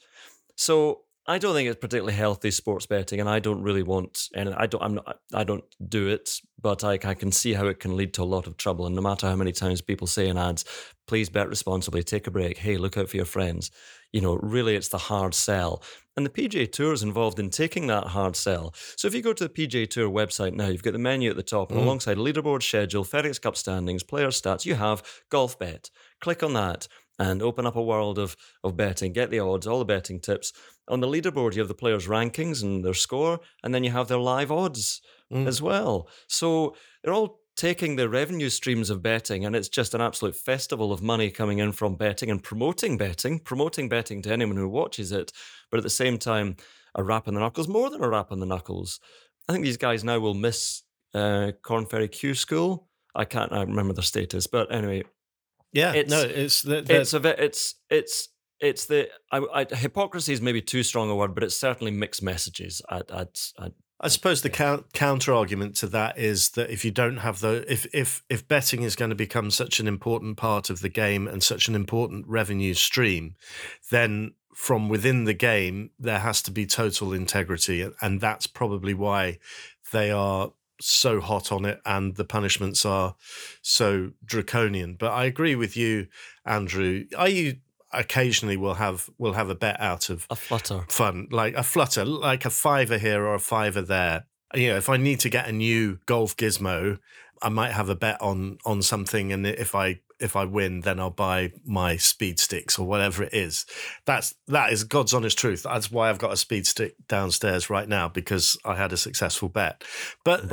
So 0.57 1.03
I 1.27 1.39
don't 1.39 1.55
think 1.55 1.69
it's 1.69 1.79
particularly 1.79 2.15
healthy 2.15 2.51
sports 2.51 2.87
betting, 2.87 3.21
and 3.21 3.29
I 3.29 3.39
don't 3.39 3.63
really 3.63 3.85
want, 3.85 4.29
and 4.35 4.53
I 4.55 4.67
don't, 4.67 4.83
I'm 4.83 4.95
not, 4.95 5.19
I 5.33 5.45
don't 5.45 5.63
do 5.89 6.09
it, 6.09 6.41
but 6.61 6.83
I, 6.83 6.95
I 6.95 7.15
can 7.15 7.31
see 7.31 7.53
how 7.53 7.67
it 7.67 7.79
can 7.79 7.97
lead 7.97 8.13
to 8.15 8.23
a 8.23 8.25
lot 8.25 8.49
of 8.49 8.57
trouble. 8.57 8.87
And 8.87 8.97
no 8.97 9.03
matter 9.03 9.29
how 9.29 9.37
many 9.37 9.53
times 9.53 9.81
people 9.81 10.09
say 10.09 10.27
in 10.27 10.37
ads, 10.37 10.65
"Please 11.07 11.29
bet 11.29 11.49
responsibly, 11.49 12.03
take 12.03 12.27
a 12.27 12.33
break," 12.33 12.59
"Hey, 12.59 12.77
look 12.77 12.97
out 12.97 13.09
for 13.09 13.17
your 13.17 13.27
friends," 13.27 13.71
you 14.13 14.21
know, 14.21 14.35
really, 14.43 14.75
it's 14.75 14.89
the 14.89 14.99
hard 14.99 15.33
sell. 15.35 15.83
And 16.17 16.27
the 16.27 16.31
PGA 16.31 16.71
Tour 16.71 16.93
is 16.93 17.03
involved 17.03 17.39
in 17.39 17.49
taking 17.49 17.87
that 17.87 18.09
hard 18.09 18.37
sell. 18.37 18.75
So 18.97 19.09
if 19.09 19.15
you 19.15 19.23
go 19.23 19.33
to 19.33 19.49
the 19.49 19.49
PGA 19.49 19.89
Tour 19.89 20.11
website 20.11 20.53
now, 20.53 20.69
you've 20.69 20.83
got 20.83 20.93
the 20.93 20.99
menu 20.99 21.31
at 21.31 21.37
the 21.37 21.43
top, 21.43 21.71
and 21.71 21.81
mm. 21.81 21.85
alongside 21.85 22.19
leaderboard 22.19 22.63
schedule, 22.63 23.05
FedEx 23.05 23.41
Cup 23.41 23.57
standings, 23.57 24.03
player 24.03 24.29
stats, 24.29 24.67
you 24.67 24.75
have 24.75 25.03
golf 25.31 25.59
bet. 25.59 25.89
Click 26.21 26.43
on 26.43 26.53
that 26.53 26.89
and 27.19 27.43
open 27.43 27.67
up 27.67 27.77
a 27.77 27.83
world 27.83 28.19
of 28.19 28.37
of 28.65 28.77
betting. 28.77 29.13
Get 29.13 29.31
the 29.31 29.41
odds, 29.41 29.67
all 29.67 29.79
the 29.79 29.85
betting 29.85 30.21
tips. 30.21 30.53
On 30.89 31.01
the 31.01 31.07
leaderboard, 31.07 31.55
you 31.55 31.61
have 31.61 31.69
the 31.69 31.75
players' 31.75 32.09
rankings 32.09 32.63
and 32.63 32.85
their 32.85 32.95
score, 32.95 33.41
and 33.63 33.75
then 33.75 33.85
you 33.85 33.91
have 33.91 34.09
their 34.09 34.19
live 34.19 34.51
odds 34.51 35.01
mm. 35.33 35.47
as 35.47 35.63
well. 35.63 36.09
So 36.27 36.75
they're 37.03 37.15
all 37.15 37.41
taking 37.57 37.97
the 37.97 38.09
revenue 38.09 38.49
streams 38.49 38.91
of 38.91 39.03
betting, 39.03 39.45
and 39.45 39.55
it's 39.55 39.69
just 39.69 39.95
an 39.95 40.01
absolute 40.01 40.35
festival 40.35 40.93
of 40.93 41.03
money 41.03 41.31
coming 41.31 41.59
in 41.59 41.73
from 41.73 41.97
betting 41.97 42.31
and 42.31 42.43
promoting 42.43 42.97
betting, 42.97 43.39
promoting 43.39 43.89
betting 43.89 44.23
to 44.23 44.33
anyone 44.33 44.57
who 44.57 44.69
watches 44.69 45.13
it. 45.13 45.33
But 45.71 45.79
at 45.79 45.85
the 45.85 45.91
same 45.91 46.19
time, 46.19 46.57
a 46.95 47.03
rap 47.03 47.29
on 47.29 47.35
the 47.35 47.41
knuckles, 47.41 47.69
more 47.69 47.91
than 47.91 48.03
a 48.03 48.09
rap 48.09 48.33
on 48.33 48.41
the 48.41 48.47
knuckles. 48.47 49.01
I 49.49 49.53
think 49.53 49.65
these 49.65 49.77
guys 49.77 50.05
now 50.05 50.19
will 50.19 50.35
miss 50.35 50.83
uh, 51.15 51.53
Korn 51.63 51.87
Ferry 51.87 52.09
Q 52.09 52.35
School. 52.35 52.89
I 53.15 53.25
can't 53.25 53.53
I 53.53 53.63
remember 53.63 53.93
their 53.93 54.03
status, 54.03 54.47
but 54.47 54.73
anyway, 54.73 55.03
yeah, 55.73 55.93
it's, 55.93 56.11
no, 56.11 56.23
it's 56.23 56.63
the, 56.63 56.83
the, 56.83 57.01
it's 57.01 57.15
a 57.15 57.45
it's 57.45 57.75
it's 57.91 58.29
it's 58.61 58.87
the 58.87 59.09
I, 59.31 59.39
I, 59.53 59.75
hypocrisy 59.75 60.33
is 60.33 60.41
maybe 60.41 60.63
too 60.63 60.83
strong 60.83 61.11
a 61.11 61.17
word, 61.17 61.35
but 61.35 61.45
it's 61.45 61.57
certainly 61.57 61.91
mixed 61.91 62.23
messages. 62.23 62.81
I, 62.89 63.03
I, 63.13 63.27
I, 63.59 63.71
I 64.01 64.09
suppose 64.09 64.43
the 64.43 64.51
count, 64.51 64.93
counter 64.93 65.33
argument 65.35 65.77
to 65.77 65.87
that 65.89 66.19
is 66.19 66.51
that 66.51 66.71
if 66.71 66.85
you 66.85 66.91
don't 66.91 67.19
have 67.19 67.41
the 67.41 67.65
if 67.71 67.87
if 67.95 68.23
if 68.29 68.47
betting 68.47 68.83
is 68.83 68.97
going 68.97 69.11
to 69.11 69.17
become 69.17 69.51
such 69.51 69.81
an 69.81 69.89
important 69.89 70.37
part 70.37 70.71
of 70.71 70.81
the 70.81 70.89
game 70.89 71.27
and 71.27 71.43
such 71.43 71.69
an 71.69 71.75
important 71.75 72.27
revenue 72.29 72.75
stream, 72.75 73.35
then 73.91 74.35
from 74.55 74.89
within 74.89 75.25
the 75.25 75.35
game 75.35 75.91
there 75.99 76.19
has 76.19 76.43
to 76.43 76.51
be 76.51 76.67
total 76.67 77.13
integrity, 77.13 77.89
and 78.01 78.21
that's 78.21 78.47
probably 78.47 78.95
why 78.95 79.39
they 79.93 80.11
are 80.11 80.53
so 80.83 81.21
hot 81.21 81.53
on 81.53 81.65
it 81.65 81.81
and 81.85 82.17
the 82.17 82.25
punishments 82.25 82.85
are 82.85 83.15
so 83.63 84.13
draconian. 84.25 84.97
But 84.99 85.13
I 85.13 85.25
agree 85.25 85.55
with 85.55 85.77
you, 85.77 86.09
Andrew. 86.45 87.05
Are 87.17 87.29
you 87.29 87.57
occasionally 87.93 88.57
will 88.57 88.75
have 88.75 89.11
will 89.19 89.35
have 89.35 89.51
a 89.51 89.55
bet 89.55 89.79
out 89.79 90.09
of 90.09 90.27
a 90.31 90.37
flutter 90.37 90.85
fun 90.89 91.29
like 91.31 91.55
a 91.55 91.63
flutter 91.63 92.05
like 92.05 92.45
a 92.45 92.51
fiver 92.51 92.97
here 92.97 93.23
or 93.23 93.35
a 93.35 93.39
fiver 93.39 93.83
there 93.83 94.25
you 94.55 94.69
know 94.69 94.77
if 94.77 94.89
i 94.89 94.97
need 94.97 95.21
to 95.21 95.29
get 95.29 95.47
a 95.47 95.53
new 95.53 95.99
golf 96.07 96.35
gizmo 96.37 96.99
i 97.43 97.51
might 97.51 97.73
have 97.73 97.91
a 97.91 97.95
bet 97.95 98.21
on 98.23 98.57
on 98.65 98.81
something 98.81 99.31
and 99.31 99.47
if 99.47 99.75
i 99.75 100.01
if 100.23 100.37
I 100.37 100.45
win, 100.45 100.81
then 100.81 101.01
I'll 101.01 101.11
buy 101.11 101.53
my 101.65 101.97
speed 101.97 102.39
sticks 102.39 102.79
or 102.79 102.87
whatever 102.87 103.25
it 103.25 103.35
is. 103.35 103.67
That's 104.07 104.35
that 104.49 104.73
is 104.73 104.85
God's 104.85 105.13
honest 105.13 105.39
truth. 105.39 105.65
That's 105.65 105.91
why 105.91 106.09
I've 106.09 106.19
got 106.19 106.33
a 106.33 106.37
speed 106.37 106.67
stick 106.67 106.95
downstairs 107.09 107.69
right 107.69 107.89
now 107.89 108.09
because 108.09 108.57
I 108.65 108.77
had 108.77 108.93
a 108.93 108.97
successful 108.97 109.49
bet. 109.49 109.85
But 110.25 110.49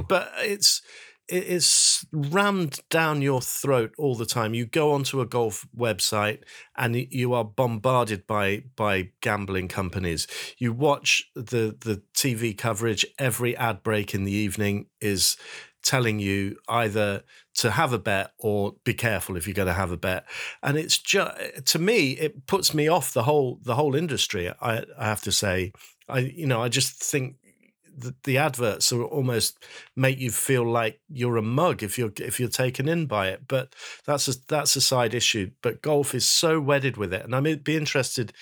uh, 0.00 0.02
but 0.08 0.32
it's 0.38 0.82
it 1.28 1.44
is 1.44 2.04
rammed 2.12 2.80
down 2.90 3.22
your 3.22 3.40
throat 3.40 3.94
all 3.96 4.14
the 4.14 4.26
time. 4.26 4.52
You 4.52 4.66
go 4.66 4.92
onto 4.92 5.20
a 5.20 5.26
golf 5.26 5.66
website 5.76 6.40
and 6.76 6.94
you 6.96 7.32
are 7.32 7.44
bombarded 7.44 8.26
by 8.26 8.64
by 8.76 9.10
gambling 9.20 9.68
companies. 9.68 10.26
You 10.58 10.72
watch 10.72 11.30
the 11.34 11.76
the 11.78 12.02
TV 12.14 12.56
coverage. 12.56 13.06
Every 13.18 13.56
ad 13.56 13.82
break 13.82 14.14
in 14.14 14.24
the 14.24 14.32
evening 14.32 14.86
is 15.00 15.36
telling 15.84 16.18
you 16.18 16.56
either 16.68 17.22
to 17.54 17.70
have 17.70 17.92
a 17.92 17.98
bet 17.98 18.32
or 18.38 18.74
be 18.84 18.94
careful 18.94 19.36
if 19.36 19.46
you're 19.46 19.54
going 19.54 19.68
to 19.68 19.74
have 19.74 19.92
a 19.92 19.96
bet. 19.96 20.24
And 20.62 20.76
it's 20.76 20.98
just 20.98 21.66
to 21.66 21.78
me 21.78 22.12
it 22.12 22.46
puts 22.46 22.74
me 22.74 22.88
off 22.88 23.12
the 23.12 23.22
whole 23.22 23.60
the 23.62 23.74
whole 23.74 23.94
industry 23.94 24.50
i, 24.60 24.84
I 24.98 25.04
have 25.04 25.22
to 25.22 25.32
say. 25.32 25.72
I 26.08 26.18
you 26.18 26.46
know 26.46 26.60
i 26.60 26.68
just 26.68 27.02
think 27.02 27.36
the, 27.96 28.14
the 28.24 28.38
adverts 28.38 28.92
are 28.92 29.02
almost 29.02 29.64
make 29.96 30.18
you 30.18 30.30
feel 30.30 30.68
like 30.68 31.00
you're 31.08 31.36
a 31.36 31.42
mug 31.42 31.82
if 31.82 31.98
you're 31.98 32.12
if 32.18 32.40
you're 32.40 32.48
taken 32.48 32.88
in 32.88 33.06
by 33.06 33.28
it. 33.28 33.46
But 33.48 33.74
that's 34.06 34.28
a 34.28 34.34
that's 34.48 34.76
a 34.76 34.80
side 34.80 35.14
issue. 35.14 35.50
But 35.62 35.82
golf 35.82 36.14
is 36.14 36.26
so 36.26 36.60
wedded 36.60 36.96
with 36.96 37.12
it. 37.12 37.24
And 37.24 37.34
i'd 37.34 37.64
be 37.64 37.76
interested 37.76 38.32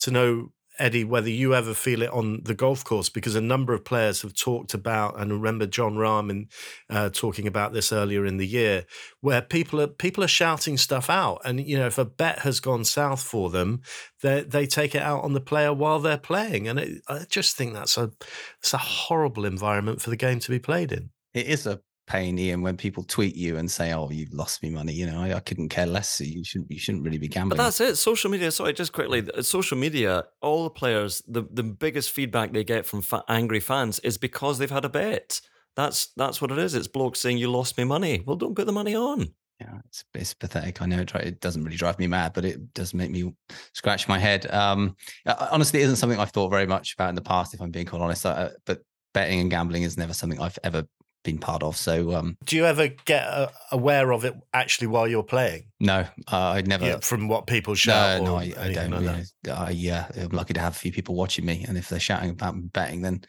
to 0.00 0.10
know 0.10 0.52
Eddie, 0.78 1.04
whether 1.04 1.28
you 1.30 1.54
ever 1.54 1.74
feel 1.74 2.02
it 2.02 2.10
on 2.10 2.42
the 2.44 2.54
golf 2.54 2.84
course, 2.84 3.08
because 3.08 3.34
a 3.34 3.40
number 3.40 3.72
of 3.72 3.84
players 3.84 4.22
have 4.22 4.34
talked 4.34 4.74
about, 4.74 5.18
and 5.18 5.32
remember 5.32 5.66
Jon 5.66 5.94
Rahm 5.94 6.30
in, 6.30 6.48
uh, 6.90 7.10
talking 7.10 7.46
about 7.46 7.72
this 7.72 7.92
earlier 7.92 8.26
in 8.26 8.36
the 8.36 8.46
year, 8.46 8.84
where 9.20 9.42
people 9.42 9.80
are 9.80 9.86
people 9.86 10.22
are 10.22 10.28
shouting 10.28 10.76
stuff 10.76 11.08
out, 11.08 11.40
and 11.44 11.66
you 11.66 11.78
know 11.78 11.86
if 11.86 11.98
a 11.98 12.04
bet 12.04 12.40
has 12.40 12.60
gone 12.60 12.84
south 12.84 13.22
for 13.22 13.50
them, 13.50 13.80
they 14.22 14.42
they 14.42 14.66
take 14.66 14.94
it 14.94 15.02
out 15.02 15.24
on 15.24 15.32
the 15.32 15.40
player 15.40 15.72
while 15.72 15.98
they're 15.98 16.18
playing, 16.18 16.68
and 16.68 16.78
it, 16.78 17.02
I 17.08 17.24
just 17.28 17.56
think 17.56 17.74
that's 17.74 17.96
a 17.96 18.12
it's 18.60 18.74
a 18.74 18.78
horrible 18.78 19.44
environment 19.44 20.00
for 20.00 20.10
the 20.10 20.16
game 20.16 20.40
to 20.40 20.50
be 20.50 20.58
played 20.58 20.92
in. 20.92 21.10
It 21.34 21.46
is 21.46 21.66
a 21.66 21.80
pain, 22.06 22.38
Iain, 22.38 22.62
when 22.62 22.76
people 22.76 23.02
tweet 23.02 23.36
you 23.36 23.56
and 23.56 23.70
say, 23.70 23.92
"Oh, 23.92 24.10
you 24.10 24.26
lost 24.32 24.62
me 24.62 24.70
money," 24.70 24.92
you 24.92 25.06
know, 25.06 25.20
I, 25.20 25.34
I 25.34 25.40
couldn't 25.40 25.68
care 25.68 25.86
less. 25.86 26.20
You 26.20 26.44
shouldn't, 26.44 26.70
you 26.70 26.78
shouldn't 26.78 27.04
really 27.04 27.18
be 27.18 27.28
gambling. 27.28 27.56
But 27.56 27.64
that's 27.64 27.80
it. 27.80 27.96
Social 27.96 28.30
media. 28.30 28.50
Sorry, 28.50 28.72
just 28.72 28.92
quickly. 28.92 29.24
Social 29.42 29.76
media. 29.76 30.24
All 30.40 30.64
the 30.64 30.70
players, 30.70 31.22
the 31.26 31.44
the 31.50 31.62
biggest 31.62 32.10
feedback 32.10 32.52
they 32.52 32.64
get 32.64 32.86
from 32.86 33.02
fa- 33.02 33.24
angry 33.28 33.60
fans 33.60 33.98
is 34.00 34.18
because 34.18 34.58
they've 34.58 34.70
had 34.70 34.84
a 34.84 34.90
bet. 34.90 35.40
That's 35.74 36.08
that's 36.16 36.40
what 36.40 36.50
it 36.50 36.58
is. 36.58 36.74
It's 36.74 36.88
blokes 36.88 37.20
saying 37.20 37.38
you 37.38 37.50
lost 37.50 37.76
me 37.76 37.84
money. 37.84 38.22
Well, 38.24 38.36
don't 38.36 38.54
put 38.54 38.66
the 38.66 38.72
money 38.72 38.94
on. 38.94 39.28
Yeah, 39.60 39.78
it's 39.86 40.04
it's 40.14 40.34
pathetic. 40.34 40.82
I 40.82 40.86
know 40.86 41.00
it, 41.00 41.14
it 41.14 41.40
doesn't 41.40 41.64
really 41.64 41.76
drive 41.76 41.98
me 41.98 42.06
mad, 42.06 42.32
but 42.34 42.44
it 42.44 42.74
does 42.74 42.92
make 42.92 43.10
me 43.10 43.32
scratch 43.72 44.06
my 44.06 44.18
head. 44.18 44.50
Um, 44.52 44.96
honestly, 45.26 45.80
it 45.80 45.84
isn't 45.84 45.96
something 45.96 46.18
I've 46.18 46.30
thought 46.30 46.50
very 46.50 46.66
much 46.66 46.94
about 46.94 47.08
in 47.08 47.14
the 47.14 47.22
past, 47.22 47.54
if 47.54 47.60
I'm 47.60 47.70
being 47.70 47.86
quite 47.86 48.02
honest. 48.02 48.26
Uh, 48.26 48.50
but 48.66 48.82
betting 49.14 49.40
and 49.40 49.50
gambling 49.50 49.82
is 49.82 49.96
never 49.96 50.12
something 50.12 50.40
I've 50.40 50.58
ever 50.62 50.86
been 51.26 51.38
part 51.38 51.62
of. 51.62 51.76
So, 51.76 52.14
um, 52.14 52.38
do 52.44 52.56
you 52.56 52.64
ever 52.64 52.88
get 53.04 53.26
uh, 53.26 53.48
aware 53.70 54.12
of 54.12 54.24
it 54.24 54.34
actually 54.54 54.86
while 54.86 55.06
you're 55.06 55.22
playing? 55.22 55.64
No, 55.80 56.06
uh, 56.32 56.36
I 56.36 56.62
never. 56.62 56.86
Yeah, 56.86 56.98
from 57.00 57.28
what 57.28 57.46
people 57.46 57.74
shout. 57.74 58.22
No, 58.22 58.26
no, 58.26 58.36
I, 58.36 58.54
I 58.58 58.72
don't. 58.72 59.04
Like 59.04 59.26
I, 59.50 59.70
yeah, 59.70 60.08
I'm 60.16 60.30
lucky 60.30 60.54
to 60.54 60.60
have 60.60 60.74
a 60.74 60.78
few 60.78 60.92
people 60.92 61.14
watching 61.14 61.44
me, 61.44 61.64
and 61.68 61.76
if 61.76 61.88
they're 61.88 62.00
shouting 62.00 62.30
about 62.30 62.54
betting, 62.72 63.02
then, 63.02 63.24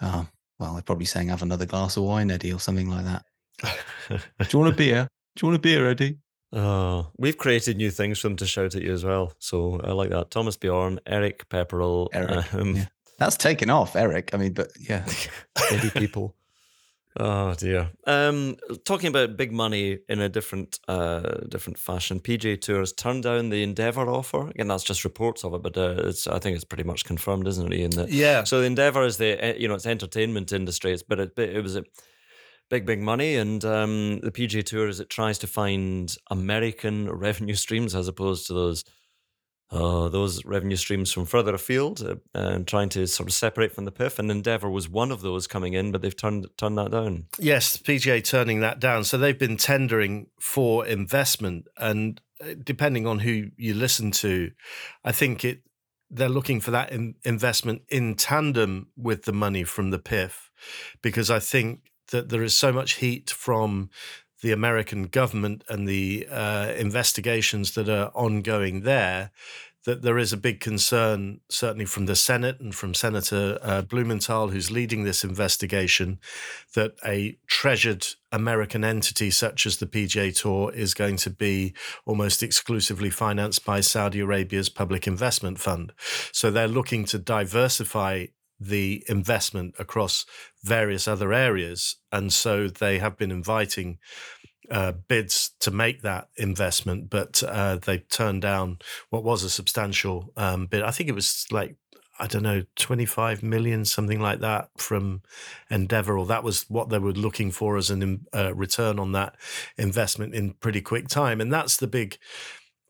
uh, 0.00 0.24
well, 0.58 0.74
they're 0.74 0.82
probably 0.82 1.06
saying 1.06 1.28
have 1.28 1.42
another 1.42 1.66
glass 1.66 1.96
of 1.96 2.02
wine, 2.02 2.30
Eddie, 2.30 2.52
or 2.52 2.60
something 2.60 2.90
like 2.90 3.04
that. 3.04 3.24
do 4.10 4.48
you 4.50 4.58
want 4.58 4.74
a 4.74 4.76
beer? 4.76 5.08
Do 5.36 5.46
you 5.46 5.48
want 5.48 5.56
a 5.56 5.62
beer, 5.62 5.88
Eddie? 5.88 6.18
Oh, 6.52 7.10
we've 7.18 7.36
created 7.36 7.76
new 7.76 7.90
things 7.90 8.18
for 8.18 8.28
them 8.28 8.36
to 8.38 8.46
shout 8.46 8.74
at 8.74 8.82
you 8.82 8.92
as 8.92 9.04
well. 9.04 9.32
So 9.38 9.80
I 9.84 9.92
like 9.92 10.10
that. 10.10 10.30
Thomas 10.30 10.56
Bjorn, 10.56 10.98
Eric 11.06 11.48
Pepperell. 11.48 12.08
Eric. 12.12 12.54
Um, 12.54 12.76
yeah. 12.76 12.86
That's 13.18 13.36
taken 13.36 13.68
off, 13.68 13.96
Eric. 13.96 14.30
I 14.32 14.38
mean, 14.38 14.52
but 14.52 14.70
yeah. 14.78 15.06
Eddie 15.70 15.90
people. 15.90 16.34
Oh 17.20 17.52
dear. 17.54 17.90
Um, 18.06 18.56
talking 18.84 19.08
about 19.08 19.36
big 19.36 19.50
money 19.50 19.98
in 20.08 20.20
a 20.20 20.28
different, 20.28 20.78
uh, 20.86 21.38
different 21.48 21.76
fashion. 21.76 22.20
PGA 22.20 22.60
Tour 22.60 22.78
has 22.78 22.92
turned 22.92 23.24
down 23.24 23.48
the 23.48 23.64
Endeavour 23.64 24.08
offer. 24.08 24.48
Again, 24.50 24.68
that's 24.68 24.84
just 24.84 25.02
reports 25.02 25.44
of 25.44 25.52
it, 25.54 25.62
but 25.62 25.76
uh, 25.76 25.96
it's 26.04 26.28
I 26.28 26.38
think 26.38 26.54
it's 26.54 26.64
pretty 26.64 26.84
much 26.84 27.04
confirmed, 27.04 27.48
isn't 27.48 27.72
it? 27.72 27.76
Iain? 27.76 27.90
That, 27.90 28.12
yeah. 28.12 28.44
So 28.44 28.60
the 28.60 28.66
Endeavour 28.66 29.02
is 29.02 29.16
the 29.16 29.44
eh, 29.44 29.54
you 29.58 29.66
know 29.66 29.74
it's 29.74 29.86
entertainment 29.86 30.52
industry, 30.52 30.92
it's, 30.92 31.02
but 31.02 31.18
it, 31.18 31.36
it 31.36 31.62
was 31.62 31.74
a 31.74 31.84
big, 32.70 32.86
big 32.86 33.00
money. 33.00 33.34
And 33.34 33.64
um, 33.64 34.20
the 34.20 34.30
PGA 34.30 34.64
Tour, 34.64 34.88
as 34.88 35.00
it 35.00 35.10
tries 35.10 35.38
to 35.38 35.46
find 35.48 36.14
American 36.30 37.10
revenue 37.10 37.54
streams 37.54 37.94
as 37.94 38.06
opposed 38.06 38.46
to 38.46 38.54
those 38.54 38.84
uh, 39.70 40.08
those 40.08 40.44
revenue 40.44 40.76
streams 40.76 41.12
from 41.12 41.26
further 41.26 41.54
afield 41.54 42.00
uh, 42.02 42.16
and 42.34 42.66
trying 42.66 42.88
to 42.88 43.06
sort 43.06 43.28
of 43.28 43.34
separate 43.34 43.72
from 43.72 43.84
the 43.84 43.92
PIF. 43.92 44.18
And 44.18 44.30
Endeavour 44.30 44.70
was 44.70 44.88
one 44.88 45.12
of 45.12 45.20
those 45.20 45.46
coming 45.46 45.74
in, 45.74 45.92
but 45.92 46.00
they've 46.00 46.16
turned 46.16 46.46
turned 46.56 46.78
that 46.78 46.90
down. 46.90 47.26
Yes, 47.38 47.76
PGA 47.76 48.24
turning 48.24 48.60
that 48.60 48.80
down. 48.80 49.04
So 49.04 49.18
they've 49.18 49.38
been 49.38 49.56
tendering 49.58 50.28
for 50.40 50.86
investment, 50.86 51.66
and 51.76 52.20
uh, 52.40 52.54
depending 52.62 53.06
on 53.06 53.20
who 53.20 53.50
you 53.56 53.74
listen 53.74 54.10
to, 54.12 54.52
I 55.04 55.12
think 55.12 55.44
it 55.44 55.62
they're 56.10 56.30
looking 56.30 56.60
for 56.60 56.70
that 56.70 56.90
in 56.90 57.16
investment 57.24 57.82
in 57.90 58.14
tandem 58.14 58.88
with 58.96 59.24
the 59.24 59.32
money 59.32 59.64
from 59.64 59.90
the 59.90 59.98
PIF, 59.98 60.48
because 61.02 61.30
I 61.30 61.38
think 61.38 61.80
that 62.10 62.30
there 62.30 62.42
is 62.42 62.54
so 62.54 62.72
much 62.72 62.94
heat 62.94 63.28
from 63.28 63.90
the 64.42 64.52
American 64.52 65.04
government 65.04 65.64
and 65.68 65.88
the 65.88 66.26
uh, 66.30 66.72
investigations 66.76 67.74
that 67.74 67.88
are 67.88 68.10
ongoing 68.14 68.82
there, 68.82 69.30
that 69.84 70.02
there 70.02 70.18
is 70.18 70.32
a 70.32 70.36
big 70.36 70.60
concern, 70.60 71.40
certainly 71.48 71.86
from 71.86 72.06
the 72.06 72.14
Senate 72.14 72.60
and 72.60 72.74
from 72.74 72.92
Senator 72.92 73.58
uh, 73.62 73.80
Blumenthal, 73.82 74.48
who's 74.48 74.70
leading 74.70 75.04
this 75.04 75.24
investigation, 75.24 76.18
that 76.74 76.92
a 77.06 77.38
treasured 77.46 78.06
American 78.30 78.84
entity 78.84 79.30
such 79.30 79.64
as 79.66 79.78
the 79.78 79.86
PGA 79.86 80.34
Tour 80.38 80.72
is 80.72 80.92
going 80.94 81.16
to 81.16 81.30
be 81.30 81.72
almost 82.04 82.42
exclusively 82.42 83.08
financed 83.08 83.64
by 83.64 83.80
Saudi 83.80 84.20
Arabia's 84.20 84.68
public 84.68 85.06
investment 85.06 85.58
fund. 85.58 85.92
So 86.32 86.50
they're 86.50 86.68
looking 86.68 87.04
to 87.06 87.18
diversify 87.18 88.26
the 88.60 89.04
investment 89.08 89.74
across 89.78 90.26
various 90.62 91.06
other 91.06 91.32
areas. 91.32 91.96
And 92.12 92.32
so 92.32 92.68
they 92.68 92.98
have 92.98 93.16
been 93.16 93.30
inviting 93.30 93.98
uh, 94.70 94.92
bids 94.92 95.52
to 95.60 95.70
make 95.70 96.02
that 96.02 96.28
investment, 96.36 97.08
but 97.08 97.42
uh, 97.42 97.76
they 97.76 97.98
turned 97.98 98.42
down 98.42 98.78
what 99.10 99.24
was 99.24 99.42
a 99.42 99.50
substantial 99.50 100.32
um, 100.36 100.66
bid. 100.66 100.82
I 100.82 100.90
think 100.90 101.08
it 101.08 101.14
was 101.14 101.46
like 101.50 101.76
I 102.20 102.26
don't 102.26 102.42
know, 102.42 102.64
25 102.74 103.44
million, 103.44 103.84
something 103.84 104.20
like 104.20 104.40
that 104.40 104.70
from 104.76 105.22
Endeavour, 105.70 106.18
or 106.18 106.26
that 106.26 106.42
was 106.42 106.64
what 106.68 106.88
they 106.88 106.98
were 106.98 107.12
looking 107.12 107.52
for 107.52 107.76
as 107.76 107.90
a 107.90 108.18
uh, 108.34 108.52
return 108.54 108.98
on 108.98 109.12
that 109.12 109.36
investment 109.76 110.34
in 110.34 110.54
pretty 110.54 110.80
quick 110.80 111.06
time. 111.06 111.40
And 111.40 111.52
that's 111.52 111.76
the 111.76 111.86
big 111.86 112.18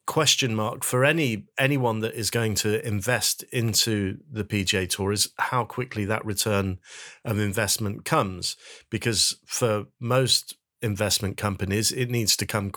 question 0.08 0.54
mark 0.54 0.84
for 0.84 1.04
any 1.04 1.44
anyone 1.58 2.00
that 2.00 2.14
is 2.14 2.30
going 2.30 2.54
to 2.54 2.84
invest 2.84 3.42
into 3.52 4.16
the 4.32 4.42
PGA 4.42 4.88
Tour 4.88 5.12
is 5.12 5.28
how 5.38 5.66
quickly 5.66 6.06
that 6.06 6.24
return 6.24 6.78
of 7.26 7.38
investment 7.38 8.06
comes. 8.06 8.56
Because 8.88 9.36
for 9.44 9.84
most 10.00 10.56
investment 10.80 11.36
companies 11.36 11.92
it 11.92 12.08
needs 12.08 12.36
to 12.36 12.46
come 12.46 12.72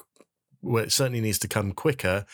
well, 0.61 0.84
it 0.84 0.91
certainly 0.91 1.21
needs 1.21 1.39
to 1.39 1.47
come 1.47 1.71
quicker 1.71 2.25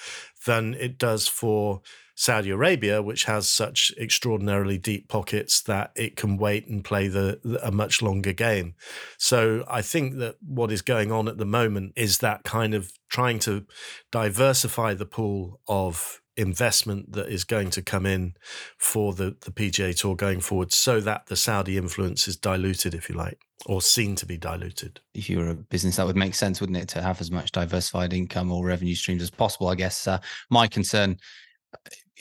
than 0.48 0.74
it 0.74 0.98
does 0.98 1.28
for 1.28 1.82
Saudi 2.20 2.50
Arabia, 2.50 3.00
which 3.00 3.26
has 3.26 3.48
such 3.48 3.94
extraordinarily 3.96 4.80
deep 4.80 5.08
pockets 5.08 5.62
that 5.62 5.92
it 5.96 6.16
can 6.16 6.36
wait 6.36 6.68
and 6.68 6.84
play 6.84 7.08
the, 7.08 7.40
a 7.62 7.72
much 7.72 8.02
longer 8.02 8.34
game. 8.34 8.74
So 9.20 9.64
I 9.68 9.84
think 9.84 10.16
that 10.18 10.38
what 10.44 10.72
is 10.72 10.82
going 10.82 11.12
on 11.12 11.28
at 11.28 11.38
the 11.38 11.46
moment 11.46 11.94
is 11.96 12.18
that 12.18 12.44
kind 12.44 12.74
of 12.74 12.92
trying 13.08 13.38
to 13.40 13.68
diversify 14.12 14.96
the 14.96 15.06
pool 15.06 15.62
of 15.68 16.20
investment 16.36 17.12
that 17.12 17.28
is 17.28 17.44
going 17.44 17.70
to 17.70 17.84
come 17.84 18.08
in 18.08 18.34
for 18.80 19.14
the, 19.14 19.36
the 19.42 19.52
PGA 19.52 19.96
Tour 19.96 20.16
going 20.16 20.40
forward 20.40 20.74
so 20.74 21.00
that 21.00 21.28
the 21.28 21.36
Saudi 21.36 21.78
influence 21.78 22.28
is 22.28 22.36
diluted, 22.36 22.96
if 22.96 23.10
you 23.10 23.16
like, 23.16 23.40
or 23.68 23.80
seen 23.80 24.16
to 24.16 24.26
be 24.26 24.38
diluted. 24.38 25.02
If 25.14 25.30
you 25.30 25.38
were 25.38 25.50
a 25.50 25.56
business, 25.56 25.98
that 25.98 26.08
would 26.08 26.16
make 26.16 26.34
sense, 26.34 26.60
wouldn't 26.62 26.80
it, 26.80 26.90
to 26.90 27.02
have 27.04 27.22
as 27.22 27.30
much 27.30 27.52
diversified 27.52 28.12
income 28.12 28.52
or 28.52 28.66
revenue 28.66 28.96
streams 28.96 29.22
as 29.22 29.30
possible? 29.30 29.68
I 29.68 29.76
guess 29.76 30.08
uh, 30.08 30.20
my 30.50 30.66
concern 30.66 31.20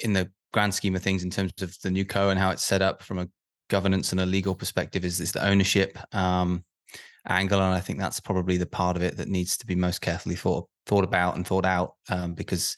in 0.03 0.13
the 0.13 0.31
grand 0.53 0.75
scheme 0.75 0.97
of 0.97 1.03
things, 1.03 1.23
in 1.23 1.31
terms 1.31 1.53
of 1.61 1.77
the 1.83 1.91
new 1.91 2.05
co 2.05 2.31
and 2.31 2.39
how 2.39 2.51
it's 2.51 2.65
set 2.65 2.83
up 2.83 3.03
from 3.03 3.19
a 3.19 3.29
governance 3.69 4.13
and 4.13 4.21
a 4.21 4.27
legal 4.27 4.55
perspective, 4.55 5.05
is, 5.05 5.21
is 5.21 5.33
the 5.33 5.47
ownership 5.47 5.99
um, 6.15 6.65
angle, 7.29 7.61
and 7.61 7.75
I 7.75 7.81
think 7.81 7.99
that's 7.99 8.21
probably 8.21 8.57
the 8.57 8.67
part 8.67 8.97
of 8.97 9.03
it 9.03 9.17
that 9.17 9.29
needs 9.29 9.57
to 9.59 9.67
be 9.67 9.75
most 9.75 10.01
carefully 10.01 10.37
thought 10.37 10.69
thought 10.87 11.05
about 11.05 11.37
and 11.37 11.47
thought 11.47 11.67
out, 11.67 11.95
um, 12.09 12.35
because 12.35 12.77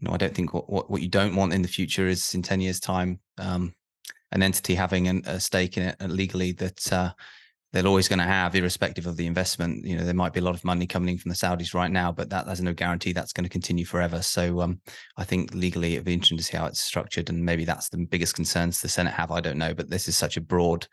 you 0.00 0.08
know 0.08 0.14
I 0.14 0.16
don't 0.16 0.34
think 0.34 0.52
what, 0.54 0.68
what, 0.68 0.90
what 0.90 1.02
you 1.02 1.08
don't 1.08 1.36
want 1.36 1.52
in 1.52 1.62
the 1.62 1.68
future 1.68 2.06
is 2.06 2.34
in 2.34 2.42
ten 2.42 2.60
years' 2.60 2.80
time 2.80 3.20
um, 3.38 3.74
an 4.32 4.42
entity 4.42 4.74
having 4.74 5.08
an, 5.08 5.22
a 5.26 5.40
stake 5.40 5.76
in 5.76 5.84
it 5.84 5.96
uh, 6.00 6.06
legally 6.06 6.52
that 6.52 6.92
uh, 6.92 7.12
they're 7.74 7.88
always 7.88 8.06
going 8.06 8.20
to 8.20 8.24
have, 8.24 8.54
irrespective 8.54 9.04
of 9.04 9.16
the 9.16 9.26
investment. 9.26 9.84
You 9.84 9.96
know, 9.96 10.04
there 10.04 10.14
might 10.14 10.32
be 10.32 10.38
a 10.38 10.44
lot 10.44 10.54
of 10.54 10.64
money 10.64 10.86
coming 10.86 11.08
in 11.08 11.18
from 11.18 11.30
the 11.30 11.34
Saudis 11.34 11.74
right 11.74 11.90
now, 11.90 12.12
but 12.12 12.30
that 12.30 12.46
there's 12.46 12.60
no 12.60 12.72
guarantee 12.72 13.12
that's 13.12 13.32
going 13.32 13.42
to 13.42 13.50
continue 13.50 13.84
forever. 13.84 14.22
So 14.22 14.60
um, 14.60 14.80
I 15.16 15.24
think 15.24 15.52
legally 15.52 15.94
it'd 15.94 16.04
be 16.04 16.14
interesting 16.14 16.38
to 16.38 16.44
see 16.44 16.56
how 16.56 16.66
it's 16.66 16.80
structured, 16.80 17.30
and 17.30 17.44
maybe 17.44 17.64
that's 17.64 17.88
the 17.88 17.98
biggest 17.98 18.36
concerns 18.36 18.80
the 18.80 18.88
Senate 18.88 19.12
have. 19.14 19.32
I 19.32 19.40
don't 19.40 19.58
know, 19.58 19.74
but 19.74 19.90
this 19.90 20.06
is 20.06 20.16
such 20.16 20.36
a 20.36 20.40
broad 20.40 20.86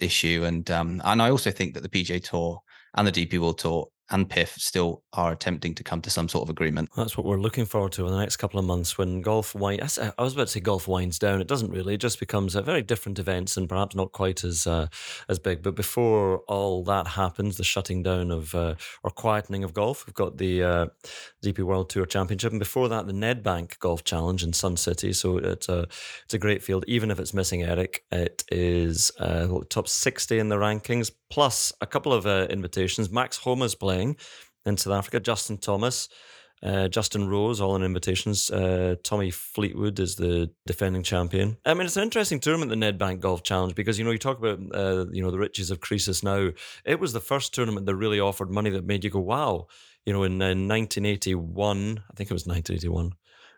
issue, 0.00 0.44
and 0.46 0.70
um, 0.70 1.02
and 1.04 1.20
I 1.20 1.28
also 1.28 1.50
think 1.50 1.74
that 1.74 1.82
the 1.82 1.90
PGA 1.90 2.24
Tour 2.24 2.60
and 2.94 3.06
the 3.06 3.12
DP 3.12 3.38
World 3.38 3.58
Tour 3.58 3.88
and 4.12 4.28
PIF 4.28 4.58
still 4.58 5.02
are 5.14 5.32
attempting 5.32 5.74
to 5.74 5.82
come 5.82 6.02
to 6.02 6.10
some 6.10 6.28
sort 6.28 6.42
of 6.42 6.50
agreement. 6.50 6.90
That's 6.94 7.16
what 7.16 7.26
we're 7.26 7.40
looking 7.40 7.64
forward 7.64 7.92
to 7.92 8.06
in 8.06 8.12
the 8.12 8.20
next 8.20 8.36
couple 8.36 8.60
of 8.60 8.66
months 8.66 8.98
when 8.98 9.22
golf 9.22 9.54
winds. 9.54 9.98
I 9.98 10.22
was 10.22 10.34
about 10.34 10.48
to 10.48 10.52
say 10.52 10.60
golf 10.60 10.86
winds 10.86 11.18
down. 11.18 11.40
It 11.40 11.48
doesn't 11.48 11.70
really. 11.70 11.94
It 11.94 12.00
just 12.00 12.20
becomes 12.20 12.54
a 12.54 12.60
very 12.60 12.82
different 12.82 13.18
events 13.18 13.56
and 13.56 13.68
perhaps 13.68 13.96
not 13.96 14.12
quite 14.12 14.44
as 14.44 14.66
uh, 14.66 14.88
as 15.28 15.38
big. 15.38 15.62
But 15.62 15.74
before 15.74 16.38
all 16.40 16.84
that 16.84 17.06
happens, 17.08 17.56
the 17.56 17.64
shutting 17.64 18.02
down 18.02 18.30
of 18.30 18.54
uh, 18.54 18.74
or 19.02 19.10
quietening 19.10 19.64
of 19.64 19.72
golf, 19.72 20.06
we've 20.06 20.14
got 20.14 20.36
the 20.36 20.62
uh, 20.62 20.86
DP 21.42 21.60
World 21.60 21.88
Tour 21.88 22.04
Championship, 22.04 22.52
and 22.52 22.60
before 22.60 22.88
that, 22.90 23.06
the 23.06 23.14
Nedbank 23.14 23.78
Golf 23.78 24.04
Challenge 24.04 24.44
in 24.44 24.52
Sun 24.52 24.76
City. 24.76 25.14
So 25.14 25.38
it's 25.38 25.70
a 25.70 25.86
it's 26.24 26.34
a 26.34 26.38
great 26.38 26.62
field, 26.62 26.84
even 26.86 27.10
if 27.10 27.18
it's 27.18 27.32
missing 27.32 27.62
Eric. 27.62 28.04
It 28.12 28.44
is 28.52 29.10
uh, 29.18 29.48
top 29.70 29.88
sixty 29.88 30.38
in 30.38 30.50
the 30.50 30.56
rankings, 30.56 31.10
plus 31.30 31.72
a 31.80 31.86
couple 31.86 32.12
of 32.12 32.26
uh, 32.26 32.46
invitations. 32.50 33.10
Max 33.10 33.38
Homa's 33.38 33.74
playing 33.74 34.01
in 34.64 34.76
South 34.76 34.94
Africa. 34.94 35.20
Justin 35.20 35.58
Thomas. 35.58 36.08
Uh, 36.62 36.86
Justin 36.86 37.28
Rose, 37.28 37.60
all 37.60 37.74
in 37.74 37.82
invitations. 37.82 38.48
Uh, 38.48 38.94
Tommy 39.02 39.32
Fleetwood 39.32 39.98
is 39.98 40.14
the 40.14 40.48
defending 40.64 41.02
champion. 41.02 41.56
I 41.66 41.74
mean, 41.74 41.86
it's 41.86 41.96
an 41.96 42.04
interesting 42.04 42.38
tournament, 42.38 42.70
the 42.70 42.76
Nedbank 42.76 43.18
Golf 43.18 43.42
Challenge, 43.42 43.74
because 43.74 43.98
you 43.98 44.04
know 44.04 44.12
you 44.12 44.18
talk 44.18 44.38
about 44.38 44.60
uh, 44.72 45.06
you 45.10 45.24
know 45.24 45.32
the 45.32 45.40
riches 45.40 45.72
of 45.72 45.80
Croesus 45.80 46.22
now. 46.22 46.50
It 46.84 47.00
was 47.00 47.12
the 47.12 47.18
first 47.18 47.52
tournament 47.52 47.86
that 47.86 47.96
really 47.96 48.20
offered 48.20 48.48
money 48.48 48.70
that 48.70 48.84
made 48.84 49.02
you 49.02 49.10
go, 49.10 49.18
"Wow!" 49.18 49.66
you 50.06 50.12
know, 50.12 50.22
in, 50.24 50.32
in 50.34 50.68
1981, 50.68 52.04
I 52.10 52.14
think 52.14 52.30
it 52.30 52.34
was 52.34 52.46
1981. 52.46 53.06
I 53.06 53.10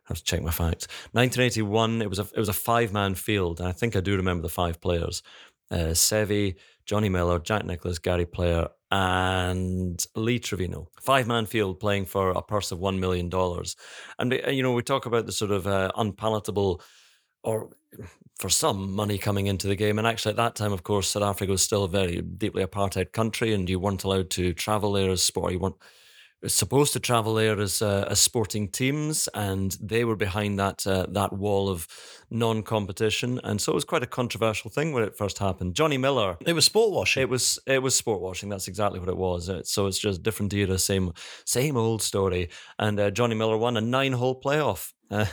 have 0.08 0.18
to 0.18 0.24
check 0.24 0.42
my 0.42 0.50
facts. 0.50 0.86
1981, 1.12 2.02
it 2.02 2.10
was 2.10 2.18
a 2.18 2.26
it 2.34 2.38
was 2.38 2.48
a 2.48 2.54
five 2.54 2.92
man 2.92 3.14
field, 3.14 3.60
and 3.60 3.68
I 3.68 3.72
think 3.72 3.96
I 3.96 4.00
do 4.00 4.16
remember 4.16 4.42
the 4.42 4.48
five 4.48 4.80
players: 4.80 5.22
uh, 5.70 5.92
Seve, 5.92 6.56
Johnny 6.84 7.08
Miller, 7.08 7.38
Jack 7.38 7.64
Nicklaus, 7.64 7.98
Gary 7.98 8.26
Player, 8.26 8.68
and 8.94 10.06
Lee 10.14 10.38
Trevino. 10.38 10.88
Five 11.00 11.26
man 11.26 11.46
field 11.46 11.80
playing 11.80 12.06
for 12.06 12.30
a 12.30 12.40
purse 12.40 12.70
of 12.70 12.78
one 12.78 13.00
million 13.00 13.28
dollars, 13.28 13.74
and 14.20 14.32
uh, 14.32 14.50
you 14.50 14.62
know 14.62 14.72
we 14.72 14.82
talk 14.82 15.04
about 15.06 15.26
the 15.26 15.32
sort 15.32 15.50
of 15.50 15.66
uh, 15.66 15.90
unpalatable 15.96 16.80
or 17.42 17.70
for 18.38 18.48
some 18.48 18.92
money 18.92 19.18
coming 19.18 19.48
into 19.48 19.66
the 19.66 19.74
game. 19.74 19.98
And 19.98 20.06
actually, 20.06 20.30
at 20.30 20.36
that 20.36 20.54
time, 20.54 20.72
of 20.72 20.84
course, 20.84 21.08
South 21.08 21.24
Africa 21.24 21.50
was 21.50 21.62
still 21.62 21.84
a 21.84 21.88
very 21.88 22.22
deeply 22.22 22.64
apartheid 22.64 23.10
country, 23.10 23.52
and 23.52 23.68
you 23.68 23.80
weren't 23.80 24.04
allowed 24.04 24.30
to 24.30 24.52
travel 24.54 24.92
there 24.92 25.10
as 25.10 25.22
sport. 25.22 25.52
You 25.52 25.58
weren't 25.58 25.82
supposed 26.46 26.92
to 26.92 27.00
travel 27.00 27.34
there 27.34 27.60
as 27.60 27.82
uh, 27.82 28.06
as 28.10 28.20
sporting 28.20 28.68
teams, 28.68 29.28
and 29.34 29.76
they 29.80 30.04
were 30.04 30.16
behind 30.16 30.58
that 30.58 30.86
uh, 30.86 31.06
that 31.10 31.32
wall 31.32 31.68
of 31.68 31.86
non-competition, 32.30 33.40
and 33.44 33.60
so 33.60 33.72
it 33.72 33.74
was 33.74 33.84
quite 33.84 34.02
a 34.02 34.06
controversial 34.06 34.70
thing 34.70 34.92
when 34.92 35.04
it 35.04 35.16
first 35.16 35.38
happened. 35.38 35.74
Johnny 35.74 35.98
Miller, 35.98 36.36
it 36.46 36.52
was 36.52 36.64
sport 36.64 36.92
washing. 36.92 37.22
It 37.22 37.28
was 37.28 37.58
it 37.66 37.82
was 37.82 37.94
sport 37.94 38.20
washing. 38.20 38.48
That's 38.48 38.68
exactly 38.68 39.00
what 39.00 39.08
it 39.08 39.16
was. 39.16 39.48
It, 39.48 39.66
so 39.66 39.86
it's 39.86 39.98
just 39.98 40.22
different 40.22 40.52
era, 40.52 40.78
same 40.78 41.12
same 41.44 41.76
old 41.76 42.02
story. 42.02 42.48
And 42.78 42.98
uh, 42.98 43.10
Johnny 43.10 43.34
Miller 43.34 43.56
won 43.56 43.76
a 43.76 43.80
nine-hole 43.80 44.40
playoff. 44.40 44.92
Uh, 45.10 45.26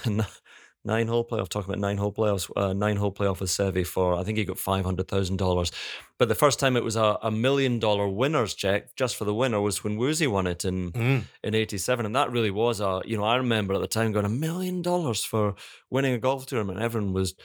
nine 0.83 1.07
hole 1.07 1.25
playoff. 1.25 1.49
Talking 1.49 1.71
about 1.71 1.79
nine 1.79 1.97
hole 1.97 2.11
playoffs, 2.11 2.49
uh, 2.55 2.73
nine 2.73 2.97
hole 2.97 3.11
playoff 3.11 3.39
with 3.39 3.49
Seve 3.49 3.85
for 3.85 4.15
I 4.15 4.23
think 4.23 4.37
he 4.37 4.45
got 4.45 4.57
five 4.57 4.85
hundred 4.85 5.07
thousand 5.07 5.37
dollars. 5.37 5.71
But 6.17 6.27
the 6.27 6.35
first 6.35 6.59
time 6.59 6.77
it 6.77 6.83
was 6.83 6.95
a, 6.95 7.17
a 7.21 7.31
million 7.31 7.79
dollar 7.79 8.07
winners 8.07 8.53
check 8.53 8.95
just 8.95 9.15
for 9.15 9.25
the 9.25 9.33
winner 9.33 9.61
was 9.61 9.83
when 9.83 9.97
Woosie 9.97 10.27
won 10.27 10.47
it 10.47 10.65
in 10.65 10.91
mm. 10.91 11.23
in 11.43 11.55
eighty 11.55 11.77
seven, 11.77 12.05
and 12.05 12.15
that 12.15 12.31
really 12.31 12.51
was 12.51 12.79
a 12.79 13.01
you 13.05 13.17
know 13.17 13.23
I 13.23 13.35
remember 13.35 13.73
at 13.73 13.81
the 13.81 13.87
time 13.87 14.11
going 14.11 14.25
a 14.25 14.29
million 14.29 14.81
dollars 14.81 15.23
for 15.23 15.55
winning 15.89 16.13
a 16.13 16.19
golf 16.19 16.45
tournament. 16.45 16.81
Everyone 16.81 17.13
was 17.13 17.35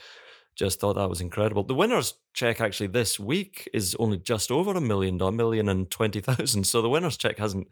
just 0.55 0.79
thought 0.79 0.93
that 0.93 1.09
was 1.09 1.21
incredible. 1.21 1.63
The 1.63 1.75
winners 1.75 2.15
check 2.33 2.59
actually 2.59 2.87
this 2.87 3.19
week 3.19 3.69
is 3.73 3.95
only 3.99 4.17
just 4.17 4.51
over 4.51 4.71
a 4.71 4.81
million, 4.81 5.21
a 5.21 5.31
million 5.31 5.69
and 5.69 5.89
twenty 5.89 6.19
thousand. 6.19 6.65
So 6.65 6.81
the 6.81 6.89
winners 6.89 7.15
check 7.17 7.37
hasn't 7.37 7.67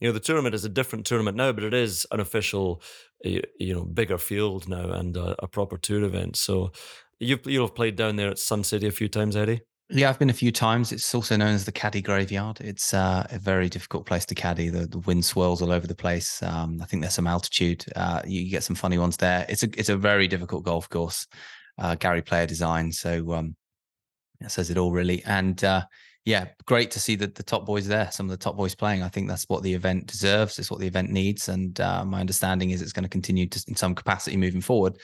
you 0.00 0.08
know 0.08 0.12
the 0.12 0.20
tournament 0.20 0.54
is 0.54 0.64
a 0.64 0.68
different 0.68 1.06
tournament 1.06 1.36
now, 1.36 1.52
but 1.52 1.64
it 1.64 1.74
is 1.74 2.06
an 2.10 2.20
official, 2.20 2.82
you 3.24 3.74
know, 3.74 3.84
bigger 3.84 4.18
field 4.18 4.68
now 4.68 4.90
and 4.90 5.16
a, 5.16 5.34
a 5.42 5.48
proper 5.48 5.78
tour 5.78 6.04
event. 6.04 6.36
So 6.36 6.72
you've 7.18 7.46
you've 7.46 7.74
played 7.74 7.96
down 7.96 8.16
there 8.16 8.30
at 8.30 8.38
Sun 8.38 8.64
City 8.64 8.86
a 8.86 8.92
few 8.92 9.08
times, 9.08 9.36
Eddie. 9.36 9.62
Yeah, 9.88 10.08
I've 10.08 10.18
been 10.18 10.30
a 10.30 10.34
few 10.34 10.50
times. 10.50 10.90
It's 10.90 11.14
also 11.14 11.36
known 11.36 11.54
as 11.54 11.64
the 11.64 11.70
caddy 11.70 12.02
graveyard. 12.02 12.60
It's 12.60 12.92
uh, 12.92 13.24
a 13.30 13.38
very 13.38 13.68
difficult 13.68 14.04
place 14.04 14.26
to 14.26 14.34
caddy. 14.34 14.68
The, 14.68 14.86
the 14.86 14.98
wind 14.98 15.24
swirls 15.24 15.62
all 15.62 15.70
over 15.70 15.86
the 15.86 15.94
place. 15.94 16.42
Um, 16.42 16.80
I 16.82 16.86
think 16.86 17.02
there's 17.02 17.14
some 17.14 17.28
altitude. 17.28 17.84
Uh, 17.94 18.20
you, 18.26 18.50
get 18.50 18.64
some 18.64 18.74
funny 18.74 18.98
ones 18.98 19.16
there. 19.16 19.46
It's 19.48 19.62
a 19.62 19.68
it's 19.78 19.88
a 19.88 19.96
very 19.96 20.26
difficult 20.26 20.64
golf 20.64 20.88
course. 20.88 21.28
Uh, 21.78 21.94
Gary 21.94 22.22
Player 22.22 22.46
design, 22.46 22.90
so 22.90 23.32
um, 23.34 23.54
that 24.40 24.50
says 24.50 24.70
it 24.70 24.78
all 24.78 24.90
really. 24.90 25.22
And 25.24 25.62
uh, 25.62 25.84
yeah, 26.26 26.48
great 26.64 26.90
to 26.90 27.00
see 27.00 27.14
the, 27.14 27.28
the 27.28 27.44
top 27.44 27.64
boys 27.64 27.86
there. 27.86 28.10
Some 28.10 28.26
of 28.26 28.30
the 28.30 28.36
top 28.36 28.56
boys 28.56 28.74
playing. 28.74 29.00
I 29.04 29.08
think 29.08 29.28
that's 29.28 29.44
what 29.48 29.62
the 29.62 29.72
event 29.72 30.08
deserves. 30.08 30.58
It's 30.58 30.72
what 30.72 30.80
the 30.80 30.86
event 30.86 31.08
needs. 31.08 31.48
And 31.48 31.80
uh, 31.80 32.04
my 32.04 32.18
understanding 32.18 32.70
is 32.70 32.82
it's 32.82 32.92
going 32.92 33.04
to 33.04 33.08
continue 33.08 33.46
to, 33.46 33.64
in 33.68 33.76
some 33.76 33.94
capacity 33.94 34.36
moving 34.36 34.60
forward. 34.60 34.98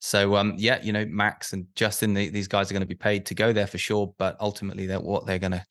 So 0.00 0.34
um, 0.34 0.54
yeah, 0.56 0.80
you 0.82 0.94
know, 0.94 1.04
Max 1.04 1.52
and 1.52 1.66
Justin, 1.74 2.14
the, 2.14 2.30
these 2.30 2.48
guys 2.48 2.70
are 2.70 2.74
going 2.74 2.80
to 2.80 2.86
be 2.86 2.94
paid 2.94 3.26
to 3.26 3.34
go 3.34 3.52
there 3.52 3.66
for 3.66 3.76
sure. 3.76 4.14
But 4.16 4.38
ultimately, 4.40 4.88
what 4.88 5.26
they're 5.26 5.38
going 5.38 5.52
to 5.52 5.64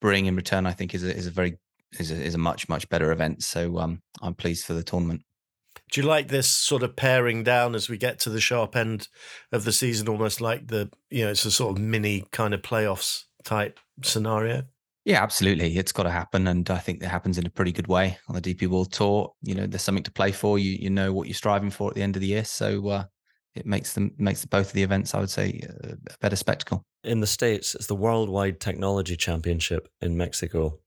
bring 0.00 0.26
in 0.26 0.36
return, 0.36 0.66
I 0.66 0.72
think, 0.72 0.94
is 0.94 1.02
a, 1.02 1.14
is 1.14 1.26
a 1.26 1.32
very 1.32 1.58
is 1.98 2.12
a, 2.12 2.14
is 2.14 2.36
a 2.36 2.38
much 2.38 2.68
much 2.68 2.88
better 2.88 3.10
event. 3.10 3.42
So 3.42 3.78
um, 3.78 4.02
I'm 4.22 4.34
pleased 4.34 4.66
for 4.66 4.74
the 4.74 4.84
tournament. 4.84 5.22
Do 5.90 6.00
you 6.00 6.06
like 6.06 6.28
this 6.28 6.48
sort 6.48 6.84
of 6.84 6.94
paring 6.94 7.42
down 7.42 7.74
as 7.74 7.88
we 7.88 7.98
get 7.98 8.20
to 8.20 8.30
the 8.30 8.40
sharp 8.40 8.76
end 8.76 9.08
of 9.50 9.64
the 9.64 9.72
season, 9.72 10.08
almost 10.08 10.40
like 10.40 10.68
the 10.68 10.90
you 11.10 11.24
know 11.24 11.32
it's 11.32 11.44
a 11.44 11.50
sort 11.50 11.76
of 11.76 11.82
mini 11.82 12.24
kind 12.30 12.54
of 12.54 12.62
playoffs 12.62 13.24
type 13.44 13.78
scenario? 14.02 14.64
Yeah, 15.04 15.22
absolutely. 15.22 15.76
It's 15.76 15.92
got 15.92 16.04
to 16.04 16.10
happen, 16.10 16.46
and 16.46 16.68
I 16.70 16.78
think 16.78 17.02
it 17.02 17.08
happens 17.08 17.36
in 17.36 17.46
a 17.46 17.50
pretty 17.50 17.72
good 17.72 17.88
way 17.88 18.18
on 18.28 18.36
the 18.36 18.40
DP 18.40 18.68
World 18.68 18.92
Tour. 18.92 19.32
You 19.42 19.56
know, 19.56 19.66
there's 19.66 19.82
something 19.82 20.04
to 20.04 20.12
play 20.12 20.30
for. 20.30 20.58
You 20.58 20.70
you 20.70 20.90
know 20.90 21.12
what 21.12 21.26
you're 21.26 21.34
striving 21.34 21.70
for 21.70 21.88
at 21.88 21.94
the 21.94 22.02
end 22.02 22.16
of 22.16 22.20
the 22.20 22.28
year. 22.28 22.44
So 22.44 22.88
uh, 22.88 23.04
it 23.54 23.66
makes 23.66 23.94
them 23.94 24.12
makes 24.16 24.44
both 24.44 24.68
of 24.68 24.72
the 24.74 24.82
events, 24.82 25.14
I 25.14 25.20
would 25.20 25.30
say, 25.30 25.60
a 25.82 25.96
better 26.20 26.36
spectacle. 26.36 26.84
In 27.02 27.20
the 27.20 27.26
states, 27.26 27.74
it's 27.74 27.86
the 27.86 27.96
Worldwide 27.96 28.60
Technology 28.60 29.16
Championship 29.16 29.88
in 30.00 30.16
Mexico. 30.16 30.78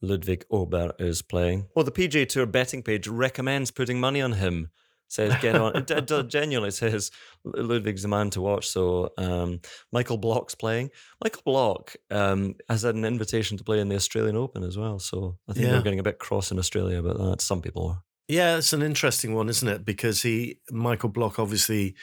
Ludwig 0.00 0.44
Åberg 0.50 1.00
is 1.00 1.22
playing. 1.22 1.68
Well, 1.76 1.84
the 1.84 1.92
PGA 1.92 2.28
Tour 2.28 2.46
betting 2.46 2.82
page 2.82 3.06
recommends 3.06 3.70
putting 3.70 4.00
money 4.00 4.20
on 4.20 4.32
him. 4.32 4.70
Says 5.12 5.36
get 5.42 5.56
on. 5.56 5.76
it, 5.76 5.90
it, 5.90 6.28
genuinely 6.28 6.70
says 6.70 7.10
Ludwig's 7.44 8.00
the 8.00 8.08
man 8.08 8.30
to 8.30 8.40
watch. 8.40 8.66
So 8.68 9.10
um, 9.18 9.60
Michael 9.92 10.16
Block's 10.16 10.54
playing. 10.54 10.90
Michael 11.22 11.42
Block 11.44 11.94
um, 12.10 12.54
has 12.70 12.80
had 12.80 12.94
an 12.94 13.04
invitation 13.04 13.58
to 13.58 13.64
play 13.64 13.78
in 13.78 13.90
the 13.90 13.96
Australian 13.96 14.36
Open 14.36 14.64
as 14.64 14.78
well. 14.78 14.98
So 14.98 15.36
I 15.46 15.52
think 15.52 15.66
yeah. 15.66 15.72
they're 15.72 15.82
getting 15.82 15.98
a 15.98 16.02
bit 16.02 16.18
cross 16.18 16.50
in 16.50 16.58
Australia 16.58 16.98
about 16.98 17.18
that. 17.18 17.42
Some 17.42 17.60
people 17.60 17.88
are. 17.88 18.02
Yeah, 18.28 18.56
it's 18.56 18.72
an 18.72 18.80
interesting 18.80 19.34
one, 19.34 19.50
isn't 19.50 19.68
it? 19.68 19.84
Because 19.84 20.22
he, 20.22 20.60
Michael 20.70 21.10
Block, 21.10 21.38
obviously 21.38 21.94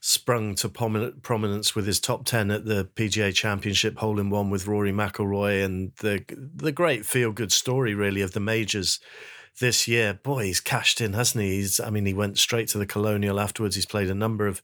sprung 0.00 0.56
to 0.56 0.68
prominence 0.68 1.76
with 1.76 1.86
his 1.86 2.00
top 2.00 2.24
ten 2.24 2.50
at 2.50 2.64
the 2.64 2.86
PGA 2.96 3.32
Championship 3.32 3.98
hole 3.98 4.18
in 4.18 4.28
one 4.28 4.50
with 4.50 4.66
Rory 4.66 4.90
McIlroy, 4.90 5.64
and 5.64 5.92
the 6.00 6.24
the 6.28 6.72
great 6.72 7.06
feel 7.06 7.30
good 7.30 7.52
story 7.52 7.94
really 7.94 8.22
of 8.22 8.32
the 8.32 8.40
majors 8.40 8.98
this 9.60 9.88
year. 9.88 10.14
Boy, 10.14 10.44
he's 10.44 10.60
cashed 10.60 11.00
in, 11.00 11.12
hasn't 11.12 11.42
he? 11.42 11.56
He's, 11.56 11.80
I 11.80 11.90
mean, 11.90 12.06
he 12.06 12.14
went 12.14 12.38
straight 12.38 12.68
to 12.68 12.78
the 12.78 12.86
Colonial 12.86 13.40
afterwards. 13.40 13.74
He's 13.74 13.86
played 13.86 14.10
a 14.10 14.14
number 14.14 14.46
of 14.46 14.62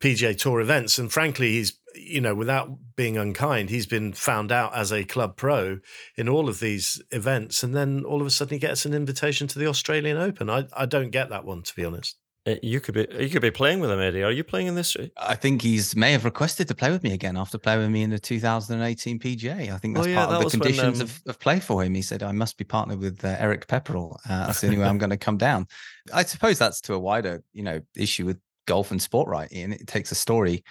PGA 0.00 0.36
Tour 0.36 0.60
events, 0.60 0.98
and 0.98 1.12
frankly, 1.12 1.52
he's 1.52 1.78
you 1.94 2.20
know, 2.20 2.34
without 2.34 2.96
being 2.96 3.16
unkind, 3.16 3.70
he's 3.70 3.86
been 3.86 4.12
found 4.12 4.50
out 4.50 4.74
as 4.74 4.92
a 4.92 5.04
club 5.04 5.36
pro 5.36 5.78
in 6.16 6.28
all 6.28 6.48
of 6.48 6.60
these 6.60 7.00
events, 7.10 7.62
and 7.62 7.74
then 7.74 8.04
all 8.04 8.20
of 8.20 8.26
a 8.26 8.30
sudden 8.30 8.54
he 8.54 8.58
gets 8.58 8.84
an 8.84 8.94
invitation 8.94 9.46
to 9.48 9.58
the 9.58 9.66
Australian 9.66 10.16
Open. 10.16 10.50
I, 10.50 10.66
I 10.76 10.86
don't 10.86 11.10
get 11.10 11.30
that 11.30 11.44
one, 11.44 11.62
to 11.62 11.74
be 11.74 11.84
honest. 11.84 12.16
Uh, 12.46 12.56
you 12.62 12.78
could 12.78 12.94
be 12.94 13.06
you 13.18 13.30
could 13.30 13.40
be 13.40 13.50
playing 13.50 13.80
with 13.80 13.90
him, 13.90 14.00
Eddie. 14.00 14.22
Are 14.22 14.30
you 14.30 14.44
playing 14.44 14.66
in 14.66 14.74
this? 14.74 14.96
I 15.16 15.34
think 15.34 15.62
he's 15.62 15.96
may 15.96 16.12
have 16.12 16.24
requested 16.24 16.68
to 16.68 16.74
play 16.74 16.90
with 16.90 17.02
me 17.02 17.12
again 17.12 17.36
after 17.36 17.56
playing 17.56 17.80
with 17.80 17.90
me 17.90 18.02
in 18.02 18.10
the 18.10 18.18
2018 18.18 19.18
PGA. 19.18 19.72
I 19.72 19.78
think 19.78 19.94
that's 19.94 20.06
oh, 20.06 20.10
yeah, 20.10 20.26
part 20.26 20.30
that 20.30 20.44
of 20.44 20.52
the 20.52 20.58
conditions 20.58 20.98
when, 20.98 21.08
um... 21.08 21.10
of, 21.10 21.22
of 21.26 21.38
play 21.38 21.60
for 21.60 21.82
him. 21.82 21.94
He 21.94 22.02
said 22.02 22.22
I 22.22 22.32
must 22.32 22.58
be 22.58 22.64
partnered 22.64 23.00
with 23.00 23.24
uh, 23.24 23.36
Eric 23.38 23.66
Pepperell. 23.66 24.18
Uh, 24.28 24.46
that's 24.46 24.60
the 24.60 24.66
only 24.66 24.78
way 24.78 24.86
I'm 24.86 24.98
going 24.98 25.10
to 25.10 25.16
come 25.16 25.38
down. 25.38 25.66
I 26.12 26.24
suppose 26.24 26.58
that's 26.58 26.80
to 26.82 26.94
a 26.94 26.98
wider 26.98 27.42
you 27.52 27.62
know 27.62 27.80
issue 27.96 28.26
with 28.26 28.38
golf 28.66 28.90
and 28.90 29.00
sport, 29.00 29.28
right? 29.28 29.48
Iain, 29.50 29.72
it 29.72 29.86
takes 29.86 30.12
a 30.12 30.16
story 30.16 30.64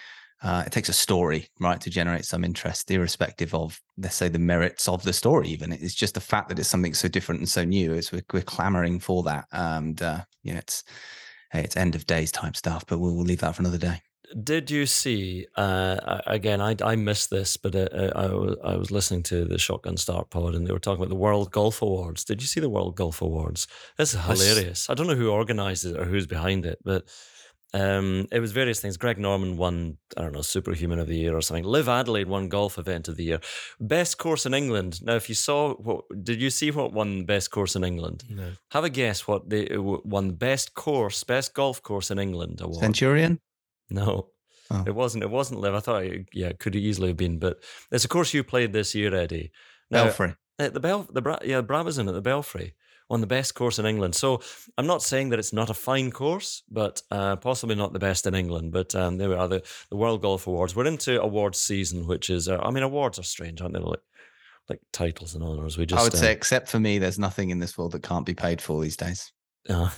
uh, 0.44 0.62
it 0.66 0.72
takes 0.72 0.90
a 0.90 0.92
story, 0.92 1.48
right, 1.58 1.80
to 1.80 1.88
generate 1.88 2.26
some 2.26 2.44
interest, 2.44 2.90
irrespective 2.90 3.54
of, 3.54 3.80
let's 3.96 4.14
say, 4.14 4.28
the 4.28 4.38
merits 4.38 4.86
of 4.86 5.02
the 5.02 5.12
story. 5.12 5.48
Even 5.48 5.72
it's 5.72 5.94
just 5.94 6.12
the 6.12 6.20
fact 6.20 6.50
that 6.50 6.58
it's 6.58 6.68
something 6.68 6.92
so 6.92 7.08
different 7.08 7.40
and 7.40 7.48
so 7.48 7.64
new. 7.64 7.94
Is 7.94 8.12
we're, 8.12 8.22
we're 8.30 8.42
clamoring 8.42 9.00
for 9.00 9.22
that, 9.22 9.46
and 9.52 10.00
uh, 10.02 10.20
you 10.42 10.52
know, 10.52 10.58
it's 10.58 10.84
it's 11.52 11.76
end 11.76 11.94
of 11.94 12.06
days 12.06 12.32
type 12.32 12.56
stuff. 12.56 12.84
But 12.86 12.98
we'll, 12.98 13.14
we'll 13.14 13.24
leave 13.24 13.40
that 13.40 13.56
for 13.56 13.62
another 13.62 13.78
day. 13.78 14.02
Did 14.42 14.70
you 14.70 14.86
see? 14.86 15.46
Uh, 15.54 16.20
again, 16.26 16.60
I 16.60 16.74
I 16.82 16.96
missed 16.96 17.30
this, 17.30 17.56
but 17.56 17.76
uh, 17.76 17.88
uh, 17.92 18.56
I 18.64 18.72
I 18.72 18.76
was 18.76 18.90
listening 18.90 19.22
to 19.24 19.44
the 19.44 19.58
Shotgun 19.58 19.96
Start 19.96 20.30
Pod, 20.30 20.54
and 20.54 20.66
they 20.66 20.72
were 20.72 20.80
talking 20.80 21.00
about 21.00 21.10
the 21.10 21.14
World 21.14 21.52
Golf 21.52 21.82
Awards. 21.82 22.24
Did 22.24 22.40
you 22.40 22.48
see 22.48 22.60
the 22.60 22.70
World 22.70 22.96
Golf 22.96 23.22
Awards? 23.22 23.68
This 23.96 24.14
is 24.14 24.20
hilarious. 24.20 24.90
I 24.90 24.94
don't 24.94 25.06
know 25.06 25.14
who 25.14 25.30
organized 25.30 25.84
it 25.84 25.96
or 25.96 26.06
who's 26.06 26.26
behind 26.26 26.66
it, 26.66 26.78
but 26.82 27.04
um, 27.74 28.28
it 28.30 28.38
was 28.38 28.52
various 28.52 28.78
things. 28.78 28.96
Greg 28.96 29.18
Norman 29.18 29.56
won, 29.56 29.98
I 30.16 30.22
don't 30.22 30.32
know, 30.32 30.42
Superhuman 30.42 31.00
of 31.00 31.08
the 31.08 31.16
Year 31.16 31.36
or 31.36 31.42
something. 31.42 31.64
LIV 31.64 31.88
Adelaide 31.88 32.28
won 32.28 32.48
Golf 32.48 32.78
Event 32.78 33.08
of 33.08 33.16
the 33.16 33.24
Year. 33.24 33.40
Best 33.80 34.16
course 34.16 34.46
in 34.46 34.54
England. 34.54 35.02
Now, 35.02 35.16
if 35.16 35.28
you 35.28 35.34
saw, 35.34 35.74
what 35.74 36.04
did 36.22 36.40
you 36.40 36.50
see 36.50 36.70
what 36.70 36.92
won 36.92 37.24
Best 37.24 37.50
Course 37.50 37.74
in 37.74 37.82
England? 37.82 38.22
No. 38.30 38.52
Have 38.70 38.84
a 38.84 38.90
guess 38.90 39.26
what 39.26 39.50
they 39.50 39.66
won 39.76 40.30
Best 40.30 40.74
Course, 40.74 41.24
Best 41.24 41.52
Golf 41.52 41.82
Course 41.82 42.12
in 42.12 42.20
England 42.20 42.60
award. 42.60 42.78
Centurion? 42.78 43.40
No. 43.90 44.28
Oh. 44.70 44.84
It 44.86 44.94
wasn't. 44.94 45.24
It 45.24 45.30
wasn't 45.30 45.60
LIV. 45.60 45.74
I 45.74 45.80
thought, 45.80 46.04
it, 46.04 46.26
yeah, 46.32 46.48
it 46.48 46.60
could 46.60 46.76
easily 46.76 47.08
have 47.08 47.16
been, 47.16 47.40
but 47.40 47.58
it's 47.90 48.04
a 48.04 48.08
course 48.08 48.32
you 48.32 48.44
played 48.44 48.72
this 48.72 48.94
year, 48.94 49.12
Eddie. 49.12 49.50
Now, 49.90 50.04
Belfry. 50.04 50.36
The 50.58 50.78
Bel, 50.78 51.08
the 51.12 51.38
yeah, 51.44 51.60
Brabazon 51.60 52.06
at 52.06 52.14
the 52.14 52.22
Belfry 52.22 52.74
on 53.14 53.20
the 53.20 53.26
best 53.28 53.54
course 53.54 53.78
in 53.78 53.86
England. 53.86 54.14
So 54.14 54.40
I'm 54.76 54.88
not 54.88 55.02
saying 55.02 55.28
that 55.28 55.38
it's 55.38 55.52
not 55.52 55.70
a 55.70 55.74
fine 55.74 56.10
course, 56.10 56.64
but 56.68 57.00
uh, 57.12 57.36
possibly 57.36 57.76
not 57.76 57.92
the 57.92 58.00
best 58.00 58.26
in 58.26 58.34
England. 58.34 58.72
But 58.72 58.92
um, 58.94 59.18
there 59.18 59.28
we 59.28 59.36
are, 59.36 59.46
the, 59.46 59.62
the 59.88 59.96
World 59.96 60.20
Golf 60.20 60.48
Awards. 60.48 60.74
We're 60.74 60.86
into 60.86 61.22
awards 61.22 61.58
season, 61.58 62.08
which 62.08 62.28
is, 62.28 62.48
uh, 62.48 62.58
I 62.58 62.72
mean, 62.72 62.82
awards 62.82 63.18
are 63.20 63.22
strange, 63.22 63.62
aren't 63.62 63.74
they? 63.74 63.80
Like, 63.80 64.00
like 64.68 64.80
titles 64.92 65.36
and 65.36 65.44
honors. 65.44 65.78
We 65.78 65.86
just, 65.86 66.00
I 66.00 66.02
would 66.02 66.14
uh, 66.14 66.18
say, 66.18 66.32
except 66.32 66.68
for 66.68 66.80
me, 66.80 66.98
there's 66.98 67.18
nothing 67.18 67.50
in 67.50 67.60
this 67.60 67.78
world 67.78 67.92
that 67.92 68.02
can't 68.02 68.26
be 68.26 68.34
paid 68.34 68.60
for 68.60 68.82
these 68.82 68.96
days. 68.96 69.32
Uh, 69.68 69.90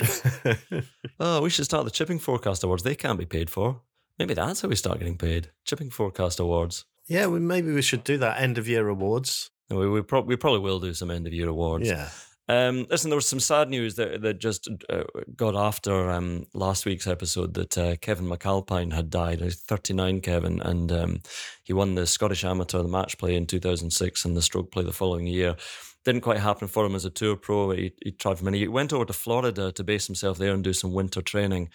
oh, 1.20 1.40
we 1.40 1.50
should 1.50 1.66
start 1.66 1.84
the 1.84 1.90
Chipping 1.92 2.18
Forecast 2.18 2.64
Awards. 2.64 2.82
They 2.82 2.96
can't 2.96 3.18
be 3.18 3.26
paid 3.26 3.48
for. 3.48 3.82
Maybe 4.18 4.34
that's 4.34 4.62
how 4.62 4.68
we 4.68 4.74
start 4.74 4.98
getting 4.98 5.18
paid. 5.18 5.52
Chipping 5.64 5.90
Forecast 5.90 6.40
Awards. 6.40 6.84
Yeah, 7.06 7.26
well, 7.26 7.38
maybe 7.38 7.72
we 7.72 7.82
should 7.82 8.02
do 8.02 8.18
that 8.18 8.40
end 8.40 8.58
of 8.58 8.66
year 8.66 8.88
awards. 8.88 9.50
We, 9.70 9.88
we, 9.88 10.02
pro- 10.02 10.22
we 10.22 10.36
probably 10.36 10.60
will 10.60 10.80
do 10.80 10.94
some 10.94 11.10
end 11.10 11.26
of 11.26 11.32
year 11.32 11.48
awards. 11.48 11.88
Yeah. 11.88 12.08
Um, 12.48 12.86
listen, 12.90 13.10
there 13.10 13.16
was 13.16 13.26
some 13.26 13.40
sad 13.40 13.68
news 13.70 13.96
that, 13.96 14.22
that 14.22 14.38
just 14.38 14.68
uh, 14.88 15.02
got 15.34 15.56
after 15.56 16.10
um, 16.10 16.46
last 16.54 16.86
week's 16.86 17.06
episode 17.06 17.54
that 17.54 17.76
uh, 17.76 17.96
Kevin 17.96 18.26
McAlpine 18.26 18.92
had 18.92 19.10
died. 19.10 19.40
He's 19.40 19.56
39, 19.56 20.20
Kevin, 20.20 20.60
and 20.62 20.92
um, 20.92 21.20
he 21.64 21.72
won 21.72 21.96
the 21.96 22.06
Scottish 22.06 22.44
Amateur, 22.44 22.82
the 22.82 22.88
match 22.88 23.18
play 23.18 23.34
in 23.34 23.46
2006 23.46 24.24
and 24.24 24.36
the 24.36 24.42
stroke 24.42 24.70
play 24.70 24.84
the 24.84 24.92
following 24.92 25.26
year. 25.26 25.56
Didn't 26.04 26.20
quite 26.20 26.38
happen 26.38 26.68
for 26.68 26.86
him 26.86 26.94
as 26.94 27.04
a 27.04 27.10
tour 27.10 27.34
pro. 27.34 27.70
He, 27.70 27.92
he 28.04 28.12
tried 28.12 28.38
for 28.38 28.44
many. 28.44 28.58
He 28.58 28.68
went 28.68 28.92
over 28.92 29.04
to 29.04 29.12
Florida 29.12 29.72
to 29.72 29.84
base 29.84 30.06
himself 30.06 30.38
there 30.38 30.54
and 30.54 30.62
do 30.62 30.72
some 30.72 30.92
winter 30.92 31.22
training. 31.22 31.70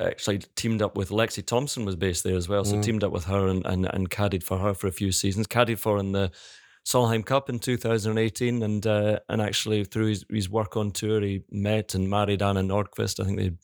Actually, 0.00 0.38
teamed 0.56 0.82
up 0.82 0.96
with 0.96 1.10
Lexi 1.10 1.44
Thompson 1.44 1.84
was 1.84 1.94
based 1.94 2.24
there 2.24 2.36
as 2.36 2.48
well, 2.48 2.64
so 2.64 2.76
mm. 2.76 2.82
teamed 2.82 3.02
up 3.02 3.10
with 3.12 3.24
her 3.24 3.48
and, 3.48 3.66
and 3.66 3.86
and 3.92 4.08
caddied 4.08 4.44
for 4.44 4.58
her 4.58 4.72
for 4.72 4.86
a 4.86 4.92
few 4.92 5.10
seasons. 5.10 5.48
Caddied 5.48 5.80
for 5.80 5.98
in 5.98 6.12
the 6.12 6.30
Solheim 6.90 7.24
Cup 7.24 7.48
in 7.48 7.60
2018, 7.60 8.62
and 8.62 8.86
uh, 8.86 9.20
and 9.28 9.40
actually 9.40 9.84
through 9.84 10.06
his, 10.06 10.24
his 10.28 10.50
work 10.50 10.76
on 10.76 10.90
tour, 10.90 11.20
he 11.20 11.42
met 11.50 11.94
and 11.94 12.10
married 12.10 12.42
Anna 12.42 12.62
Nordqvist. 12.62 13.20
I 13.20 13.24
think 13.24 13.38
they'd 13.38 13.58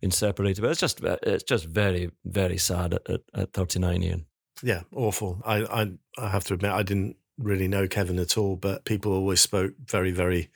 been 0.00 0.10
separated, 0.10 0.60
but 0.60 0.72
it's 0.72 0.80
just 0.80 1.00
it's 1.02 1.44
just 1.44 1.66
very 1.66 2.10
very 2.24 2.58
sad 2.58 2.94
at, 2.94 3.08
at, 3.08 3.20
at 3.34 3.52
39 3.52 4.02
Iain. 4.02 4.26
Yeah, 4.62 4.82
awful. 4.92 5.40
I, 5.44 5.62
I 5.64 5.92
I 6.18 6.28
have 6.28 6.44
to 6.44 6.54
admit 6.54 6.72
I 6.72 6.82
didn't 6.82 7.16
really 7.38 7.68
know 7.68 7.86
Kevin 7.86 8.18
at 8.18 8.36
all, 8.36 8.56
but 8.56 8.84
people 8.84 9.12
always 9.12 9.40
spoke 9.40 9.74
very 9.86 10.10
very 10.10 10.50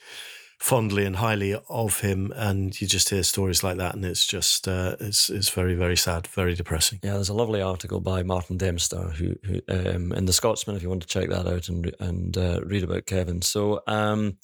fondly 0.59 1.05
and 1.05 1.17
highly 1.17 1.57
of 1.69 2.01
him, 2.01 2.33
and 2.37 2.79
you 2.81 2.87
just 2.87 3.09
hear 3.09 3.23
stories 3.23 3.63
like 3.63 3.77
that, 3.79 3.95
and 3.95 4.05
it's 4.05 4.27
just 4.27 4.69
uh, 4.69 4.97
it's 5.01 5.31
it's 5.31 5.49
very 5.51 5.75
very 5.75 5.97
sad, 5.97 6.27
very 6.27 6.55
depressing. 6.55 7.01
Yeah, 7.03 7.15
there's 7.15 7.29
a 7.29 7.35
lovely 7.35 7.63
article 7.63 8.01
by 8.01 8.23
Martin 8.23 8.57
Dempster 8.57 9.11
who, 9.11 9.37
who 9.45 9.61
um, 9.69 10.13
in 10.13 10.27
the 10.27 10.33
Scotsman 10.33 10.77
if 10.77 10.83
you 10.83 10.89
want 10.89 11.03
to 11.03 11.09
check 11.09 11.29
that 11.31 11.47
out 11.47 11.69
and 11.69 11.95
and 12.01 12.37
uh, 12.37 12.61
read 12.65 12.85
about 12.85 13.07
Kevin. 13.07 13.43
So. 13.43 13.83
Um, 13.87 14.39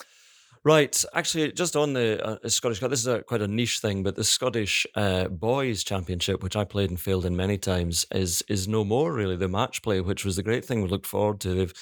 Right, 0.66 1.04
actually, 1.12 1.52
just 1.52 1.76
on 1.76 1.92
the 1.92 2.26
uh, 2.26 2.48
Scottish 2.48 2.80
Cup, 2.80 2.88
this 2.88 3.00
is 3.00 3.06
a, 3.06 3.22
quite 3.22 3.42
a 3.42 3.46
niche 3.46 3.80
thing, 3.80 4.02
but 4.02 4.16
the 4.16 4.24
Scottish 4.24 4.86
uh, 4.94 5.28
Boys 5.28 5.84
Championship, 5.84 6.42
which 6.42 6.56
I 6.56 6.64
played 6.64 6.88
and 6.88 6.98
failed 6.98 7.26
in 7.26 7.36
many 7.36 7.58
times, 7.58 8.06
is 8.10 8.42
is 8.48 8.66
no 8.66 8.82
more 8.82 9.12
really 9.12 9.36
the 9.36 9.46
match 9.46 9.82
play, 9.82 10.00
which 10.00 10.24
was 10.24 10.36
the 10.36 10.42
great 10.42 10.64
thing 10.64 10.80
we 10.80 10.88
looked 10.88 11.04
forward 11.04 11.38
to. 11.40 11.54
They've 11.54 11.74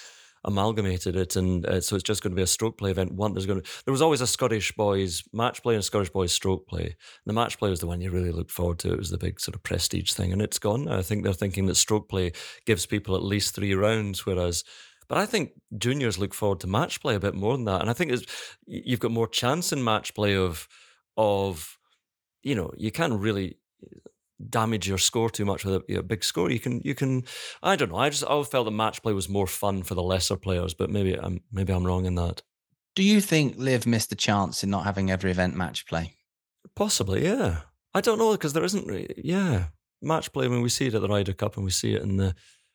amalgamated 0.45 1.17
it, 1.17 1.37
and 1.37 1.65
uh, 1.67 1.81
so 1.81 1.97
it's 1.97 2.05
just 2.05 2.23
going 2.23 2.33
to 2.33 2.37
be 2.37 2.43
a 2.43 2.47
stroke 2.47 2.79
play 2.79 2.91
event. 2.91 3.13
One 3.13 3.33
there's 3.33 3.47
going 3.47 3.61
to 3.61 3.71
there 3.85 3.93
was 3.93 4.03
always 4.03 4.21
a 4.21 4.27
Scottish 4.27 4.73
boys 4.73 5.23
match 5.33 5.63
play 5.63 5.75
and 5.75 5.81
a 5.81 5.85
Scottish 5.85 6.11
boys 6.11 6.33
stroke 6.33 6.67
play. 6.67 6.85
And 6.85 6.95
The 7.27 7.33
match 7.33 7.59
play 7.59 7.71
was 7.71 7.81
the 7.81 7.87
one 7.87 8.01
you 8.01 8.11
really 8.11 8.33
looked 8.33 8.51
forward 8.51 8.79
to. 8.81 8.93
It 8.93 8.99
was 8.99 9.11
the 9.11 9.19
big 9.19 9.41
sort 9.41 9.55
of 9.55 9.63
prestige 9.63 10.13
thing, 10.13 10.33
and 10.33 10.43
it's 10.43 10.59
gone. 10.59 10.89
I 10.89 11.03
think 11.03 11.25
they're 11.25 11.33
thinking 11.33 11.67
that 11.67 11.77
stroke 11.77 12.09
play 12.09 12.33
gives 12.67 12.87
people 12.87 13.15
at 13.15 13.23
least 13.23 13.55
three 13.55 13.75
rounds, 13.75 14.27
whereas. 14.27 14.65
But 15.09 15.19
I 15.19 15.27
think 15.27 15.51
juniors 15.77 16.19
look 16.19 16.33
forward 16.33 16.61
to 16.61 16.67
match 16.67 17.03
play 17.03 17.15
a 17.15 17.21
bit 17.21 17.35
more 17.35 17.55
than 17.57 17.67
that, 17.67 17.83
and 17.83 17.91
I 17.91 17.93
think 17.93 18.13
you've 18.67 19.01
got 19.01 19.11
more 19.11 19.29
chance 19.29 19.73
in 19.73 19.85
match 19.85 20.15
play 20.15 20.37
of 20.37 20.69
of 21.17 21.77
you 22.43 22.55
know 22.55 22.73
you 22.77 22.91
can 22.91 23.19
really 23.19 23.59
damage 24.49 24.89
your 24.89 24.99
score 24.99 25.31
too 25.31 25.45
much 25.45 25.65
with 25.65 25.83
a, 25.89 25.99
a, 25.99 26.03
big 26.03 26.25
score. 26.25 26.51
You 26.51 26.61
can 26.61 26.81
you 26.85 26.95
can 26.95 27.25
I 27.63 27.77
don't 27.77 27.91
know. 27.91 27.99
I 27.99 28.11
just 28.11 28.25
I 28.25 28.29
always 28.29 28.49
felt 28.49 28.65
the 28.65 28.71
match 28.71 29.03
play 29.03 29.13
was 29.13 29.29
more 29.29 29.47
fun 29.47 29.83
for 29.83 29.95
the 29.95 30.03
lesser 30.03 30.37
players, 30.37 30.75
but 30.75 30.91
maybe 30.91 31.15
I'm 31.15 31.41
maybe 31.53 31.73
I'm 31.73 31.85
wrong 31.85 32.07
in 32.07 32.15
that. 32.17 32.43
Do 32.95 33.03
you 33.03 33.21
think 33.21 33.55
LIV 33.57 33.87
missed 33.87 34.13
a 34.13 34.17
chance 34.17 34.63
in 34.63 34.71
not 34.71 34.85
having 34.85 35.11
every 35.11 35.31
event 35.31 35.57
match 35.57 35.87
play? 35.87 36.15
Possibly, 36.75 37.25
yeah. 37.25 37.61
I 37.95 38.01
don't 38.01 38.19
know 38.19 38.33
because 38.33 38.53
there 38.53 38.65
isn't. 38.65 39.13
Yeah, 39.25 39.67
match 40.01 40.33
play. 40.33 40.47
When 40.47 40.53
I 40.53 40.57
mean, 40.57 40.63
we 40.63 40.69
see 40.69 40.87
it 40.87 40.95
at 40.95 41.01
the 41.01 41.09
Ryder 41.09 41.33
Cup 41.33 41.57
and 41.57 41.65
we 41.65 41.71
see 41.71 41.95
it 41.95 42.03
in 42.03 42.17
the. 42.17 42.35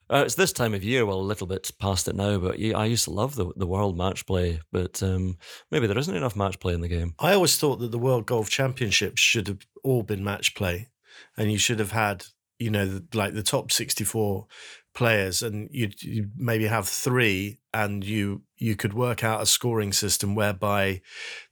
Uh, 0.09 0.23
it's 0.25 0.35
this 0.35 0.53
time 0.53 0.73
of 0.73 0.85
year. 0.85 1.05
Well, 1.05 1.19
a 1.19 1.21
little 1.21 1.47
bit 1.47 1.69
past 1.79 2.07
it 2.07 2.15
now, 2.15 2.37
but 2.37 2.59
yeah, 2.59 2.77
I 2.77 2.85
used 2.85 3.03
to 3.05 3.11
love 3.11 3.35
the 3.35 3.51
the 3.55 3.67
world 3.67 3.97
match 3.97 4.25
play. 4.25 4.61
But 4.71 5.03
um, 5.03 5.37
maybe 5.69 5.87
there 5.87 5.97
isn't 5.97 6.15
enough 6.15 6.35
match 6.35 6.59
play 6.59 6.73
in 6.73 6.81
the 6.81 6.87
game. 6.87 7.13
I 7.19 7.33
always 7.33 7.57
thought 7.57 7.79
that 7.79 7.91
the 7.91 7.99
World 7.99 8.25
Golf 8.25 8.49
Championships 8.49 9.21
should 9.21 9.47
have 9.47 9.59
all 9.83 10.03
been 10.03 10.23
match 10.23 10.55
play 10.55 10.87
and 11.35 11.51
you 11.51 11.57
should 11.57 11.79
have 11.79 11.91
had 11.91 12.25
you 12.59 12.69
know 12.69 13.01
like 13.13 13.33
the 13.33 13.43
top 13.43 13.71
64 13.71 14.47
players 14.93 15.43
and 15.43 15.69
you'd, 15.71 16.01
you'd, 16.01 16.31
maybe 16.35 16.65
have 16.65 16.87
three 16.87 17.59
and 17.73 18.03
you 18.03 18.41
you 18.57 18.75
could 18.75 18.93
work 18.93 19.23
out 19.23 19.41
a 19.41 19.45
scoring 19.45 19.93
system 19.93 20.33
whereby 20.33 21.01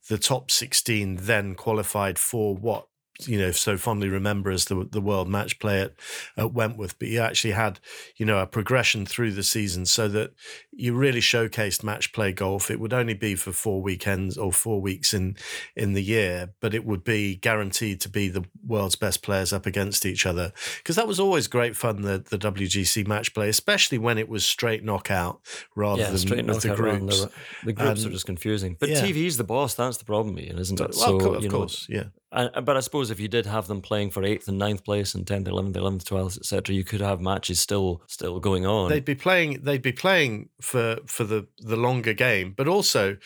the 0.10 0.18
top 0.18 0.50
16 0.50 1.18
then 1.18 1.54
qualified 1.54 2.18
for 2.18 2.56
what 2.56 2.88
you 3.22 3.40
know 3.40 3.52
so 3.52 3.78
fondly 3.78 4.10
remember 4.10 4.52
as 4.52 4.66
the 4.66 4.88
the 4.92 5.02
world 5.02 5.30
match 5.30 5.60
play 5.60 5.82
at, 5.82 5.94
at 6.38 6.54
Wentworth, 6.54 7.00
but 7.00 7.08
you 7.08 7.20
actually 7.20 7.54
had 7.54 7.80
you 8.18 8.26
know 8.26 8.40
a 8.40 8.48
progression 8.48 9.06
through 9.06 9.32
the 9.32 9.44
season 9.44 9.86
so 9.86 10.08
that 10.10 10.34
you 10.72 10.94
really 10.94 11.22
showcased 11.22 11.84
match 11.84 12.12
play 12.12 12.32
golf. 12.32 12.70
It 12.70 12.80
would 12.80 12.94
only 12.94 13.14
be 13.14 13.36
for 13.36 13.52
four 13.52 13.82
weekends 13.82 14.38
or 14.38 14.52
four 14.52 14.82
weeks 14.82 15.14
in 15.14 15.38
in 15.76 15.94
the 15.94 16.04
year, 16.04 16.54
but 16.60 16.74
it 16.74 16.86
would 16.86 17.04
be 17.04 17.36
guaranteed 17.36 18.02
to 18.02 18.10
be 18.10 18.28
the 18.28 18.46
world's 18.66 18.96
best 18.96 19.22
players 19.22 19.54
up 19.54 19.66
against 19.66 20.06
each 20.06 20.26
other 20.26 20.52
because 20.78 20.96
that 20.96 21.08
was 21.08 21.20
always 21.20 21.48
great 21.48 21.76
fun. 21.76 22.02
The 22.02 22.24
the 22.30 22.38
WGC 22.38 23.08
match 23.08 23.34
play, 23.34 23.50
especially 23.50 23.98
when 23.98 24.18
it 24.18 24.28
was 24.28 24.46
straight 24.46 24.84
knockout 24.84 25.40
rather 25.76 26.02
yeah, 26.02 26.10
than 26.10 26.18
straight 26.18 26.46
with 26.46 26.62
the 26.62 26.76
groups. 26.76 27.22
The, 27.22 27.32
the 27.64 27.74
groups 27.74 28.06
are 28.06 28.10
just 28.10 28.26
confusing, 28.26 28.76
but 28.80 28.90
yeah. 28.90 29.02
TV's 29.02 29.38
the 29.38 29.44
boss. 29.44 29.74
That's 29.74 29.98
the 29.98 30.06
problem, 30.06 30.38
Iain, 30.38 30.60
isn't 30.60 30.80
it? 30.80 30.96
Well, 30.98 31.20
so 31.20 31.34
of 31.34 31.44
you 31.44 31.50
know, 31.50 31.58
course, 31.58 31.88
yeah. 31.90 32.06
And, 32.36 32.66
but 32.66 32.76
I 32.76 32.82
suppose 32.82 33.10
if 33.10 33.20
you 33.20 33.28
did 33.28 33.46
have 33.46 33.68
them 33.68 33.82
playing 33.82 34.12
for 34.12 34.24
eighth 34.24 34.48
and 34.48 34.58
ninth 34.58 34.84
place 34.84 35.16
and 35.16 35.26
tenth, 35.26 35.48
eleventh, 35.48 35.78
eleventh, 35.78 36.06
twelfth, 36.06 36.38
etc., 36.38 36.76
you 36.76 36.84
could 36.84 37.02
have 37.02 37.22
matches 37.22 37.60
still 37.60 38.02
still 38.08 38.40
going 38.40 38.66
on. 38.66 38.90
They'd 38.90 39.06
be 39.06 39.16
playing. 39.16 39.62
They'd 39.64 39.82
be 39.82 39.92
playing 39.92 40.50
for 40.62 40.98
for 41.08 41.24
the 41.24 41.48
the 41.60 41.78
longer 41.78 42.14
game, 42.14 42.54
but 42.56 42.68
also 42.68 43.18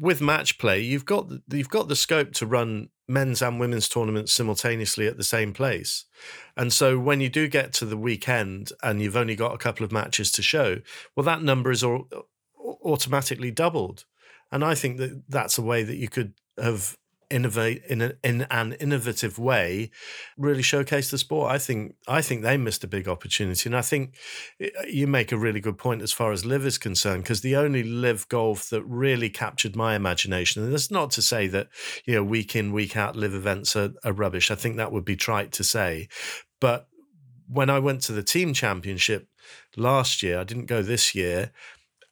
with 0.00 0.20
match 0.20 0.58
play, 0.58 0.80
you've 0.80 1.04
got 1.04 1.28
you've 1.50 1.68
got 1.68 1.88
the 1.88 1.96
scope 1.96 2.32
to 2.32 2.46
run 2.46 2.88
men's 3.06 3.42
and 3.42 3.60
women's 3.60 3.88
tournaments 3.88 4.32
simultaneously 4.32 5.06
at 5.06 5.16
the 5.16 5.24
same 5.24 5.52
place. 5.52 6.04
And 6.56 6.72
so 6.72 6.98
when 6.98 7.20
you 7.20 7.28
do 7.28 7.48
get 7.48 7.72
to 7.74 7.84
the 7.84 7.96
weekend 7.96 8.72
and 8.82 9.02
you've 9.02 9.16
only 9.16 9.36
got 9.36 9.54
a 9.54 9.58
couple 9.58 9.84
of 9.84 9.92
matches 9.92 10.30
to 10.32 10.42
show, 10.42 10.78
well, 11.14 11.24
that 11.24 11.42
number 11.42 11.70
is 11.70 11.84
automatically 12.84 13.50
doubled. 13.50 14.04
And 14.50 14.64
I 14.64 14.74
think 14.74 14.98
that 14.98 15.24
that's 15.28 15.58
a 15.58 15.62
way 15.62 15.82
that 15.82 15.96
you 15.96 16.08
could 16.08 16.34
have 16.58 16.96
innovate 17.34 17.82
in, 17.88 18.00
a, 18.00 18.12
in 18.22 18.42
an 18.42 18.74
innovative 18.74 19.38
way 19.38 19.90
really 20.38 20.62
showcase 20.62 21.10
the 21.10 21.18
sport. 21.18 21.50
I 21.50 21.58
think 21.58 21.96
i 22.06 22.22
think 22.22 22.42
they 22.42 22.56
missed 22.56 22.84
a 22.84 22.88
big 22.88 23.08
opportunity. 23.08 23.68
And 23.68 23.76
i 23.76 23.82
think 23.82 24.14
you 24.86 25.06
make 25.08 25.32
a 25.32 25.36
really 25.36 25.60
good 25.60 25.76
point 25.76 26.00
as 26.00 26.12
far 26.12 26.30
as 26.30 26.44
LIV 26.44 26.66
is 26.66 26.78
concerned 26.78 27.24
because 27.24 27.40
the 27.40 27.56
only 27.56 27.82
LIV 27.82 28.28
golf 28.28 28.70
that 28.70 28.84
really 28.84 29.28
captured 29.28 29.74
my 29.74 29.96
imagination 29.96 30.62
and 30.62 30.72
that's 30.72 30.92
not 30.92 31.10
to 31.12 31.22
say 31.22 31.48
that 31.48 31.68
you 32.04 32.14
know 32.14 32.22
week 32.22 32.54
in 32.54 32.72
week 32.72 32.96
out 32.96 33.16
LIV 33.16 33.34
events 33.34 33.74
are, 33.74 33.90
are 34.04 34.12
rubbish. 34.12 34.52
I 34.52 34.54
think 34.54 34.76
that 34.76 34.92
would 34.92 35.04
be 35.04 35.16
trite 35.16 35.50
to 35.52 35.64
say. 35.64 36.08
But 36.60 36.88
when 37.46 37.68
i 37.68 37.78
went 37.78 38.00
to 38.00 38.12
the 38.12 38.22
team 38.22 38.54
championship 38.54 39.28
last 39.76 40.22
year 40.22 40.38
i 40.38 40.44
didn't 40.44 40.64
go 40.64 40.80
this 40.80 41.14
year 41.14 41.52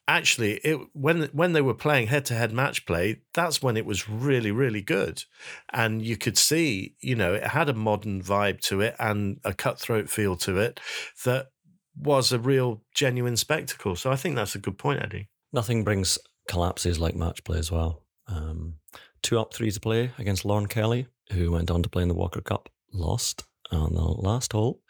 actually 0.07 0.55
it 0.63 0.77
when 0.93 1.23
when 1.31 1.53
they 1.53 1.61
were 1.61 1.73
playing 1.73 2.07
head 2.07 2.25
to 2.25 2.33
head 2.33 2.51
match 2.51 2.85
play 2.85 3.21
that's 3.33 3.61
when 3.61 3.77
it 3.77 3.85
was 3.85 4.09
really 4.09 4.51
really 4.51 4.81
good. 4.81 5.23
And 5.71 6.01
you 6.01 6.17
could 6.17 6.37
see 6.37 6.95
you 6.99 7.15
know 7.15 7.33
it 7.33 7.47
had 7.47 7.69
a 7.69 7.73
modern 7.73 8.21
vibe 8.21 8.59
to 8.61 8.81
it 8.81 8.95
and 8.99 9.39
a 9.43 9.53
cutthroat 9.53 10.09
feel 10.09 10.35
to 10.37 10.57
it 10.57 10.79
that 11.25 11.47
was 11.95 12.31
a 12.31 12.39
real 12.39 12.81
genuine 12.93 13.37
spectacle. 13.37 13.95
So 13.95 14.11
i 14.11 14.15
think 14.15 14.35
that's 14.35 14.55
a 14.55 14.59
good 14.59 14.77
point 14.77 15.01
eddie. 15.01 15.29
Nothing 15.51 15.83
brings 15.83 16.17
collapses 16.47 16.99
like 16.99 17.15
match 17.15 17.43
play 17.43 17.59
as 17.59 17.71
well. 17.71 18.03
Um, 18.27 18.75
two 19.21 19.39
up 19.39 19.53
three 19.53 19.71
to 19.71 19.79
play 19.79 20.11
against 20.17 20.45
lauren 20.45 20.67
Kelly 20.67 21.07
who 21.31 21.51
went 21.51 21.71
on 21.71 21.81
to 21.83 21.89
play 21.89 22.03
in 22.03 22.09
the 22.09 22.13
walker 22.13 22.41
cup 22.41 22.69
lost 22.91 23.43
on 23.71 23.93
the 23.93 24.01
last 24.01 24.51
hole. 24.51 24.81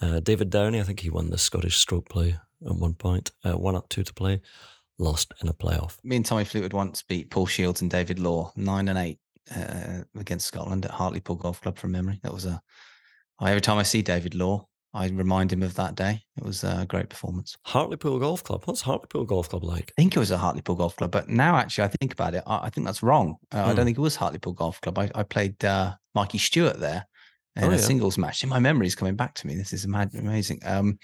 Uh, 0.00 0.18
david 0.18 0.50
downey 0.50 0.80
i 0.80 0.82
think 0.82 1.00
he 1.00 1.10
won 1.10 1.30
the 1.30 1.38
scottish 1.38 1.76
stroke 1.78 2.08
play 2.08 2.36
at 2.66 2.74
one 2.74 2.94
point, 2.94 3.30
uh, 3.44 3.56
one 3.56 3.76
up, 3.76 3.88
two 3.88 4.02
to 4.02 4.14
play, 4.14 4.40
lost 4.98 5.32
in 5.42 5.48
a 5.48 5.52
playoff. 5.52 5.98
Me 6.04 6.16
and 6.16 6.26
Tommy 6.26 6.44
Fleetwood 6.44 6.72
once 6.72 7.02
beat 7.02 7.30
Paul 7.30 7.46
Shields 7.46 7.82
and 7.82 7.90
David 7.90 8.18
Law 8.18 8.52
nine 8.56 8.88
and 8.88 8.98
eight 8.98 9.18
uh, 9.54 10.02
against 10.18 10.46
Scotland 10.46 10.84
at 10.84 10.90
Hartlepool 10.90 11.36
Golf 11.36 11.60
Club 11.60 11.76
from 11.76 11.92
memory. 11.92 12.20
That 12.22 12.32
was 12.32 12.46
a. 12.46 12.60
Every 13.40 13.60
time 13.60 13.78
I 13.78 13.82
see 13.82 14.02
David 14.02 14.36
Law, 14.36 14.68
I 14.94 15.08
remind 15.08 15.52
him 15.52 15.62
of 15.62 15.74
that 15.74 15.94
day. 15.94 16.22
It 16.36 16.44
was 16.44 16.64
a 16.64 16.86
great 16.88 17.08
performance. 17.08 17.56
Hartlepool 17.64 18.18
Golf 18.18 18.44
Club. 18.44 18.62
What's 18.66 18.82
Hartlepool 18.82 19.24
Golf 19.24 19.48
Club 19.48 19.64
like? 19.64 19.92
I 19.98 20.02
think 20.02 20.14
it 20.14 20.20
was 20.20 20.30
a 20.30 20.38
Hartlepool 20.38 20.76
Golf 20.76 20.96
Club, 20.96 21.10
but 21.10 21.28
now 21.28 21.56
actually 21.56 21.84
I 21.84 21.88
think 21.88 22.12
about 22.12 22.34
it, 22.34 22.44
I, 22.46 22.66
I 22.66 22.70
think 22.70 22.86
that's 22.86 23.02
wrong. 23.02 23.36
Uh, 23.52 23.62
I 23.62 23.66
don't 23.68 23.78
hmm. 23.78 23.84
think 23.84 23.98
it 23.98 24.02
was 24.02 24.16
Hartlepool 24.16 24.52
Golf 24.52 24.80
Club. 24.80 24.98
I, 24.98 25.10
I 25.14 25.22
played 25.22 25.64
uh, 25.64 25.94
Mikey 26.14 26.38
Stewart 26.38 26.78
there 26.78 27.06
in 27.56 27.64
oh, 27.64 27.70
a 27.70 27.72
yeah. 27.72 27.78
singles 27.78 28.18
match. 28.18 28.42
And 28.42 28.50
my 28.50 28.58
memory 28.58 28.86
is 28.86 28.94
coming 28.94 29.16
back 29.16 29.34
to 29.34 29.46
me. 29.46 29.54
This 29.56 29.72
is 29.72 29.84
amazing. 29.84 30.60
Um, 30.64 30.98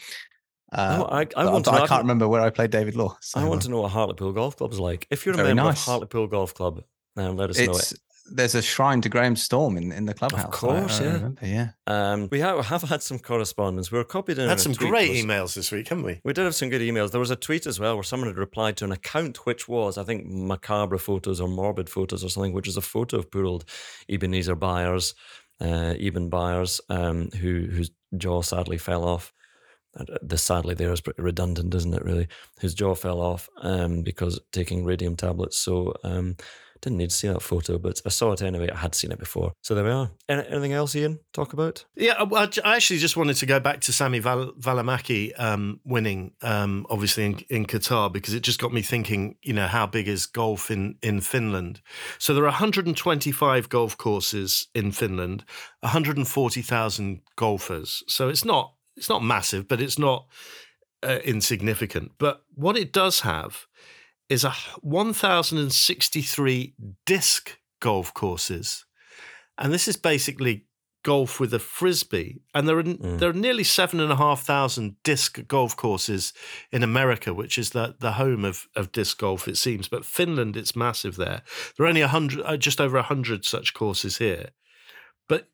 uh, 0.72 1.06
I, 1.10 1.26
I, 1.36 1.50
want 1.50 1.64
to 1.64 1.72
I 1.72 1.86
can't 1.86 2.02
remember 2.02 2.28
where 2.28 2.42
I 2.42 2.50
played 2.50 2.70
David 2.70 2.94
Law. 2.94 3.16
So. 3.20 3.40
I 3.40 3.44
want 3.44 3.62
to 3.62 3.70
know 3.70 3.82
what 3.82 3.90
Hartlepool 3.90 4.32
Golf 4.32 4.56
Club 4.56 4.72
is 4.72 4.80
like. 4.80 5.06
If 5.10 5.24
you're 5.24 5.34
a 5.34 5.38
member 5.38 5.54
nice. 5.54 5.80
of 5.80 5.84
Hartlepool 5.86 6.26
Golf 6.26 6.52
Club, 6.54 6.82
now 7.16 7.30
let 7.30 7.50
us 7.50 7.58
it's, 7.58 7.68
know 7.68 7.78
it. 7.78 7.92
There's 8.30 8.54
a 8.54 8.60
shrine 8.60 9.00
to 9.00 9.08
Graeme 9.08 9.36
Storm 9.36 9.78
in, 9.78 9.90
in 9.90 10.04
the 10.04 10.12
clubhouse. 10.12 10.44
Of 10.44 10.50
course, 10.50 11.00
I, 11.00 11.04
yeah. 11.04 11.12
Remember, 11.14 11.46
yeah. 11.46 11.68
Um, 11.86 12.28
we 12.30 12.40
have, 12.40 12.66
have 12.66 12.82
had 12.82 13.02
some 13.02 13.18
correspondence. 13.18 13.90
We 13.90 13.96
were 13.96 14.04
copied 14.04 14.38
in. 14.38 14.46
Had 14.46 14.60
some 14.60 14.74
great 14.74 15.08
was, 15.08 15.24
emails 15.24 15.54
this 15.54 15.72
week, 15.72 15.88
haven't 15.88 16.04
we? 16.04 16.20
We 16.24 16.34
did 16.34 16.44
have 16.44 16.54
some 16.54 16.68
good 16.68 16.82
emails. 16.82 17.12
There 17.12 17.20
was 17.20 17.30
a 17.30 17.36
tweet 17.36 17.66
as 17.66 17.80
well 17.80 17.94
where 17.94 18.02
someone 18.02 18.28
had 18.28 18.36
replied 18.36 18.76
to 18.78 18.84
an 18.84 18.92
account 18.92 19.46
which 19.46 19.66
was, 19.66 19.96
I 19.96 20.04
think, 20.04 20.26
macabre 20.26 20.98
photos 20.98 21.40
or 21.40 21.48
morbid 21.48 21.88
photos 21.88 22.22
or 22.22 22.28
something, 22.28 22.52
which 22.52 22.68
is 22.68 22.76
a 22.76 22.82
photo 22.82 23.16
of 23.16 23.30
poor 23.30 23.46
old 23.46 23.64
Ebenezer 24.10 24.56
Byers, 24.56 25.14
uh, 25.62 25.94
Eben 25.98 26.28
Byers, 26.28 26.82
um, 26.90 27.30
who 27.30 27.68
whose 27.70 27.90
jaw 28.14 28.42
sadly 28.42 28.76
fell 28.76 29.04
off 29.04 29.32
the 30.22 30.38
sadly 30.38 30.74
there 30.74 30.92
is 30.92 31.02
redundant, 31.16 31.74
isn't 31.74 31.94
it? 31.94 32.04
Really, 32.04 32.28
his 32.60 32.74
jaw 32.74 32.94
fell 32.94 33.20
off 33.20 33.48
um, 33.62 34.02
because 34.02 34.40
taking 34.52 34.84
radium 34.84 35.16
tablets. 35.16 35.56
So 35.56 35.94
um, 36.04 36.36
didn't 36.80 36.98
need 36.98 37.10
to 37.10 37.16
see 37.16 37.28
that 37.28 37.42
photo, 37.42 37.78
but 37.78 38.00
I 38.06 38.08
saw 38.08 38.32
it 38.32 38.42
anyway. 38.42 38.70
I 38.70 38.76
had 38.76 38.94
seen 38.94 39.10
it 39.10 39.18
before. 39.18 39.52
So 39.62 39.74
there 39.74 39.84
we 39.84 39.90
are. 39.90 40.10
anything 40.28 40.72
else, 40.72 40.94
Iain? 40.94 41.18
Talk 41.32 41.52
about? 41.52 41.84
Yeah, 41.96 42.14
I 42.18 42.48
actually 42.64 42.98
just 42.98 43.16
wanted 43.16 43.36
to 43.36 43.46
go 43.46 43.60
back 43.60 43.80
to 43.82 43.92
Sami 43.92 44.20
Val- 44.20 44.52
Välimäki 44.52 45.32
um, 45.38 45.80
winning, 45.84 46.32
um, 46.42 46.86
obviously 46.88 47.24
in, 47.24 47.38
in 47.50 47.66
Qatar, 47.66 48.12
because 48.12 48.34
it 48.34 48.42
just 48.42 48.60
got 48.60 48.72
me 48.72 48.82
thinking. 48.82 49.36
You 49.42 49.54
know, 49.54 49.66
how 49.66 49.86
big 49.86 50.08
is 50.08 50.26
golf 50.26 50.70
in 50.70 50.96
in 51.02 51.20
Finland? 51.20 51.80
So 52.18 52.34
there 52.34 52.44
are 52.44 52.46
125 52.46 53.68
golf 53.68 53.96
courses 53.96 54.68
in 54.74 54.92
Finland, 54.92 55.44
140,000 55.80 57.20
golfers. 57.36 58.02
So 58.06 58.28
it's 58.28 58.44
not 58.44 58.74
it's 58.98 59.08
not 59.08 59.22
massive, 59.22 59.68
but 59.68 59.80
it's 59.80 59.98
not 59.98 60.26
uh, 61.02 61.18
insignificant. 61.24 62.12
But 62.18 62.42
what 62.54 62.76
it 62.76 62.92
does 62.92 63.20
have 63.20 63.66
is 64.28 64.44
a 64.44 64.50
1,063 64.82 66.74
disc 67.06 67.58
golf 67.80 68.12
courses, 68.12 68.84
and 69.56 69.72
this 69.72 69.88
is 69.88 69.96
basically 69.96 70.66
golf 71.04 71.38
with 71.40 71.54
a 71.54 71.58
frisbee. 71.58 72.40
And 72.54 72.68
there 72.68 72.78
are 72.78 72.82
mm. 72.82 73.18
there 73.18 73.30
are 73.30 73.34
nearly 73.34 73.64
seven 73.64 74.00
and 74.00 74.12
a 74.12 74.16
half 74.16 74.42
thousand 74.42 74.96
disc 75.04 75.46
golf 75.46 75.76
courses 75.76 76.32
in 76.72 76.82
America, 76.82 77.32
which 77.32 77.56
is 77.56 77.70
the 77.70 77.94
the 78.00 78.12
home 78.12 78.44
of 78.44 78.68
of 78.74 78.92
disc 78.92 79.18
golf, 79.18 79.48
it 79.48 79.56
seems. 79.56 79.88
But 79.88 80.04
Finland, 80.04 80.56
it's 80.56 80.76
massive 80.76 81.16
there. 81.16 81.42
There 81.76 81.86
are 81.86 81.88
only 81.88 82.02
a 82.02 82.08
hundred, 82.08 82.44
uh, 82.44 82.56
just 82.56 82.80
over 82.80 82.98
a 82.98 83.02
hundred 83.02 83.44
such 83.44 83.74
courses 83.74 84.18
here. 84.18 84.50
But 85.28 85.48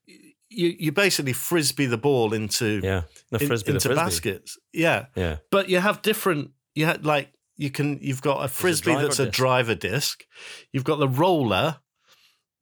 you 0.54 0.74
you 0.78 0.92
basically 0.92 1.32
frisbee 1.32 1.86
the 1.86 1.98
ball 1.98 2.32
into 2.32 2.80
yeah 2.82 3.02
the 3.30 3.38
frisbee 3.38 3.70
in, 3.70 3.76
into 3.76 3.88
the 3.88 3.94
baskets. 3.94 4.58
Yeah, 4.72 5.06
yeah. 5.14 5.36
But 5.50 5.68
you 5.68 5.78
have 5.78 6.02
different. 6.02 6.50
You 6.74 6.86
had 6.86 7.04
like 7.04 7.32
you 7.56 7.70
can 7.70 7.98
you've 8.00 8.22
got 8.22 8.40
a 8.40 8.44
a 8.44 8.48
frisbee 8.48 8.92
driver 8.92 9.02
that's 9.02 9.18
a 9.18 9.26
disc. 9.26 9.36
driver 9.36 9.74
disc. 9.74 10.24
You've 10.72 10.84
got 10.84 10.98
the 10.98 11.08
roller. 11.08 11.78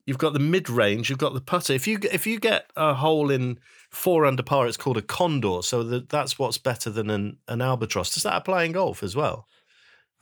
You've 0.05 0.17
got 0.17 0.33
the 0.33 0.39
mid 0.39 0.69
range. 0.69 1.09
You've 1.09 1.19
got 1.19 1.33
the 1.33 1.41
putter. 1.41 1.73
If 1.73 1.87
you 1.87 1.99
if 2.11 2.27
you 2.27 2.39
get 2.39 2.69
a 2.75 2.93
hole 2.93 3.31
in 3.31 3.59
four 3.89 4.25
under 4.25 4.43
par, 4.43 4.67
it's 4.67 4.77
called 4.77 4.97
a 4.97 5.01
condor. 5.01 5.61
So 5.61 5.83
that 5.83 6.09
that's 6.09 6.37
what's 6.37 6.57
better 6.57 6.89
than 6.89 7.09
an, 7.09 7.37
an 7.47 7.61
albatross. 7.61 8.13
Does 8.13 8.23
that 8.23 8.35
apply 8.35 8.63
in 8.63 8.73
golf 8.73 9.03
as 9.03 9.15
well? 9.15 9.47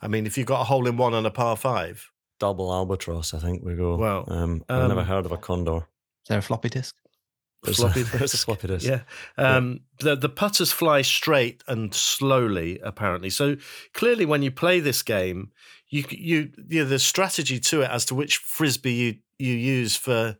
I 0.00 0.08
mean, 0.08 0.26
if 0.26 0.36
you've 0.36 0.46
got 0.46 0.60
a 0.60 0.64
hole 0.64 0.86
in 0.88 0.96
one 0.96 1.14
on 1.14 1.26
a 1.26 1.30
par 1.30 1.56
five, 1.56 2.10
Double 2.42 2.72
albatross, 2.72 3.34
I 3.34 3.38
think 3.38 3.62
we 3.64 3.76
go. 3.76 3.94
Well, 3.94 4.24
um, 4.26 4.64
I've 4.68 4.88
never 4.88 5.02
um, 5.02 5.06
heard 5.06 5.26
of 5.26 5.30
a 5.30 5.36
condor. 5.36 5.76
Is 5.76 6.28
there 6.28 6.38
a 6.38 6.42
floppy 6.42 6.70
disk? 6.70 6.96
There's 7.62 7.76
floppy 7.76 8.00
a, 8.00 8.04
there's 8.04 8.14
a 8.34 8.36
disk. 8.36 8.44
floppy 8.46 8.68
disk. 8.68 8.86
Yeah. 8.86 9.00
Um, 9.38 9.80
The, 10.00 10.16
the 10.16 10.28
putters 10.28 10.72
fly 10.72 11.02
straight 11.02 11.62
and 11.68 11.94
slowly, 11.94 12.80
apparently. 12.82 13.30
So 13.30 13.56
clearly, 13.92 14.24
when 14.26 14.42
you 14.42 14.50
play 14.50 14.80
this 14.80 15.02
game, 15.02 15.52
you 15.88 16.04
you 16.10 16.50
you 16.68 16.84
the 16.84 16.98
strategy 16.98 17.60
to 17.60 17.82
it 17.82 17.90
as 17.90 18.04
to 18.06 18.14
which 18.14 18.38
frisbee 18.38 18.92
you 18.94 19.14
you 19.38 19.54
use 19.54 19.96
for 19.96 20.38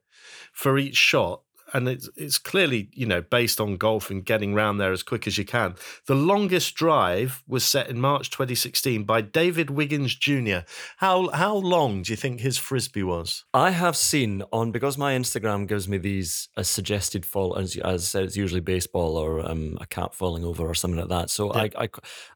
for 0.53 0.79
each 0.79 0.97
shot. 0.97 1.41
And 1.75 1.89
it's 1.89 2.09
it's 2.16 2.39
clearly 2.39 2.89
you 2.93 3.07
know 3.07 3.23
based 3.23 3.61
on 3.61 3.77
golf 3.77 4.11
and 4.11 4.25
getting 4.25 4.55
round 4.55 4.81
there 4.81 4.93
as 4.93 5.03
quick 5.03 5.27
as 5.27 5.39
you 5.39 5.45
can. 5.45 5.75
The 6.07 6.14
longest 6.14 6.75
drive 6.75 7.43
was 7.47 7.64
set 7.64 7.89
in 7.89 8.01
March 8.01 8.31
2016 8.31 9.05
by 9.05 9.20
David 9.20 9.70
Wiggins 9.70 10.14
Jr. 10.14 10.61
How 10.99 11.29
how 11.31 11.55
long 11.57 12.03
do 12.03 12.12
you 12.12 12.16
think 12.16 12.41
his 12.41 12.59
frisbee 12.59 13.03
was? 13.03 13.45
I 13.55 13.70
have 13.70 13.97
seen 13.97 14.43
on 14.53 14.73
because 14.73 14.99
my 14.99 15.14
Instagram 15.14 15.66
gives 15.66 15.89
me 15.89 15.99
these 15.99 16.49
a 16.57 16.64
suggested 16.64 17.25
fall 17.27 17.57
as, 17.57 17.77
as 17.77 18.03
I 18.03 18.05
said 18.05 18.25
it's 18.25 18.37
usually 18.37 18.61
baseball 18.61 19.16
or 19.16 19.41
um, 19.51 19.79
a 19.81 19.87
cat 19.87 20.14
falling 20.14 20.45
over 20.45 20.64
or 20.66 20.75
something 20.75 21.01
like 21.01 21.09
that. 21.09 21.31
So 21.31 21.53
Yeah. 21.55 21.62
I, 21.77 21.85
I 21.85 21.89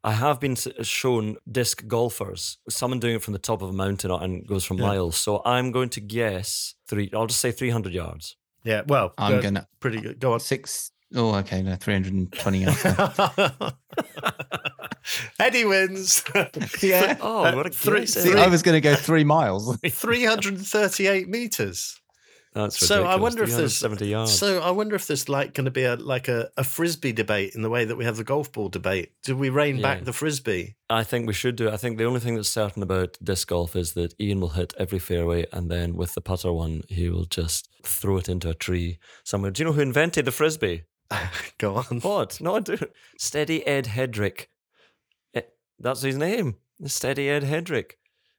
I 0.05 0.13
have 0.13 0.41
been 0.41 0.57
shown 0.83 1.37
disc 1.51 1.87
golfers, 1.87 2.59
someone 2.69 3.01
doing 3.01 3.17
it 3.17 3.23
from 3.23 3.33
the 3.33 3.39
top 3.39 3.63
of 3.63 3.69
a 3.71 3.73
mountain 3.73 4.11
and 4.11 4.47
goes 4.47 4.65
from 4.65 4.79
Yeah. 4.79 4.87
miles. 4.89 5.17
So 5.17 5.43
I'm 5.45 5.73
going 5.73 5.91
to 5.91 6.01
guess 6.01 6.75
three. 6.89 7.11
I'll 7.15 7.27
just 7.27 7.41
say 7.41 7.53
300 7.53 7.93
yards. 7.93 8.37
Yeah, 8.67 8.83
well, 8.87 9.15
I'm 9.17 9.41
gonna 9.41 9.67
pretty 9.81 10.01
good. 10.01 10.19
Go 10.21 10.33
on. 10.35 10.41
six 10.41 10.91
oh 11.15 11.37
okay, 11.37 11.63
no, 11.63 11.77
320 11.77 12.59
yards. 12.59 12.85
Eddie 15.39 15.65
wins. 15.65 16.25
yeah. 16.83 17.17
Oh, 17.21 17.55
what 17.55 17.67
a 17.67 17.71
three- 17.71 18.07
See, 18.07 18.31
three- 18.31 18.41
I 18.41 18.49
was 18.49 18.63
gonna 18.63 18.81
go 18.81 18.95
three 18.97 19.23
miles. 19.25 19.79
338 19.89 21.29
meters. 21.29 22.01
That's 22.57 22.79
So 22.87 23.05
I 23.05 23.17
wonder 23.17 23.43
if 23.43 23.51
there's 23.51 23.79
370 23.81 24.07
yards. 24.07 24.33
So 24.33 24.63
I 24.63 24.71
wonder 24.71 24.97
if 24.97 25.07
there's 25.07 25.29
like 25.29 25.53
going 25.53 25.67
to 25.67 25.71
be 25.71 25.85
a 25.85 25.95
like 25.97 26.27
a, 26.29 26.49
a 26.57 26.65
frisbee 26.65 27.13
debate 27.13 27.55
in 27.55 27.61
the 27.61 27.69
way 27.69 27.85
that 27.85 27.97
we 27.97 28.05
have 28.07 28.17
the 28.17 28.25
golf 28.25 28.51
ball 28.51 28.71
debate. 28.71 29.13
Do 29.25 29.37
we 29.37 29.51
rein 29.51 29.77
Yeah. 29.77 29.83
back 29.83 30.05
the 30.05 30.13
frisbee? 30.15 30.77
I 30.89 31.05
think 31.05 31.27
we 31.27 31.35
should 31.35 31.57
do. 31.57 31.69
it. 31.69 31.75
I 31.75 31.77
think 31.77 31.99
the 31.99 32.07
only 32.07 32.21
thing 32.21 32.35
that's 32.35 32.49
certain 32.49 32.83
about 32.83 33.19
disc 33.23 33.49
golf 33.49 33.77
is 33.77 33.93
that 33.93 34.15
Iain 34.19 34.41
will 34.41 34.51
hit 34.61 34.73
every 34.79 34.99
fairway, 34.99 35.45
and 35.53 35.71
then 35.71 35.97
with 35.97 36.15
the 36.15 36.23
putter 36.23 36.51
one, 36.51 36.83
he 36.89 37.11
will 37.11 37.27
just 37.27 37.69
throw 37.85 38.17
it 38.17 38.29
into 38.29 38.49
a 38.49 38.55
tree 38.55 38.99
somewhere. 39.23 39.51
Do 39.51 39.61
you 39.63 39.67
know 39.67 39.73
who 39.75 39.83
invented 39.83 40.25
the 40.25 40.33
frisbee? 40.33 40.85
Go 41.59 41.77
on. 41.77 42.01
What? 42.01 42.41
No, 42.41 42.57
I 42.57 42.61
do. 42.61 42.79
Steady 43.19 43.67
Ed 43.67 43.85
Headrick. 43.85 44.47
Eh, 45.35 45.43
That's 45.79 46.01
his 46.01 46.17
name. 46.17 46.57
Steady 46.87 47.29
Ed 47.29 47.43
Headrick. 47.45 47.93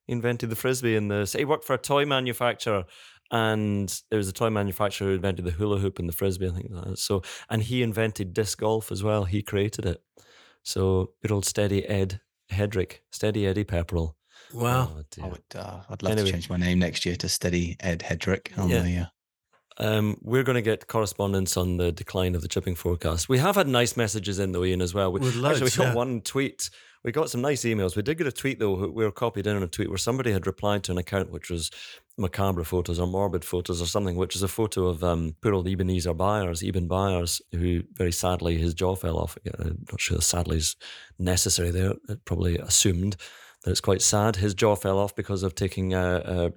He 0.08 0.14
invented 0.14 0.50
the 0.50 0.56
frisbee 0.56 0.96
in 0.96 1.08
the. 1.10 1.32
He 1.38 1.46
worked 1.46 1.66
for 1.66 1.74
a 1.74 1.78
toy 1.78 2.06
manufacturer, 2.06 2.86
and 3.32 4.02
there 4.10 4.18
was 4.18 4.28
a 4.28 4.34
toy 4.34 4.50
manufacturer 4.50 5.08
who 5.10 5.14
invented 5.16 5.46
the 5.46 5.52
hula 5.52 5.80
hoop 5.80 6.00
and 6.00 6.08
the 6.08 6.14
frisbee. 6.14 6.48
I 6.48 6.52
think 6.52 6.72
that. 6.72 6.98
So, 7.00 7.22
and 7.50 7.64
he 7.64 7.84
invented 7.84 8.34
disc 8.34 8.60
golf 8.60 8.92
as 8.92 9.04
well. 9.04 9.26
He 9.26 9.42
created 9.42 9.86
it. 9.86 10.02
So, 10.64 11.12
good 11.22 11.32
old 11.32 11.46
Steady 11.46 11.86
Ed 11.86 12.20
Headrick, 12.52 13.00
Steady 13.12 13.46
Eddie 13.48 13.64
Pepperell. 13.66 14.14
Wow. 14.54 14.92
Oh, 15.20 15.24
I 15.24 15.28
would. 15.28 15.44
Uh, 15.56 15.82
I'd 15.90 16.04
love 16.04 16.12
Anyway. 16.14 16.28
to 16.28 16.32
change 16.32 16.50
my 16.50 16.58
name 16.58 16.80
next 16.80 17.06
year 17.06 17.16
to 17.18 17.28
Steady 17.30 17.76
Ed 17.80 18.00
Headrick 18.00 18.58
on 18.58 18.70
Yeah. 18.70 18.82
the. 18.82 18.98
Uh, 19.00 19.06
Um, 19.80 20.18
we're 20.24 20.44
going 20.44 20.56
to 20.56 20.62
get 20.64 20.88
correspondence 20.88 21.56
on 21.56 21.78
the 21.78 21.92
decline 21.92 22.34
of 22.34 22.42
the 22.42 22.48
chipping 22.48 22.74
forecast. 22.76 23.30
We 23.30 23.38
have 23.38 23.56
had 23.56 23.68
nice 23.68 23.96
messages 23.96 24.40
in 24.40 24.52
though, 24.52 24.64
Iain, 24.64 24.82
as 24.82 24.94
well. 24.94 25.12
We, 25.12 25.20
With 25.20 25.30
actually, 25.30 25.42
loads, 25.44 25.62
we 25.62 25.70
got 25.70 25.90
yeah. 25.90 25.94
one 25.94 26.22
tweet. 26.22 26.70
We 27.04 27.12
got 27.12 27.30
some 27.30 27.42
nice 27.42 27.64
emails. 27.64 27.96
We 27.96 28.02
did 28.02 28.18
get 28.18 28.28
a 28.28 28.32
tweet 28.32 28.60
though. 28.60 28.88
We 28.88 29.06
were 29.06 29.12
copied 29.12 29.48
in 29.48 29.56
on 29.56 29.64
a 29.64 29.68
tweet 29.68 29.90
where 29.90 29.98
somebody 29.98 30.32
had 30.32 30.48
replied 30.48 30.84
to 30.84 30.92
an 30.92 30.98
account 30.98 31.32
which 31.32 31.50
was 31.50 31.72
macabre 32.18 32.64
photos 32.64 33.00
or 33.00 33.08
morbid 33.08 33.46
photos 33.46 33.82
or 33.82 33.86
something, 33.86 34.16
which 34.16 34.36
is 34.36 34.44
a 34.44 34.48
photo 34.48 34.88
of 34.88 35.04
um, 35.04 35.36
poor 35.42 35.54
old 35.54 35.68
Ebenezer 35.68 36.14
Byers, 36.14 36.64
Eben 36.64 36.88
Byers, 36.88 37.42
who 37.52 37.84
very 37.94 38.12
sadly 38.12 38.58
his 38.58 38.74
jaw 38.74 38.96
fell 38.96 39.18
off. 39.18 39.38
I'm 39.60 39.86
not 39.92 40.02
sure 40.02 40.20
sadly 40.22 40.58
is 40.58 40.76
necessary 41.20 41.72
there. 41.72 41.94
It 42.10 42.26
probably 42.26 42.58
assumed 42.58 43.16
that 43.64 43.72
it's 43.72 43.82
quite 43.82 44.02
sad. 44.02 44.38
His 44.38 44.54
jaw 44.54 44.76
fell 44.76 45.00
off 45.00 45.16
because 45.16 45.44
of 45.44 45.56
taking 45.56 45.94
uh, 45.94 46.22
uh, 46.26 46.50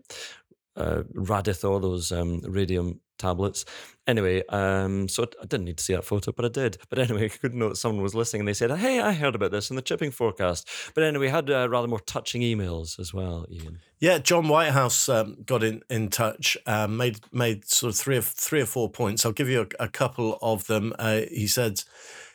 uh, 0.81 1.03
Radithor, 1.15 1.81
those 1.81 2.11
um, 2.11 2.41
radium 2.41 3.01
tablets. 3.21 3.65
Anyway, 4.07 4.43
um, 4.49 5.07
so 5.09 5.25
I 5.41 5.47
didn't 5.47 5.67
need 5.67 5.77
to 5.77 5.85
see 5.85 5.95
that 5.95 6.05
photo, 6.05 6.33
but 6.33 6.45
I 6.45 6.49
did. 6.49 6.79
But 6.89 6.99
anyway, 6.99 7.31
know 7.53 7.69
that 7.69 7.77
someone 7.77 8.03
was 8.03 8.15
listening 8.15 8.41
and 8.41 8.49
they 8.49 8.55
said, 8.55 8.73
Hey, 8.73 8.99
I 8.99 9.13
heard 9.13 9.35
about 9.37 9.53
this 9.53 9.71
in 9.71 9.77
the 9.77 9.83
chipping 9.83 10.11
forecast. 10.11 10.69
But 10.95 11.05
anyway, 11.05 11.27
we 11.27 11.31
had 11.31 11.49
uh, 11.51 11.69
rather 11.69 11.87
more 11.87 12.01
touching 12.01 12.43
emails 12.43 12.99
as 12.99 13.15
well, 13.15 13.47
Iain. 13.53 13.79
Yeah, 14.01 14.19
John 14.19 14.49
Whitehouse 14.49 15.09
um, 15.09 15.37
got 15.45 15.63
in 15.63 15.83
in 15.91 16.09
touch, 16.09 16.57
um, 16.67 16.97
made 16.97 17.21
made 17.31 17.67
sort 17.67 17.93
of 17.93 17.99
three 17.99 18.17
or 18.17 18.23
three 18.23 18.63
or 18.63 18.67
four 18.67 18.89
points. 18.91 19.25
I'll 19.25 19.33
give 19.33 19.49
you 19.49 19.69
a, 19.79 19.85
a 19.85 19.89
couple 19.89 20.39
of 20.43 20.67
them. 20.67 20.93
Uh, 20.99 21.21
he 21.31 21.47
said. 21.47 21.85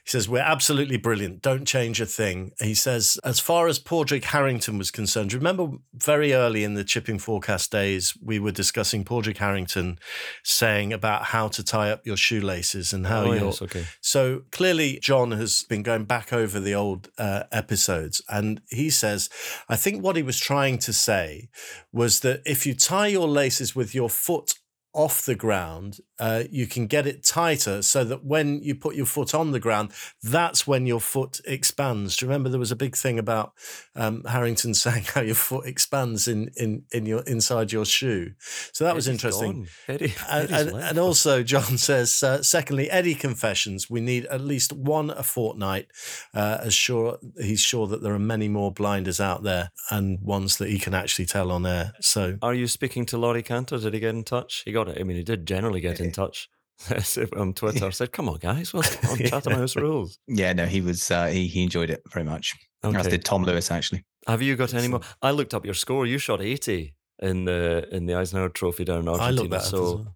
He 0.06 0.12
says, 0.12 0.30
We're 0.30 0.40
absolutely 0.40 0.98
brilliant. 0.98 1.42
Don't 1.42 1.66
change 1.66 2.00
a 2.00 2.06
thing. 2.06 2.52
He 2.62 2.76
says, 2.76 3.18
As 3.24 3.40
far 3.40 3.68
as 3.68 3.80
Padraig 3.80 4.24
Harrington 4.26 4.78
was 4.78 4.92
concerned, 4.92 5.34
remember 5.34 5.70
very 5.94 6.34
early 6.34 6.64
in 6.64 6.76
the 6.76 6.84
chipping 6.84 7.18
forecast 7.18 7.72
days, 7.72 8.16
we 8.22 8.38
were 8.38 8.52
discussing 8.52 9.04
Padraig 9.04 9.38
Harrington 9.38 9.98
saying 10.44 10.94
about 10.94 11.24
how 11.24 11.48
to 11.48 11.64
tie 11.64 11.90
up 11.90 12.06
your 12.06 12.18
shoelaces 12.18 12.94
and 12.94 13.08
how 13.08 13.24
oh, 13.24 13.34
you're. 13.34 13.46
yes, 13.46 13.62
okay. 13.64 13.86
So 14.00 14.44
clearly, 14.52 15.00
John 15.02 15.32
has 15.32 15.64
been 15.68 15.82
going 15.82 16.06
back 16.06 16.32
over 16.32 16.60
the 16.60 16.76
old 16.76 17.10
uh, 17.18 17.44
episodes, 17.52 18.22
and 18.30 18.62
he 18.70 18.92
says, 18.92 19.30
I 19.68 19.76
think 19.76 20.04
what 20.04 20.16
he 20.16 20.24
was 20.24 20.40
trying 20.40 20.78
to 20.80 20.94
say 20.94 21.50
was 21.92 22.20
that 22.20 22.42
if 22.46 22.68
you 22.68 22.76
tie 22.76 23.08
your 23.08 23.28
laces 23.28 23.76
with 23.76 23.96
your 23.96 24.10
foot 24.10 24.54
off 24.96 25.26
the 25.26 25.36
ground, 25.36 26.00
uh, 26.20 26.44
you 26.50 26.68
can 26.68 26.88
get 26.88 27.06
it 27.06 27.24
tighter 27.24 27.82
so 27.82 28.04
that 28.04 28.24
when 28.24 28.62
you 28.64 28.76
put 28.76 28.96
your 28.96 29.06
foot 29.06 29.34
on 29.34 29.52
the 29.52 29.60
ground, 29.60 29.92
that's 30.24 30.66
when 30.66 30.86
your 30.86 31.02
foot 31.02 31.42
expands. 31.46 32.16
Do 32.16 32.26
you 32.26 32.30
remember 32.30 32.50
there 32.50 32.60
was 32.60 32.72
a 32.72 32.76
big 32.76 32.96
thing 32.96 33.20
about 33.20 33.54
um, 33.96 34.24
Harrington 34.24 34.74
saying 34.86 35.06
how 35.14 35.22
your 35.22 35.36
foot 35.36 35.66
expands 35.66 36.28
in 36.28 36.50
in 36.56 36.84
in 36.92 37.06
your 37.06 37.22
inside 37.22 37.72
your 37.72 37.86
shoe? 37.86 38.32
So 38.72 38.84
that 38.86 38.96
was 38.96 39.08
interesting. 39.08 39.68
Eddie, 39.88 40.14
And, 40.30 40.50
and, 40.52 40.70
and 40.76 40.98
also, 40.98 41.44
John 41.44 41.78
says, 41.78 42.24
uh, 42.24 42.42
secondly, 42.42 42.90
Eddie 42.90 43.16
confessions. 43.16 43.90
We 43.90 44.02
need 44.02 44.26
at 44.26 44.42
least 44.42 44.74
one 44.74 45.10
a 45.10 45.24
fortnight. 45.24 45.88
Uh, 46.34 46.60
as 46.62 46.74
sure 46.74 47.20
he's 47.38 47.60
sure 47.60 47.88
that 47.88 48.02
there 48.02 48.14
are 48.14 48.20
many 48.20 48.48
more 48.48 48.72
blinders 48.72 49.20
out 49.20 49.44
there, 49.44 49.72
and 49.92 50.20
ones 50.22 50.58
that 50.58 50.70
he 50.70 50.80
can 50.80 50.94
actually 50.94 51.26
tell 51.26 51.52
on 51.52 51.66
air. 51.66 51.94
So 52.02 52.38
Are 52.42 52.54
you 52.54 52.68
speaking 52.68 53.06
to 53.08 53.18
Laurie 53.18 53.44
Canter? 53.44 53.78
Did 53.78 53.94
he 53.94 54.00
get 54.00 54.16
in 54.16 54.24
touch? 54.24 54.64
He 54.66 54.72
got 54.72 54.88
it. 54.88 54.98
I 55.00 55.04
mean, 55.04 55.18
he 55.18 55.24
did 55.24 55.46
generally 55.46 55.82
get 55.82 56.00
Eh. 56.05 56.05
In 56.06 56.12
touch 56.12 56.48
on 57.38 57.54
Twitter. 57.62 57.92
Said, 57.92 58.12
"Come 58.12 58.30
on, 58.30 58.38
guys, 58.38 58.74
what's 58.74 58.96
on 59.10 59.18
Chatham 59.18 59.54
House 59.54 59.76
rules?" 59.76 60.20
yeah, 60.28 60.54
no, 60.54 60.66
he 60.66 60.82
was. 60.82 61.12
Uh, 61.12 61.28
he 61.28 61.48
he 61.48 61.64
enjoyed 61.64 61.90
it 61.90 62.02
very 62.12 62.26
much. 62.26 62.54
As 62.84 63.08
did 63.08 63.26
Tom 63.26 63.44
Lewis 63.44 63.72
actually. 63.72 64.06
Have 64.28 64.42
you 64.42 64.56
got 64.56 64.74
any 64.74 64.88
more? 64.88 65.02
I 65.22 65.32
looked 65.32 65.54
up 65.54 65.66
your 65.66 65.74
score. 65.74 66.06
You 66.06 66.18
shot 66.18 66.42
eighty 66.42 66.96
in 67.22 67.46
the 67.46 67.88
in 67.92 68.06
the 68.06 68.16
Eisenhower 68.16 68.50
Trophy 68.50 68.84
down 68.86 69.00
in 69.00 69.08
Argentina. 69.08 69.28
I 69.28 69.32
looked 69.32 69.52
that 69.52 69.58
up 69.58 69.64
as 69.64 69.70
so 69.70 70.08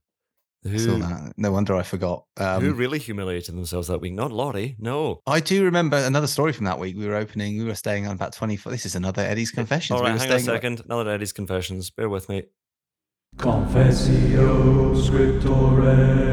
who 0.63 0.99
that, 0.99 1.33
no 1.37 1.51
wonder 1.51 1.73
I 1.75 1.83
forgot. 1.83 2.25
who 2.37 2.43
Um, 2.43 2.75
really 2.75 2.99
humiliated 2.99 3.55
themselves 3.55 3.87
that 3.87 4.01
week? 4.01 4.13
Not 4.13 4.31
Laurie. 4.31 4.75
No. 4.77 5.21
I 5.25 5.39
do 5.39 5.63
remember 5.63 5.95
another 5.97 6.27
story 6.27 6.51
from 6.51 6.65
that 6.65 6.77
week. 6.79 6.97
We 6.97 7.07
were 7.07 7.15
opening. 7.15 7.57
We 7.57 7.63
were 7.63 7.75
staying 7.75 8.07
on 8.07 8.13
about 8.15 8.33
twenty 8.33 8.57
four. 8.57 8.71
This 8.71 8.85
is 8.85 8.95
another 8.95 9.21
Eddie's 9.21 9.51
confessions. 9.51 9.95
All 9.97 10.03
we 10.05 10.11
were 10.11 10.17
hang 10.17 10.29
on 10.29 10.35
a 10.35 10.39
second. 10.41 10.81
Another 10.85 11.09
Eddie's 11.11 11.31
confessions. 11.31 11.89
Bear 11.91 12.09
with 12.09 12.27
me. 12.27 12.43
Confessio 13.37 14.95
scriptoretti. 14.95 16.29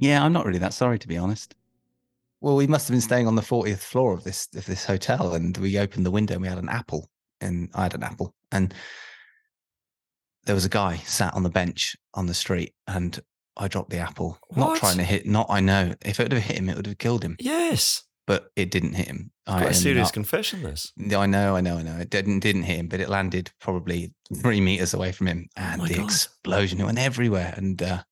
Yeah, 0.00 0.24
I'm 0.24 0.32
not 0.32 0.44
really 0.44 0.58
that 0.58 0.74
sorry 0.74 0.98
to 0.98 1.08
be 1.08 1.16
honest. 1.16 1.54
Well, 2.40 2.56
we 2.56 2.66
must 2.66 2.88
have 2.88 2.94
been 2.94 3.00
staying 3.00 3.26
on 3.26 3.36
the 3.36 3.42
40th 3.42 3.78
floor 3.78 4.12
of 4.12 4.24
this 4.24 4.48
of 4.56 4.66
this 4.66 4.84
hotel, 4.84 5.34
and 5.34 5.56
we 5.58 5.78
opened 5.78 6.04
the 6.04 6.10
window 6.10 6.34
and 6.34 6.42
we 6.42 6.48
had 6.48 6.58
an 6.58 6.68
apple, 6.68 7.08
and 7.40 7.68
I 7.74 7.84
had 7.84 7.94
an 7.94 8.02
apple, 8.02 8.34
and 8.50 8.74
there 10.46 10.54
was 10.54 10.64
a 10.64 10.68
guy 10.70 10.96
sat 10.98 11.34
on 11.34 11.42
the 11.44 11.50
bench 11.50 11.96
on 12.14 12.26
the 12.26 12.34
street, 12.34 12.74
and 12.86 13.20
I 13.56 13.68
dropped 13.68 13.90
the 13.90 13.98
apple, 13.98 14.38
not 14.56 14.78
trying 14.78 14.98
to 14.98 15.04
hit. 15.04 15.26
Not 15.26 15.46
I 15.48 15.60
know 15.60 15.94
if 16.04 16.18
it 16.18 16.24
would 16.24 16.32
have 16.32 16.42
hit 16.42 16.58
him, 16.58 16.68
it 16.68 16.76
would 16.76 16.86
have 16.86 16.98
killed 16.98 17.24
him, 17.24 17.36
Yes. 17.38 18.02
But 18.28 18.52
it 18.56 18.70
didn't 18.70 18.92
hit 18.92 19.08
him. 19.08 19.30
Quite 19.46 19.62
I 19.62 19.70
a 19.70 19.74
serious 19.74 20.08
up, 20.08 20.14
confession, 20.14 20.62
this. 20.62 20.92
I 20.98 21.24
know, 21.24 21.56
I 21.56 21.62
know, 21.62 21.78
I 21.78 21.82
know. 21.82 21.96
It 21.96 22.10
didn't 22.10 22.40
didn't 22.40 22.64
hit 22.64 22.76
him, 22.76 22.86
but 22.86 23.00
it 23.00 23.08
landed 23.08 23.50
probably 23.58 24.12
three 24.42 24.60
meters 24.60 24.92
away 24.92 25.12
from 25.12 25.28
him, 25.28 25.48
and 25.56 25.80
oh 25.80 25.86
the 25.86 25.94
God. 25.94 26.04
explosion 26.04 26.84
went 26.84 26.98
everywhere. 26.98 27.54
And 27.56 27.82
uh, 27.82 28.02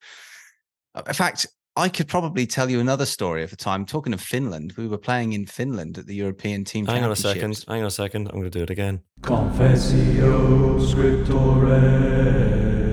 in 1.07 1.13
fact, 1.13 1.47
I 1.77 1.91
could 1.91 2.09
probably 2.09 2.47
tell 2.47 2.71
you 2.71 2.81
another 2.81 3.05
story 3.05 3.43
of 3.43 3.53
a 3.53 3.57
time 3.57 3.85
talking 3.85 4.15
of 4.15 4.23
Finland. 4.23 4.73
We 4.79 4.89
were 4.89 4.97
playing 4.97 5.35
in 5.35 5.45
Finland 5.45 5.99
at 5.99 6.07
the 6.07 6.15
European 6.15 6.65
Team. 6.65 6.87
Hang 6.87 7.05
on 7.05 7.13
a 7.13 7.17
second. 7.17 7.63
Hang 7.69 7.83
on 7.83 7.89
a 7.89 7.91
second. 7.91 8.29
I'm 8.29 8.41
going 8.41 8.51
to 8.51 8.59
do 8.59 8.63
it 8.63 8.71
again. 8.71 9.03
Confessio 9.21 10.81
scriptoretti. 10.81 12.86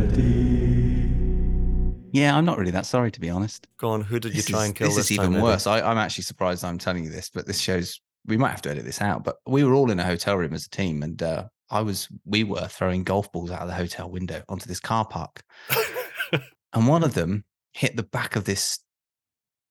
Yeah, 2.13 2.37
I'm 2.37 2.45
not 2.45 2.59
really 2.59 2.71
that 2.71 2.85
sorry 2.85 3.11
to 3.11 3.19
be 3.19 3.31
honest. 3.31 3.67
Go 3.77 3.89
on. 3.89 4.01
Who 4.01 4.19
did 4.19 4.33
you 4.33 4.37
This 4.37 4.45
try 4.45 4.61
is, 4.61 4.65
and 4.67 4.75
kill 4.75 4.87
this 4.87 4.95
this, 4.95 5.05
is 5.11 5.11
even 5.17 5.41
worse. 5.41 5.65
I, 5.65 5.81
I'm 5.81 5.97
actually 5.97 6.23
surprised 6.25 6.63
I'm 6.63 6.77
telling 6.77 7.03
you 7.03 7.09
this, 7.09 7.29
but 7.29 7.47
this 7.47 7.59
shows 7.59 7.99
we 8.27 8.37
might 8.37 8.51
have 8.51 8.61
to 8.61 8.69
edit 8.69 8.85
this 8.85 9.01
out. 9.01 9.23
But 9.23 9.37
we 9.47 9.63
were 9.63 9.73
all 9.73 9.89
in 9.89 9.99
a 9.99 10.05
hotel 10.05 10.37
room 10.37 10.53
as 10.53 10.67
a 10.67 10.69
team, 10.69 11.01
and 11.01 11.21
uh, 11.21 11.45
I 11.71 11.81
was 11.81 12.07
we 12.23 12.43
were 12.43 12.67
throwing 12.67 13.03
golf 13.03 13.31
balls 13.31 13.49
out 13.49 13.63
of 13.63 13.67
the 13.67 13.73
hotel 13.73 14.09
window 14.11 14.43
onto 14.47 14.67
this 14.67 14.79
car 14.79 15.05
park, 15.05 15.41
and 16.73 16.87
one 16.87 17.03
of 17.03 17.15
them 17.15 17.45
hit 17.73 17.97
the 17.97 18.03
back 18.03 18.35
of 18.35 18.45
this 18.45 18.77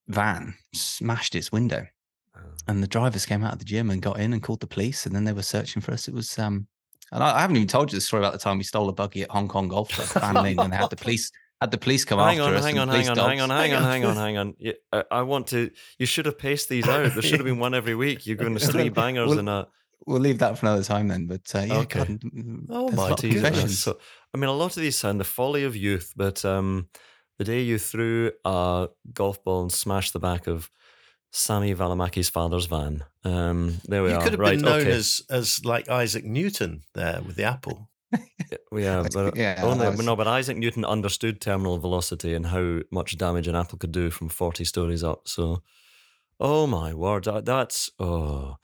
van, 0.09 0.55
smashed 0.75 1.37
its 1.37 1.53
window, 1.53 1.87
Oh. 2.35 2.41
and 2.67 2.83
the 2.83 2.89
drivers 2.89 3.25
came 3.27 3.45
out 3.45 3.53
of 3.53 3.59
the 3.61 3.65
gym 3.65 3.91
and 3.91 4.01
got 4.03 4.19
in 4.19 4.33
and 4.33 4.43
called 4.43 4.61
the 4.61 4.67
police, 4.67 5.07
and 5.07 5.15
then 5.15 5.25
they 5.25 5.33
were 5.33 5.43
searching 5.43 5.81
for 5.81 5.93
us. 5.93 6.09
It 6.09 6.15
was 6.15 6.37
um, 6.41 6.67
and 7.13 7.23
I, 7.23 7.41
haven't 7.41 7.57
even 7.57 7.69
told 7.69 7.93
you 7.93 7.99
the 7.99 8.01
story 8.01 8.23
about 8.23 8.33
the 8.33 8.39
time 8.39 8.57
we 8.59 8.65
stole 8.65 8.89
a 8.89 8.93
buggy 8.93 9.23
at 9.23 9.31
Hong 9.31 9.47
Kong 9.47 9.69
Golf 9.69 9.91
Club, 9.91 10.25
and 10.37 10.45
they 10.45 10.77
had 10.77 10.91
the 10.91 10.97
police 10.97 11.31
had 11.63 11.71
the 11.71 11.79
police 11.79 12.05
come 12.05 12.19
Hang 12.19 12.41
after 12.41 12.51
on, 12.51 12.57
us. 12.57 12.65
hang 12.65 12.79
on, 12.81 12.89
hang 12.89 13.09
on, 13.09 13.17
hang 13.17 13.41
on, 13.41 13.51
hang 13.51 13.73
on, 13.73 13.83
hang 13.85 14.05
on, 14.05 14.17
hang 14.17 14.37
on. 14.37 14.55
Yeah, 14.59 14.73
I, 14.93 15.05
I 15.13 15.23
want 15.23 15.47
to. 15.49 15.71
You 15.97 16.07
should 16.07 16.27
have 16.27 16.37
paced 16.37 16.69
these 16.69 16.89
out. 16.89 17.13
There 17.13 17.23
should 17.23 17.39
have 17.39 17.47
been 17.47 17.61
one 17.61 17.73
every 17.73 17.95
week. 17.95 18.27
You're 18.27 18.37
going 18.37 18.57
to 18.57 18.67
three 18.67 18.89
bangers 19.03 19.29
Well, 19.29 19.39
in 19.39 19.47
a. 19.49 19.69
We'll 20.05 20.19
leave 20.19 20.41
that 20.41 20.59
for 20.59 20.67
another 20.67 20.83
time 20.83 21.07
then. 21.07 21.27
But 21.29 21.43
uh, 21.55 21.61
yeah, 21.61 21.79
Okay. 21.79 22.01
God, 22.01 22.21
Oh 22.69 22.91
my 22.91 23.07
a 23.07 23.11
lot 23.11 23.21
goodness. 23.23 23.79
So, 23.79 23.97
I 24.35 24.39
mean, 24.39 24.51
a 24.51 24.53
lot 24.53 24.77
of 24.77 24.83
these 24.83 24.99
sound 24.99 25.21
the 25.21 25.25
folly 25.25 25.63
of 25.63 25.77
youth, 25.77 26.13
but 26.17 26.45
um, 26.45 26.89
the 27.39 27.45
day 27.45 27.61
you 27.63 27.79
threw 27.79 28.33
a 28.45 28.89
golf 29.15 29.45
ball 29.45 29.63
and 29.63 29.71
smashed 29.73 30.13
the 30.13 30.19
back 30.19 30.49
of 30.49 30.69
Sami 31.31 31.73
Välimäki's 31.77 32.29
father's 32.29 32.67
van. 32.67 33.05
Um, 33.23 33.81
there 33.85 34.03
we 34.03 34.11
you 34.11 34.17
are. 34.17 34.23
could 34.23 34.33
have 34.33 34.41
right, 34.41 34.57
been 34.57 34.65
known 34.65 34.81
okay. 34.81 34.91
as 34.91 35.23
as 35.31 35.65
like 35.65 35.89
Isaac 35.89 36.25
Newton 36.25 36.83
there 36.95 37.21
with 37.25 37.37
the 37.37 37.45
apple. 37.45 37.89
Yeah, 38.73 39.03
but 39.13 39.37
yeah, 39.37 39.61
only, 39.63 39.87
was- 39.89 40.05
no, 40.05 40.17
but 40.17 40.27
Isaac 40.29 40.57
Newton 40.57 40.85
understood 40.85 41.41
terminal 41.41 41.79
velocity 41.79 42.35
and 42.35 42.47
how 42.47 42.81
much 42.91 43.17
damage 43.17 43.49
an 43.49 43.55
apple 43.57 43.79
could 43.79 43.93
do 43.93 44.11
from 44.11 44.29
40 44.29 44.65
stories 44.65 45.03
up. 45.05 45.29
So, 45.29 45.63
oh 46.43 46.67
my 46.67 46.93
word, 46.93 47.25
that, 47.25 47.45
that's, 47.45 47.89
oh, 48.01 48.57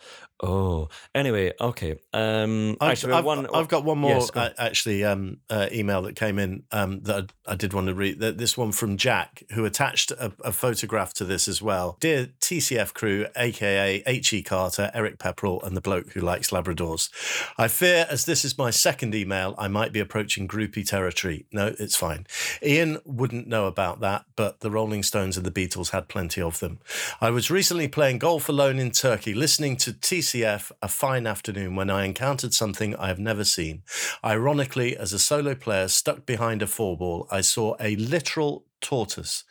oh. 0.43 0.89
Anyway, 1.15 1.53
okay. 1.61 1.97
Um, 2.13 2.77
I've, 2.81 2.91
actually, 2.91 3.13
I've, 3.13 3.25
one, 3.25 3.47
I've 3.55 3.69
got 3.69 3.85
one 3.85 3.99
more 3.99 4.11
yes, 4.11 4.31
go 4.33 4.41
uh, 4.41 4.51
actually 4.59 5.05
um, 5.05 5.39
uh, 5.49 5.69
email 5.73 6.03
that 6.03 6.17
came 6.17 6.41
in 6.41 6.65
um, 6.73 7.01
that 7.03 7.31
I, 7.47 7.53
I 7.53 7.55
did 7.55 7.73
want 7.73 7.87
to 7.87 7.95
read. 7.95 8.19
This 8.19 8.59
one 8.59 8.73
from 8.73 8.97
Jack, 8.97 9.45
who 9.53 9.65
attached 9.65 10.11
a, 10.11 10.33
a 10.45 10.51
photograph 10.51 11.15
to 11.15 11.25
this 11.25 11.47
as 11.47 11.63
well. 11.63 11.97
Dear 12.01 12.31
TCF 12.41 12.93
crew, 12.95 13.27
aka 13.37 14.03
H.E. 14.05 14.43
Carter, 14.43 14.91
Eric 14.93 15.19
Pepperell, 15.19 15.65
and 15.65 15.77
the 15.77 15.81
bloke 15.81 16.13
who 16.13 16.21
likes 16.21 16.51
Labradors. 16.51 17.11
I 17.57 17.69
fear, 17.69 18.07
as 18.11 18.25
this 18.25 18.45
is 18.45 18.59
my 18.59 18.71
second 18.71 19.15
email, 19.15 19.55
I 19.57 19.69
might 19.69 19.93
be 19.93 20.01
approaching 20.01 20.49
groupie 20.49 20.87
territory. 20.87 21.47
No, 21.53 21.75
it's 21.79 21.97
fine. 21.97 22.27
Iain 22.61 22.99
wouldn't 23.05 23.47
know 23.47 23.67
about 23.67 24.01
that, 24.01 24.25
but 24.35 24.61
the 24.61 24.71
Rolling 24.71 25.05
Stones 25.05 25.37
and 25.37 25.47
the 25.47 25.53
Beatles 25.53 25.91
had 25.91 26.09
plenty 26.09 26.43
of 26.43 26.59
them. 26.59 26.81
I 27.21 27.31
was 27.31 27.53
recently 27.53 27.68
playing 27.69 28.19
golf 28.19 28.49
alone 28.49 28.79
in 28.79 28.91
Turkey, 28.91 29.35
listening 29.35 29.77
to 29.77 29.93
TCF 29.93 30.73
a 30.81 30.89
fine 30.89 31.27
afternoon 31.27 31.77
when 31.77 31.91
I 31.91 32.07
encountered 32.07 32.55
something 32.55 32.97
I 32.97 33.09
have 33.09 33.19
never 33.19 33.45
seen. 33.45 33.83
Ironically, 34.25 34.97
as 34.97 35.13
a 35.13 35.19
solo 35.19 35.55
player 35.55 35.89
stuck 35.89 36.25
behind 36.25 36.63
a 36.63 36.67
four 36.67 36.97
ball, 36.97 37.29
I 37.31 37.43
saw 37.43 37.77
a 37.79 37.95
literal 37.97 38.65
tortoise. 38.81 39.45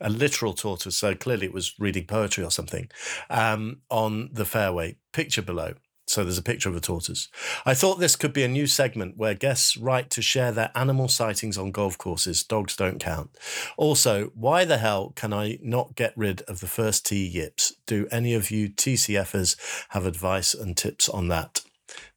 A 0.00 0.08
literal 0.08 0.52
tortoise, 0.52 0.96
so 0.96 1.16
clearly 1.16 1.46
it 1.46 1.52
was 1.52 1.74
reading 1.80 2.06
poetry 2.06 2.44
or 2.44 2.52
something, 2.52 2.88
um, 3.28 3.80
on 3.90 4.30
the 4.32 4.44
fairway. 4.44 4.96
Picture 5.12 5.42
below. 5.42 5.74
So 6.10 6.24
there's 6.24 6.38
a 6.38 6.42
picture 6.42 6.68
of 6.68 6.74
a 6.74 6.80
tortoise. 6.80 7.28
I 7.64 7.72
thought 7.72 8.00
this 8.00 8.16
could 8.16 8.32
be 8.32 8.42
a 8.42 8.48
new 8.48 8.66
segment 8.66 9.16
where 9.16 9.32
guests 9.32 9.76
write 9.76 10.10
to 10.10 10.20
share 10.20 10.50
their 10.50 10.72
animal 10.74 11.06
sightings 11.06 11.56
on 11.56 11.70
golf 11.70 11.96
courses. 11.98 12.42
Dogs 12.42 12.74
don't 12.74 12.98
count. 12.98 13.30
Also, 13.76 14.32
why 14.34 14.64
the 14.64 14.78
hell 14.78 15.12
can 15.14 15.32
I 15.32 15.60
not 15.62 15.94
get 15.94 16.12
rid 16.16 16.42
of 16.42 16.58
the 16.58 16.66
first 16.66 17.06
tee 17.06 17.24
yips? 17.24 17.74
Do 17.86 18.08
any 18.10 18.34
of 18.34 18.50
you 18.50 18.70
TCFers 18.70 19.54
have 19.90 20.04
advice 20.04 20.52
and 20.52 20.76
tips 20.76 21.08
on 21.08 21.28
that? 21.28 21.60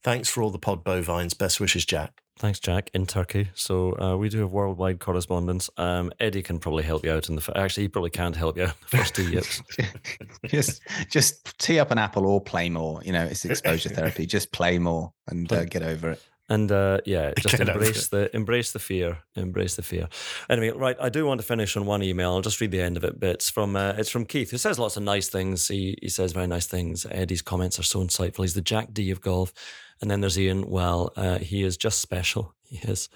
Thanks 0.03 0.29
for 0.29 0.41
all 0.43 0.49
the 0.49 0.59
pod 0.59 0.83
bovines. 0.83 1.33
Best 1.33 1.59
wishes, 1.59 1.85
Jack. 1.85 2.19
Thanks, 2.39 2.59
Jack, 2.59 2.89
in 2.95 3.05
Turkey. 3.05 3.49
So 3.53 3.97
uh, 3.99 4.17
we 4.17 4.27
do 4.27 4.39
have 4.39 4.51
worldwide 4.51 4.99
correspondence. 4.99 5.69
Um, 5.77 6.11
Eddie 6.19 6.41
can 6.41 6.57
probably 6.59 6.83
help 6.83 7.05
you 7.05 7.11
out 7.11 7.29
in 7.29 7.35
the. 7.35 7.41
f- 7.41 7.55
Actually, 7.55 7.83
he 7.83 7.89
probably 7.89 8.09
can't 8.09 8.35
help 8.35 8.57
you. 8.57 8.63
out 8.63 8.69
in 8.73 8.75
The 8.91 8.97
first 8.97 9.15
two 9.15 9.29
yips. 9.29 9.61
just 10.47 10.81
just 11.09 11.57
tee 11.59 11.79
up 11.79 11.91
an 11.91 11.99
apple 11.99 12.25
or 12.25 12.41
play 12.41 12.69
more. 12.69 13.01
You 13.03 13.13
know, 13.13 13.23
it's 13.23 13.45
exposure 13.45 13.89
therapy. 13.89 14.25
Just 14.25 14.51
play 14.51 14.79
more 14.79 15.13
and 15.27 15.51
uh, 15.53 15.65
get 15.65 15.83
over 15.83 16.11
it. 16.11 16.21
And 16.49 16.71
uh, 16.71 16.99
yeah, 17.05 17.33
just 17.39 17.59
embrace 17.59 18.09
the 18.09 18.35
embrace 18.35 18.71
the 18.73 18.79
fear, 18.79 19.19
embrace 19.35 19.75
the 19.75 19.81
fear. 19.81 20.09
Anyway, 20.49 20.71
right, 20.77 20.97
I 20.99 21.09
do 21.09 21.25
want 21.25 21.39
to 21.39 21.47
finish 21.47 21.77
on 21.77 21.85
one 21.85 22.03
email. 22.03 22.31
I'll 22.31 22.41
just 22.41 22.59
read 22.59 22.71
the 22.71 22.81
end 22.81 22.97
of 22.97 23.03
it. 23.03 23.19
But 23.19 23.29
it's 23.29 23.49
from 23.49 23.75
uh, 23.75 23.93
it's 23.97 24.09
from 24.09 24.25
Keith, 24.25 24.51
who 24.51 24.57
says 24.57 24.77
lots 24.77 24.97
of 24.97 25.03
nice 25.03 25.29
things. 25.29 25.67
He 25.67 25.97
he 26.01 26.09
says 26.09 26.33
very 26.33 26.47
nice 26.47 26.67
things. 26.67 27.05
Eddie's 27.09 27.41
comments 27.41 27.79
are 27.79 27.83
so 27.83 27.99
insightful. 28.03 28.43
He's 28.43 28.55
the 28.55 28.61
Jack 28.61 28.93
D 28.93 29.09
of 29.11 29.21
golf. 29.21 29.53
And 30.01 30.11
then 30.11 30.19
there's 30.19 30.37
Iain. 30.37 30.67
Well, 30.67 31.13
uh, 31.15 31.37
he 31.39 31.63
is 31.63 31.77
just 31.77 31.99
special. 31.99 32.53
He 32.73 32.79
is. 32.89 33.07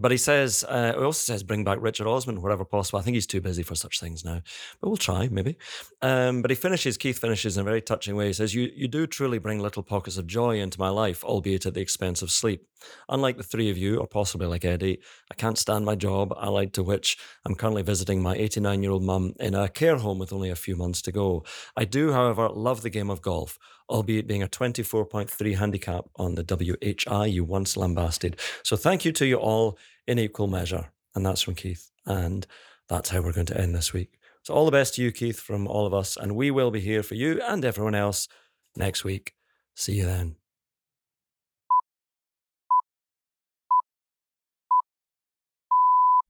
But 0.00 0.12
he 0.12 0.16
says, 0.16 0.64
uh, 0.68 0.92
he 0.92 1.02
also 1.02 1.32
says, 1.32 1.42
bring 1.42 1.64
back 1.64 1.78
Richard 1.80 2.06
Osman 2.06 2.40
wherever 2.40 2.64
possible. 2.64 3.00
I 3.00 3.02
think 3.02 3.16
he's 3.16 3.26
too 3.26 3.40
busy 3.40 3.64
for 3.64 3.74
such 3.74 3.98
things 3.98 4.24
now, 4.24 4.40
but 4.80 4.88
we'll 4.88 4.96
try 4.96 5.28
maybe. 5.28 5.56
Um, 6.02 6.40
but 6.40 6.52
he 6.52 6.54
finishes, 6.54 6.96
Keith 6.96 7.18
finishes 7.18 7.56
in 7.56 7.62
a 7.62 7.64
very 7.64 7.82
touching 7.82 8.14
way. 8.14 8.28
He 8.28 8.32
says, 8.32 8.54
you, 8.54 8.70
you 8.74 8.86
do 8.86 9.08
truly 9.08 9.38
bring 9.38 9.58
little 9.58 9.82
pockets 9.82 10.16
of 10.16 10.28
joy 10.28 10.60
into 10.60 10.78
my 10.78 10.88
life, 10.88 11.24
albeit 11.24 11.66
at 11.66 11.74
the 11.74 11.80
expense 11.80 12.22
of 12.22 12.30
sleep. 12.30 12.64
Unlike 13.08 13.38
the 13.38 13.42
three 13.42 13.70
of 13.70 13.76
you, 13.76 13.98
or 13.98 14.06
possibly 14.06 14.46
like 14.46 14.64
Eddie, 14.64 15.00
I 15.32 15.34
can't 15.34 15.58
stand 15.58 15.84
my 15.84 15.96
job, 15.96 16.32
allied 16.40 16.72
to 16.74 16.84
which 16.84 17.18
I'm 17.44 17.56
currently 17.56 17.82
visiting 17.82 18.22
my 18.22 18.36
89 18.36 18.82
year 18.82 18.92
old 18.92 19.02
mum 19.02 19.34
in 19.40 19.56
a 19.56 19.68
care 19.68 19.96
home 19.96 20.20
with 20.20 20.32
only 20.32 20.50
a 20.50 20.56
few 20.56 20.76
months 20.76 21.02
to 21.02 21.12
go. 21.12 21.44
I 21.76 21.84
do, 21.84 22.12
however, 22.12 22.48
love 22.48 22.82
the 22.82 22.90
game 22.90 23.10
of 23.10 23.20
golf, 23.20 23.58
albeit 23.88 24.26
being 24.26 24.42
a 24.42 24.48
24.3 24.48 25.56
handicap 25.56 26.04
on 26.16 26.34
the 26.34 26.42
WHI 26.44 27.26
you 27.26 27.44
once 27.44 27.76
lambasted. 27.76 28.38
So 28.62 28.76
thank 28.76 29.04
you 29.04 29.12
to 29.12 29.26
you 29.26 29.36
all 29.36 29.78
in 30.06 30.18
equal 30.18 30.46
measure. 30.46 30.90
And 31.14 31.24
that's 31.24 31.42
from 31.42 31.54
Keith. 31.54 31.90
And 32.06 32.46
that's 32.88 33.10
how 33.10 33.20
we're 33.20 33.32
going 33.32 33.46
to 33.46 33.60
end 33.60 33.74
this 33.74 33.92
week. 33.92 34.18
So 34.42 34.54
all 34.54 34.64
the 34.64 34.70
best 34.70 34.94
to 34.94 35.02
you, 35.02 35.12
Keith, 35.12 35.40
from 35.40 35.66
all 35.66 35.86
of 35.86 35.94
us. 35.94 36.16
And 36.16 36.36
we 36.36 36.50
will 36.50 36.70
be 36.70 36.80
here 36.80 37.02
for 37.02 37.14
you 37.14 37.40
and 37.42 37.64
everyone 37.64 37.94
else 37.94 38.28
next 38.76 39.04
week. 39.04 39.34
See 39.74 39.94
you 39.94 40.04
then. 40.04 40.36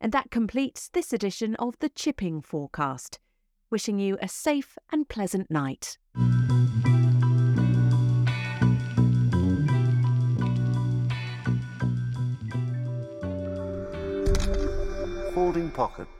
And 0.01 0.13
that 0.13 0.31
completes 0.31 0.89
this 0.89 1.13
edition 1.13 1.55
of 1.57 1.79
the 1.81 1.89
Chipping 1.89 2.41
Forecast. 2.41 3.19
Wishing 3.71 3.99
you 3.99 4.17
a 4.23 4.29
safe 4.29 4.79
and 4.91 5.09
pleasant 5.09 5.51
night. 5.51 5.99
Folding 15.59 15.73
pocket. 15.73 16.18